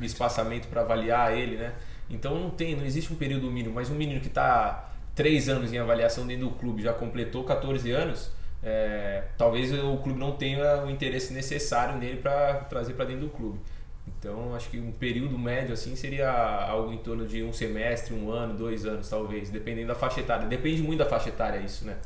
espaçamento 0.00 0.68
para 0.68 0.80
avaliar 0.80 1.36
ele, 1.36 1.56
né? 1.58 1.74
Então 2.08 2.38
não 2.38 2.50
tem, 2.50 2.74
não 2.74 2.86
existe 2.86 3.12
um 3.12 3.16
período 3.16 3.50
mínimo, 3.50 3.74
mas 3.74 3.90
um 3.90 3.94
menino 3.94 4.20
que 4.20 4.28
está 4.28 4.92
três 5.14 5.50
anos 5.50 5.72
em 5.72 5.78
avaliação 5.78 6.26
dentro 6.26 6.48
do 6.48 6.54
clube 6.54 6.82
já 6.82 6.94
completou 6.94 7.44
14 7.44 7.90
anos 7.90 8.30
é, 8.62 9.24
talvez 9.36 9.72
o 9.72 9.96
clube 9.98 10.18
não 10.18 10.32
tenha 10.32 10.84
o 10.84 10.90
interesse 10.90 11.32
necessário 11.32 11.98
nele 11.98 12.18
para 12.18 12.54
trazer 12.64 12.94
para 12.94 13.06
dentro 13.06 13.22
do 13.22 13.30
clube. 13.30 13.58
Então, 14.06 14.54
acho 14.54 14.70
que 14.70 14.78
um 14.78 14.92
período 14.92 15.36
médio 15.38 15.74
assim 15.74 15.96
seria 15.96 16.30
algo 16.30 16.92
em 16.92 16.98
torno 16.98 17.26
de 17.26 17.42
um 17.42 17.52
semestre, 17.52 18.14
um 18.14 18.30
ano, 18.30 18.54
dois 18.54 18.86
anos, 18.86 19.08
talvez, 19.08 19.50
dependendo 19.50 19.88
da 19.88 19.94
faixa 19.94 20.20
etária. 20.20 20.46
Depende 20.46 20.82
muito 20.82 21.00
da 21.00 21.06
faixa 21.06 21.28
etária 21.28 21.58
isso, 21.58 21.84
né? 21.84 21.96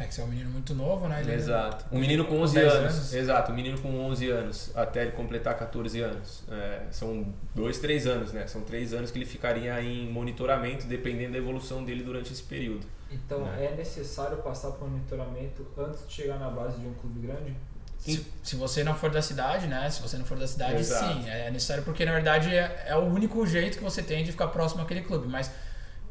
É 0.00 0.04
que 0.04 0.14
você 0.14 0.20
é 0.20 0.24
um 0.24 0.28
menino 0.28 0.50
muito 0.50 0.74
novo, 0.74 1.08
né? 1.08 1.20
Ele 1.20 1.32
exato. 1.32 1.84
Um 1.90 1.98
menino 1.98 2.24
com 2.24 2.38
11 2.40 2.58
anos, 2.60 2.74
anos, 2.74 3.14
Exato, 3.14 3.50
um 3.50 3.54
menino 3.54 3.80
com 3.80 3.88
11 3.98 4.30
anos, 4.30 4.70
até 4.76 5.02
ele 5.02 5.12
completar 5.12 5.58
14 5.58 6.00
anos. 6.00 6.44
É, 6.48 6.82
são 6.92 7.34
dois, 7.54 7.78
três 7.78 8.06
anos, 8.06 8.32
né? 8.32 8.46
São 8.46 8.60
três 8.60 8.92
anos 8.92 9.10
que 9.10 9.18
ele 9.18 9.26
ficaria 9.26 9.82
em 9.82 10.08
monitoramento, 10.08 10.86
dependendo 10.86 11.32
da 11.32 11.38
evolução 11.38 11.82
dele 11.82 12.04
durante 12.04 12.32
esse 12.32 12.42
período. 12.42 12.86
Então, 13.10 13.40
né? 13.40 13.66
é 13.72 13.76
necessário 13.76 14.38
passar 14.38 14.72
por 14.72 14.88
monitoramento 14.88 15.66
antes 15.76 16.06
de 16.06 16.12
chegar 16.12 16.38
na 16.38 16.50
base 16.50 16.78
de 16.78 16.86
um 16.86 16.94
clube 16.94 17.26
grande? 17.26 17.54
Se, 17.98 18.24
se, 18.42 18.56
você 18.56 18.84
não 18.84 18.94
for 18.94 19.10
da 19.10 19.20
cidade, 19.20 19.66
né? 19.66 19.90
Se 19.90 20.00
você 20.00 20.16
não 20.16 20.24
for 20.24 20.38
da 20.38 20.46
cidade, 20.46 20.76
Exato. 20.76 21.20
sim. 21.20 21.28
É 21.28 21.50
necessário 21.50 21.82
porque, 21.82 22.04
na 22.04 22.12
verdade, 22.12 22.54
é, 22.54 22.84
é 22.86 22.96
o 22.96 23.00
único 23.00 23.44
jeito 23.46 23.76
que 23.76 23.82
você 23.82 24.02
tem 24.02 24.22
de 24.22 24.30
ficar 24.30 24.48
próximo 24.48 24.82
àquele 24.82 25.02
clube. 25.02 25.26
Mas 25.26 25.50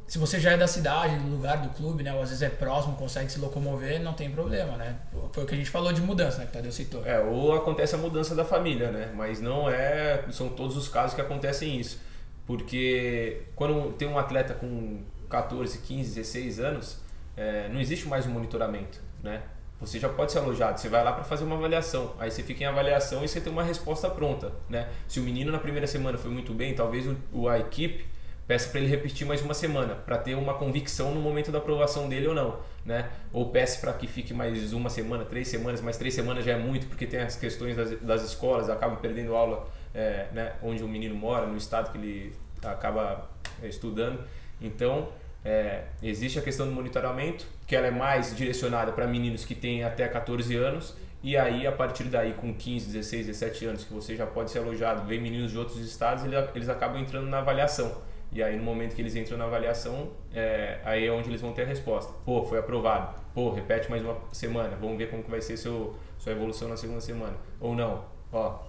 se 0.05 0.17
você 0.17 0.39
já 0.39 0.51
é 0.51 0.57
da 0.57 0.67
cidade, 0.67 1.15
do 1.17 1.29
lugar 1.29 1.61
do 1.61 1.69
clube, 1.69 2.03
né? 2.03 2.13
Ou 2.13 2.21
às 2.21 2.29
vezes 2.29 2.41
é 2.41 2.49
próximo, 2.49 2.95
consegue 2.95 3.31
se 3.31 3.39
locomover, 3.39 4.01
não 4.01 4.13
tem 4.13 4.29
problema, 4.29 4.75
né? 4.75 4.97
Foi 5.31 5.43
o 5.43 5.47
que 5.47 5.53
a 5.53 5.57
gente 5.57 5.69
falou 5.69 5.93
de 5.93 6.01
mudança, 6.01 6.39
né? 6.39 6.45
Que 6.45 6.51
o 6.51 6.53
Tadeu 6.53 6.71
citou. 6.71 7.05
É, 7.05 7.19
ou 7.19 7.53
acontece 7.53 7.95
a 7.95 7.97
mudança 7.97 8.35
da 8.35 8.43
família, 8.43 8.91
né? 8.91 9.11
Mas 9.15 9.39
não 9.39 9.69
é. 9.69 10.25
São 10.31 10.49
todos 10.49 10.75
os 10.75 10.89
casos 10.89 11.13
que 11.13 11.21
acontecem 11.21 11.79
isso. 11.79 11.99
Porque 12.45 13.43
quando 13.55 13.93
tem 13.93 14.07
um 14.07 14.17
atleta 14.17 14.53
com 14.53 15.01
14, 15.29 15.79
15, 15.79 16.15
16 16.15 16.59
anos, 16.59 16.99
é, 17.35 17.69
não 17.69 17.79
existe 17.79 18.07
mais 18.07 18.25
um 18.25 18.31
monitoramento, 18.31 18.99
né? 19.23 19.43
Você 19.79 19.99
já 19.99 20.09
pode 20.09 20.31
ser 20.31 20.39
alojado, 20.39 20.79
você 20.79 20.89
vai 20.89 21.03
lá 21.03 21.11
para 21.11 21.23
fazer 21.23 21.43
uma 21.43 21.55
avaliação, 21.55 22.15
aí 22.17 22.31
você 22.31 22.41
fica 22.41 22.63
em 22.63 22.65
avaliação 22.65 23.23
e 23.23 23.27
você 23.27 23.39
tem 23.39 23.53
uma 23.53 23.63
resposta 23.63 24.09
pronta, 24.09 24.51
né? 24.67 24.89
Se 25.07 25.19
o 25.19 25.23
menino 25.23 25.51
na 25.51 25.59
primeira 25.59 25.85
semana 25.85 26.17
foi 26.17 26.31
muito 26.31 26.53
bem, 26.53 26.73
talvez 26.73 27.05
o, 27.31 27.47
a 27.47 27.59
equipe 27.59 28.05
peça 28.47 28.69
para 28.69 28.79
ele 28.79 28.89
repetir 28.89 29.27
mais 29.27 29.41
uma 29.41 29.53
semana, 29.53 29.93
para 29.93 30.17
ter 30.17 30.33
uma 30.33 30.53
convicção 30.53 31.13
no 31.13 31.19
momento 31.19 31.51
da 31.51 31.57
aprovação 31.57 32.07
dele 32.07 32.27
ou 32.27 32.33
não, 32.33 32.59
né? 32.85 33.09
Ou 33.33 33.49
peça 33.49 33.79
para 33.81 33.91
que 33.93 34.07
fique 34.07 34.33
mais 34.33 34.71
uma 34.71 34.89
semana, 34.89 35.25
três 35.25 35.49
semanas, 35.49 35.81
mas 35.81 35.97
três 35.97 36.13
semanas 36.13 36.45
já 36.45 36.53
é 36.53 36.57
muito, 36.57 36.87
porque 36.87 37.05
tem 37.05 37.19
as 37.19 37.35
questões 37.35 37.75
das, 37.75 37.99
das 37.99 38.23
escolas, 38.23 38.69
acaba 38.69 38.95
perdendo 38.95 39.35
aula 39.35 39.67
é, 39.93 40.27
né, 40.31 40.53
onde 40.63 40.81
o 40.81 40.87
menino 40.87 41.13
mora, 41.13 41.45
no 41.45 41.57
estado 41.57 41.91
que 41.91 41.97
ele 41.97 42.35
acaba 42.63 43.29
é, 43.61 43.67
estudando. 43.67 44.23
Então, 44.61 45.09
é, 45.43 45.83
existe 46.01 46.39
a 46.39 46.41
questão 46.41 46.65
do 46.65 46.73
monitoramento, 46.73 47.45
que 47.65 47.75
ela 47.75 47.87
é 47.87 47.91
mais 47.91 48.35
direcionada 48.35 48.91
para 48.91 49.07
meninos 49.07 49.45
que 49.45 49.55
têm 49.55 49.83
até 49.83 50.07
14 50.07 50.55
anos, 50.55 50.95
e 51.23 51.35
aí 51.35 51.65
a 51.65 51.71
partir 51.71 52.05
daí, 52.05 52.33
com 52.33 52.53
15, 52.53 52.87
16, 52.87 53.27
17 53.27 53.65
anos, 53.65 53.83
que 53.83 53.93
você 53.93 54.15
já 54.15 54.25
pode 54.25 54.51
ser 54.51 54.59
alojado, 54.59 55.05
vem 55.07 55.19
meninos 55.19 55.51
de 55.51 55.57
outros 55.57 55.79
estados, 55.79 56.23
eles 56.55 56.69
acabam 56.69 57.01
entrando 57.01 57.27
na 57.27 57.39
avaliação. 57.39 58.01
E 58.31 58.43
aí, 58.43 58.57
no 58.57 58.63
momento 58.63 58.93
que 58.93 59.01
eles 59.01 59.15
entram 59.15 59.37
na 59.37 59.45
avaliação, 59.45 60.11
é, 60.33 60.79
aí 60.83 61.05
é 61.05 61.11
onde 61.11 61.29
eles 61.29 61.41
vão 61.41 61.53
ter 61.53 61.63
a 61.63 61.65
resposta. 61.65 62.13
Pô, 62.25 62.43
foi 62.43 62.59
aprovado. 62.59 63.19
Pô, 63.33 63.51
repete 63.51 63.89
mais 63.89 64.03
uma 64.03 64.17
semana. 64.33 64.75
Vamos 64.75 64.97
ver 64.97 65.09
como 65.09 65.23
que 65.23 65.31
vai 65.31 65.41
ser 65.41 65.55
seu, 65.57 65.95
sua 66.19 66.33
evolução 66.33 66.67
na 66.67 66.75
segunda 66.75 66.99
semana. 66.99 67.35
Ou 67.59 67.73
não. 67.73 68.03
Ó, 68.31 68.59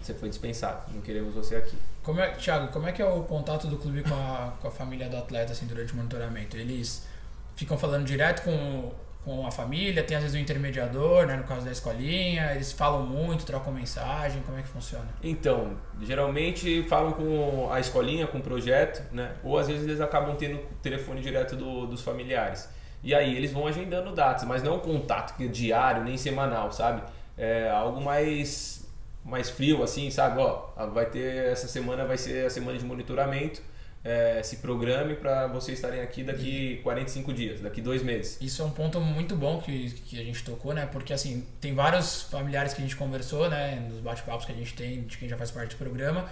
você 0.00 0.12
foi 0.12 0.28
dispensado. 0.28 0.92
Não 0.92 1.00
queremos 1.00 1.34
você 1.34 1.54
aqui. 1.54 1.76
Como 2.02 2.20
é, 2.20 2.30
Thiago, 2.30 2.68
como 2.68 2.86
é 2.86 2.92
que 2.92 3.02
é 3.02 3.06
o 3.06 3.22
contato 3.24 3.66
do 3.66 3.76
clube 3.76 4.02
com 4.02 4.14
a, 4.14 4.54
com 4.60 4.68
a 4.68 4.70
família 4.70 5.08
do 5.08 5.16
atleta 5.16 5.52
assim, 5.52 5.66
durante 5.66 5.92
o 5.92 5.96
monitoramento? 5.96 6.56
Eles 6.56 7.06
ficam 7.54 7.76
falando 7.76 8.04
direto 8.04 8.42
com 8.42 8.90
com 9.24 9.46
a 9.46 9.50
família, 9.50 10.02
tem 10.02 10.16
às 10.16 10.22
vezes 10.22 10.36
um 10.36 10.40
intermediador, 10.40 11.26
né, 11.26 11.36
no 11.36 11.44
caso 11.44 11.64
da 11.64 11.70
escolinha, 11.70 12.54
eles 12.54 12.72
falam 12.72 13.04
muito, 13.04 13.44
trocam 13.44 13.72
mensagem, 13.72 14.42
como 14.42 14.58
é 14.58 14.62
que 14.62 14.68
funciona? 14.68 15.08
Então, 15.22 15.76
geralmente 16.00 16.82
falam 16.84 17.12
com 17.12 17.70
a 17.70 17.78
escolinha, 17.78 18.26
com 18.26 18.38
o 18.38 18.42
projeto, 18.42 19.02
né, 19.12 19.32
ou 19.44 19.58
às 19.58 19.68
vezes 19.68 19.86
eles 19.86 20.00
acabam 20.00 20.34
tendo 20.36 20.58
telefone 20.82 21.20
direto 21.20 21.54
do, 21.54 21.86
dos 21.86 22.00
familiares. 22.00 22.68
E 23.02 23.14
aí 23.14 23.36
eles 23.36 23.52
vão 23.52 23.66
agendando 23.66 24.14
datas, 24.14 24.44
mas 24.44 24.62
não 24.62 24.76
um 24.76 24.80
contato 24.80 25.36
diário, 25.48 26.02
nem 26.02 26.16
semanal, 26.16 26.70
sabe? 26.70 27.02
É 27.36 27.70
algo 27.70 28.00
mais 28.00 28.79
mais 29.24 29.50
frio 29.50 29.82
assim, 29.82 30.10
sabe? 30.10 30.38
Ó, 30.38 30.70
vai 30.92 31.06
ter 31.06 31.46
essa 31.46 31.68
semana 31.68 32.04
vai 32.04 32.18
ser 32.18 32.46
a 32.46 32.50
semana 32.50 32.78
de 32.78 32.84
monitoramento 32.84 33.62
é, 34.02 34.42
se 34.42 34.56
programe 34.56 35.14
para 35.14 35.46
vocês 35.46 35.78
estarem 35.78 36.00
aqui 36.00 36.24
daqui 36.24 36.74
e... 36.74 36.82
45 36.82 37.32
dias, 37.32 37.60
daqui 37.60 37.80
dois 37.80 38.02
meses. 38.02 38.38
Isso 38.40 38.62
é 38.62 38.64
um 38.64 38.70
ponto 38.70 38.98
muito 39.00 39.36
bom 39.36 39.60
que, 39.60 39.90
que 39.90 40.18
a 40.18 40.24
gente 40.24 40.42
tocou, 40.42 40.72
né? 40.72 40.86
Porque 40.86 41.12
assim, 41.12 41.46
tem 41.60 41.74
vários 41.74 42.22
familiares 42.22 42.72
que 42.72 42.80
a 42.80 42.84
gente 42.84 42.96
conversou, 42.96 43.48
né? 43.50 43.86
Nos 43.90 44.00
bate-papos 44.00 44.46
que 44.46 44.52
a 44.52 44.54
gente 44.54 44.74
tem 44.74 45.02
de 45.02 45.18
quem 45.18 45.28
já 45.28 45.36
faz 45.36 45.50
parte 45.50 45.74
do 45.74 45.78
programa. 45.78 46.28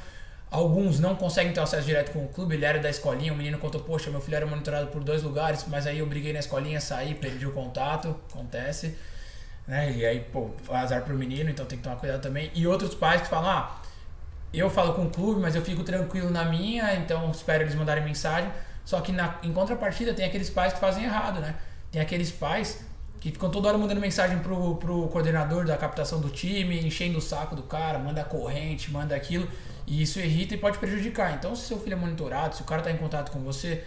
Alguns 0.50 0.98
não 0.98 1.14
conseguem 1.14 1.52
ter 1.52 1.60
acesso 1.60 1.86
direto 1.86 2.10
com 2.10 2.24
o 2.24 2.28
clube, 2.28 2.54
ele 2.54 2.64
era 2.64 2.78
da 2.78 2.88
escolinha, 2.88 3.34
o 3.34 3.36
menino 3.36 3.58
contou, 3.58 3.82
poxa, 3.82 4.10
meu 4.10 4.18
filho 4.22 4.36
era 4.36 4.46
monitorado 4.46 4.86
por 4.86 5.04
dois 5.04 5.22
lugares, 5.22 5.66
mas 5.68 5.86
aí 5.86 5.98
eu 5.98 6.06
briguei 6.06 6.32
na 6.32 6.38
escolinha, 6.38 6.80
saí, 6.80 7.14
perdi 7.14 7.46
o 7.46 7.52
contato, 7.52 8.18
acontece. 8.30 8.96
Né? 9.68 9.92
E 9.92 10.06
aí, 10.06 10.20
pô, 10.20 10.50
azar 10.70 11.02
pro 11.02 11.14
menino, 11.14 11.50
então 11.50 11.66
tem 11.66 11.76
que 11.76 11.84
tomar 11.84 11.96
cuidado 11.96 12.22
também. 12.22 12.50
E 12.54 12.66
outros 12.66 12.94
pais 12.94 13.20
que 13.20 13.28
falam, 13.28 13.50
ah, 13.50 13.82
eu 14.52 14.70
falo 14.70 14.94
com 14.94 15.04
o 15.04 15.10
clube, 15.10 15.40
mas 15.42 15.54
eu 15.54 15.62
fico 15.62 15.84
tranquilo 15.84 16.30
na 16.30 16.46
minha, 16.46 16.94
então 16.94 17.30
espero 17.30 17.62
eles 17.62 17.74
mandarem 17.74 18.02
mensagem. 18.02 18.50
Só 18.82 19.02
que 19.02 19.12
na, 19.12 19.38
em 19.42 19.52
contrapartida 19.52 20.14
tem 20.14 20.24
aqueles 20.24 20.48
pais 20.48 20.72
que 20.72 20.80
fazem 20.80 21.04
errado, 21.04 21.40
né? 21.40 21.54
Tem 21.92 22.00
aqueles 22.00 22.32
pais 22.32 22.82
que 23.20 23.30
ficam 23.30 23.50
toda 23.50 23.68
hora 23.68 23.76
mandando 23.76 24.00
mensagem 24.00 24.38
pro, 24.38 24.76
pro 24.76 25.08
coordenador 25.08 25.66
da 25.66 25.76
captação 25.76 26.20
do 26.20 26.30
time, 26.30 26.80
enchendo 26.80 27.18
o 27.18 27.20
saco 27.20 27.54
do 27.54 27.64
cara, 27.64 27.98
manda 27.98 28.24
corrente, 28.24 28.90
manda 28.90 29.14
aquilo. 29.14 29.46
E 29.86 30.00
isso 30.00 30.18
irrita 30.18 30.54
e 30.54 30.56
pode 30.56 30.78
prejudicar. 30.78 31.34
Então, 31.34 31.54
se 31.54 31.66
seu 31.66 31.78
filho 31.78 31.92
é 31.92 31.96
monitorado, 31.96 32.56
se 32.56 32.62
o 32.62 32.64
cara 32.64 32.80
tá 32.80 32.90
em 32.90 32.96
contato 32.96 33.30
com 33.30 33.40
você, 33.40 33.84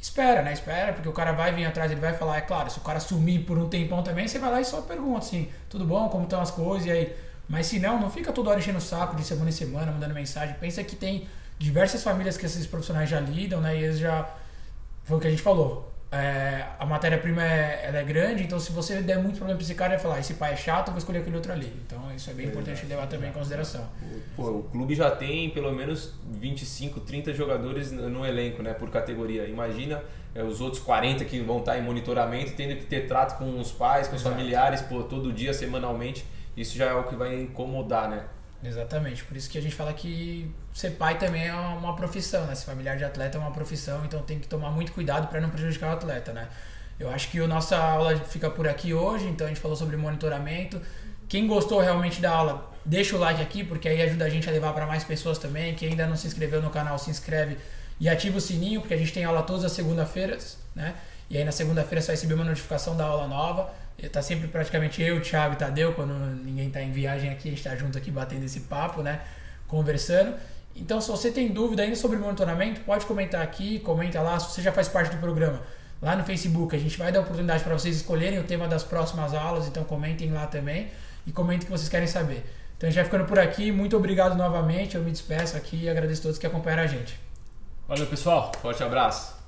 espera, 0.00 0.42
né? 0.42 0.52
Espera, 0.52 0.92
porque 0.92 1.08
o 1.08 1.12
cara 1.12 1.32
vai 1.32 1.52
vir 1.52 1.66
atrás, 1.66 1.90
ele 1.90 2.00
vai 2.00 2.14
falar, 2.14 2.38
é 2.38 2.40
claro, 2.40 2.70
se 2.70 2.78
o 2.78 2.82
cara 2.82 3.00
sumir 3.00 3.44
por 3.44 3.58
um 3.58 3.68
tempão 3.68 4.02
também, 4.02 4.26
você 4.26 4.38
vai 4.38 4.50
lá 4.50 4.60
e 4.60 4.64
só 4.64 4.80
pergunta 4.82 5.18
assim, 5.18 5.48
tudo 5.68 5.84
bom, 5.84 6.08
como 6.08 6.24
estão 6.24 6.40
as 6.40 6.50
coisas, 6.50 6.86
e 6.86 6.90
aí 6.90 7.16
mas 7.50 7.66
se 7.66 7.80
não, 7.80 8.00
não 8.00 8.08
fica 8.08 8.32
toda 8.32 8.50
hora 8.50 8.60
enchendo 8.60 8.78
o 8.78 8.80
saco 8.80 9.16
de 9.16 9.24
semana 9.24 9.48
em 9.48 9.52
semana, 9.52 9.90
mandando 9.90 10.14
mensagem. 10.14 10.54
Pensa 10.60 10.84
que 10.84 10.94
tem 10.94 11.26
diversas 11.58 12.00
famílias 12.00 12.36
que 12.36 12.46
esses 12.46 12.64
profissionais 12.64 13.10
já 13.10 13.18
lidam, 13.18 13.60
né? 13.60 13.76
E 13.76 13.82
eles 13.82 13.98
já. 13.98 14.32
Foi 15.02 15.16
o 15.16 15.20
que 15.20 15.26
a 15.26 15.30
gente 15.30 15.42
falou. 15.42 15.89
É, 16.12 16.66
a 16.78 16.84
matéria-prima 16.84 17.40
é, 17.44 17.82
ela 17.84 17.98
é 17.98 18.04
grande, 18.04 18.42
então 18.42 18.58
se 18.58 18.72
você 18.72 19.00
der 19.00 19.18
muito 19.18 19.36
problema 19.36 19.56
pra 19.56 19.64
esse 19.64 19.74
cara, 19.74 19.90
vai 19.90 19.98
falar: 19.98 20.18
esse 20.18 20.34
pai 20.34 20.54
é 20.54 20.56
chato, 20.56 20.88
eu 20.88 20.92
vou 20.92 20.98
escolher 20.98 21.20
aquele 21.20 21.36
outro 21.36 21.52
ali. 21.52 21.72
Então 21.86 22.12
isso 22.14 22.28
é 22.30 22.32
bem 22.32 22.46
é, 22.46 22.48
importante 22.48 22.84
levar 22.86 23.06
também 23.06 23.30
em 23.30 23.32
consideração. 23.32 23.88
Pô, 24.34 24.50
o 24.50 24.62
clube 24.64 24.94
já 24.94 25.10
tem 25.10 25.50
pelo 25.50 25.72
menos 25.72 26.14
25, 26.28 27.00
30 27.00 27.32
jogadores 27.32 27.92
no 27.92 28.26
elenco, 28.26 28.62
né? 28.62 28.74
Por 28.74 28.90
categoria. 28.90 29.46
Imagina 29.46 30.02
é, 30.34 30.42
os 30.42 30.60
outros 30.60 30.82
40 30.82 31.24
que 31.24 31.40
vão 31.40 31.60
estar 31.60 31.78
em 31.78 31.82
monitoramento, 31.82 32.54
tendo 32.56 32.76
que 32.76 32.86
ter 32.86 33.06
trato 33.06 33.38
com 33.38 33.60
os 33.60 33.70
pais, 33.70 34.08
com 34.08 34.16
os 34.16 34.22
Exato. 34.22 34.34
familiares, 34.34 34.82
pô, 34.82 35.04
todo 35.04 35.32
dia, 35.32 35.54
semanalmente 35.54 36.24
isso 36.56 36.76
já 36.76 36.86
é 36.86 36.94
o 36.94 37.04
que 37.04 37.14
vai 37.14 37.40
incomodar, 37.40 38.08
né? 38.08 38.24
Exatamente, 38.62 39.24
por 39.24 39.36
isso 39.36 39.48
que 39.48 39.56
a 39.56 39.62
gente 39.62 39.74
fala 39.74 39.92
que 39.92 40.50
ser 40.72 40.90
pai 40.90 41.18
também 41.18 41.46
é 41.46 41.54
uma 41.54 41.94
profissão, 41.96 42.46
né? 42.46 42.54
Ser 42.54 42.66
familiar 42.66 42.96
de 42.96 43.04
atleta 43.04 43.36
é 43.36 43.40
uma 43.40 43.50
profissão, 43.50 44.04
então 44.04 44.22
tem 44.22 44.38
que 44.38 44.46
tomar 44.48 44.70
muito 44.70 44.92
cuidado 44.92 45.28
para 45.28 45.40
não 45.40 45.50
prejudicar 45.50 45.90
o 45.90 45.92
atleta, 45.92 46.32
né? 46.32 46.48
Eu 46.98 47.10
acho 47.10 47.30
que 47.30 47.40
a 47.40 47.46
nossa 47.46 47.76
aula 47.76 48.16
fica 48.16 48.50
por 48.50 48.68
aqui 48.68 48.92
hoje, 48.92 49.26
então 49.26 49.46
a 49.46 49.48
gente 49.48 49.60
falou 49.60 49.76
sobre 49.76 49.96
monitoramento. 49.96 50.80
Quem 51.28 51.46
gostou 51.46 51.80
realmente 51.80 52.20
da 52.20 52.30
aula, 52.30 52.70
deixa 52.84 53.16
o 53.16 53.18
like 53.18 53.40
aqui, 53.40 53.64
porque 53.64 53.88
aí 53.88 54.02
ajuda 54.02 54.24
a 54.24 54.28
gente 54.28 54.48
a 54.48 54.52
levar 54.52 54.72
para 54.74 54.86
mais 54.86 55.02
pessoas 55.02 55.38
também. 55.38 55.74
Quem 55.74 55.90
ainda 55.90 56.06
não 56.06 56.16
se 56.16 56.26
inscreveu 56.26 56.60
no 56.60 56.70
canal, 56.70 56.98
se 56.98 57.10
inscreve 57.10 57.56
E 58.00 58.08
ativa 58.08 58.38
o 58.38 58.40
sininho, 58.40 58.80
porque 58.80 58.94
a 58.94 58.96
gente 58.96 59.12
tem 59.12 59.24
aula 59.24 59.42
todas 59.42 59.62
as 59.64 59.72
segunda-feiras, 59.72 60.56
né? 60.74 60.94
E 61.28 61.36
aí 61.36 61.44
na 61.44 61.52
segunda-feira 61.52 62.00
você 62.00 62.08
vai 62.08 62.16
receber 62.16 62.34
uma 62.34 62.44
notificação 62.44 62.96
da 62.96 63.04
aula 63.04 63.28
nova. 63.28 63.70
Tá 64.10 64.22
sempre 64.22 64.48
praticamente 64.48 65.02
eu, 65.02 65.18
o 65.18 65.20
Thiago 65.20 65.54
e 65.54 65.56
Tadeu, 65.56 65.92
quando 65.92 66.14
ninguém 66.14 66.70
tá 66.70 66.80
em 66.80 66.90
viagem 66.90 67.30
aqui, 67.30 67.48
a 67.48 67.50
gente 67.50 67.62
tá 67.62 67.76
junto 67.76 67.98
aqui 67.98 68.10
batendo 68.10 68.44
esse 68.44 68.60
papo, 68.60 69.02
né? 69.02 69.20
Conversando. 69.68 70.34
Então, 70.74 71.00
se 71.00 71.10
você 71.10 71.30
tem 71.30 71.48
dúvida 71.48 71.82
ainda 71.82 71.96
sobre 71.96 72.16
monitoramento, 72.16 72.80
pode 72.82 73.04
comentar 73.06 73.42
aqui, 73.42 73.80
comenta 73.80 74.20
lá, 74.22 74.38
se 74.38 74.50
você 74.50 74.62
já 74.62 74.72
faz 74.72 74.88
parte 74.88 75.14
do 75.14 75.20
programa, 75.20 75.60
lá 76.00 76.16
no 76.16 76.24
Facebook. 76.24 76.74
A 76.74 76.78
gente 76.78 76.96
vai 76.96 77.12
dar 77.12 77.20
oportunidade 77.20 77.62
para 77.62 77.74
vocês 77.74 77.96
escolherem 77.96 78.38
o 78.38 78.44
tema 78.44 78.66
das 78.66 78.82
próximas 78.82 79.34
aulas, 79.34 79.66
então 79.66 79.84
comentem 79.84 80.32
lá 80.32 80.46
também 80.46 80.88
e 81.26 81.32
comentem 81.32 81.62
o 81.62 81.66
que 81.66 81.72
vocês 81.72 81.88
querem 81.88 82.06
saber. 82.06 82.44
Então, 82.76 82.88
a 82.88 82.90
gente 82.90 82.96
vai 82.96 83.04
ficando 83.04 83.26
por 83.26 83.38
aqui. 83.38 83.70
Muito 83.70 83.96
obrigado 83.96 84.34
novamente. 84.36 84.94
Eu 84.94 85.02
me 85.02 85.10
despeço 85.10 85.56
aqui 85.56 85.84
e 85.84 85.90
agradeço 85.90 86.20
a 86.20 86.24
todos 86.24 86.38
que 86.38 86.46
acompanharam 86.46 86.84
a 86.84 86.86
gente. 86.86 87.20
Valeu, 87.86 88.06
pessoal. 88.06 88.50
Forte 88.62 88.82
abraço. 88.82 89.38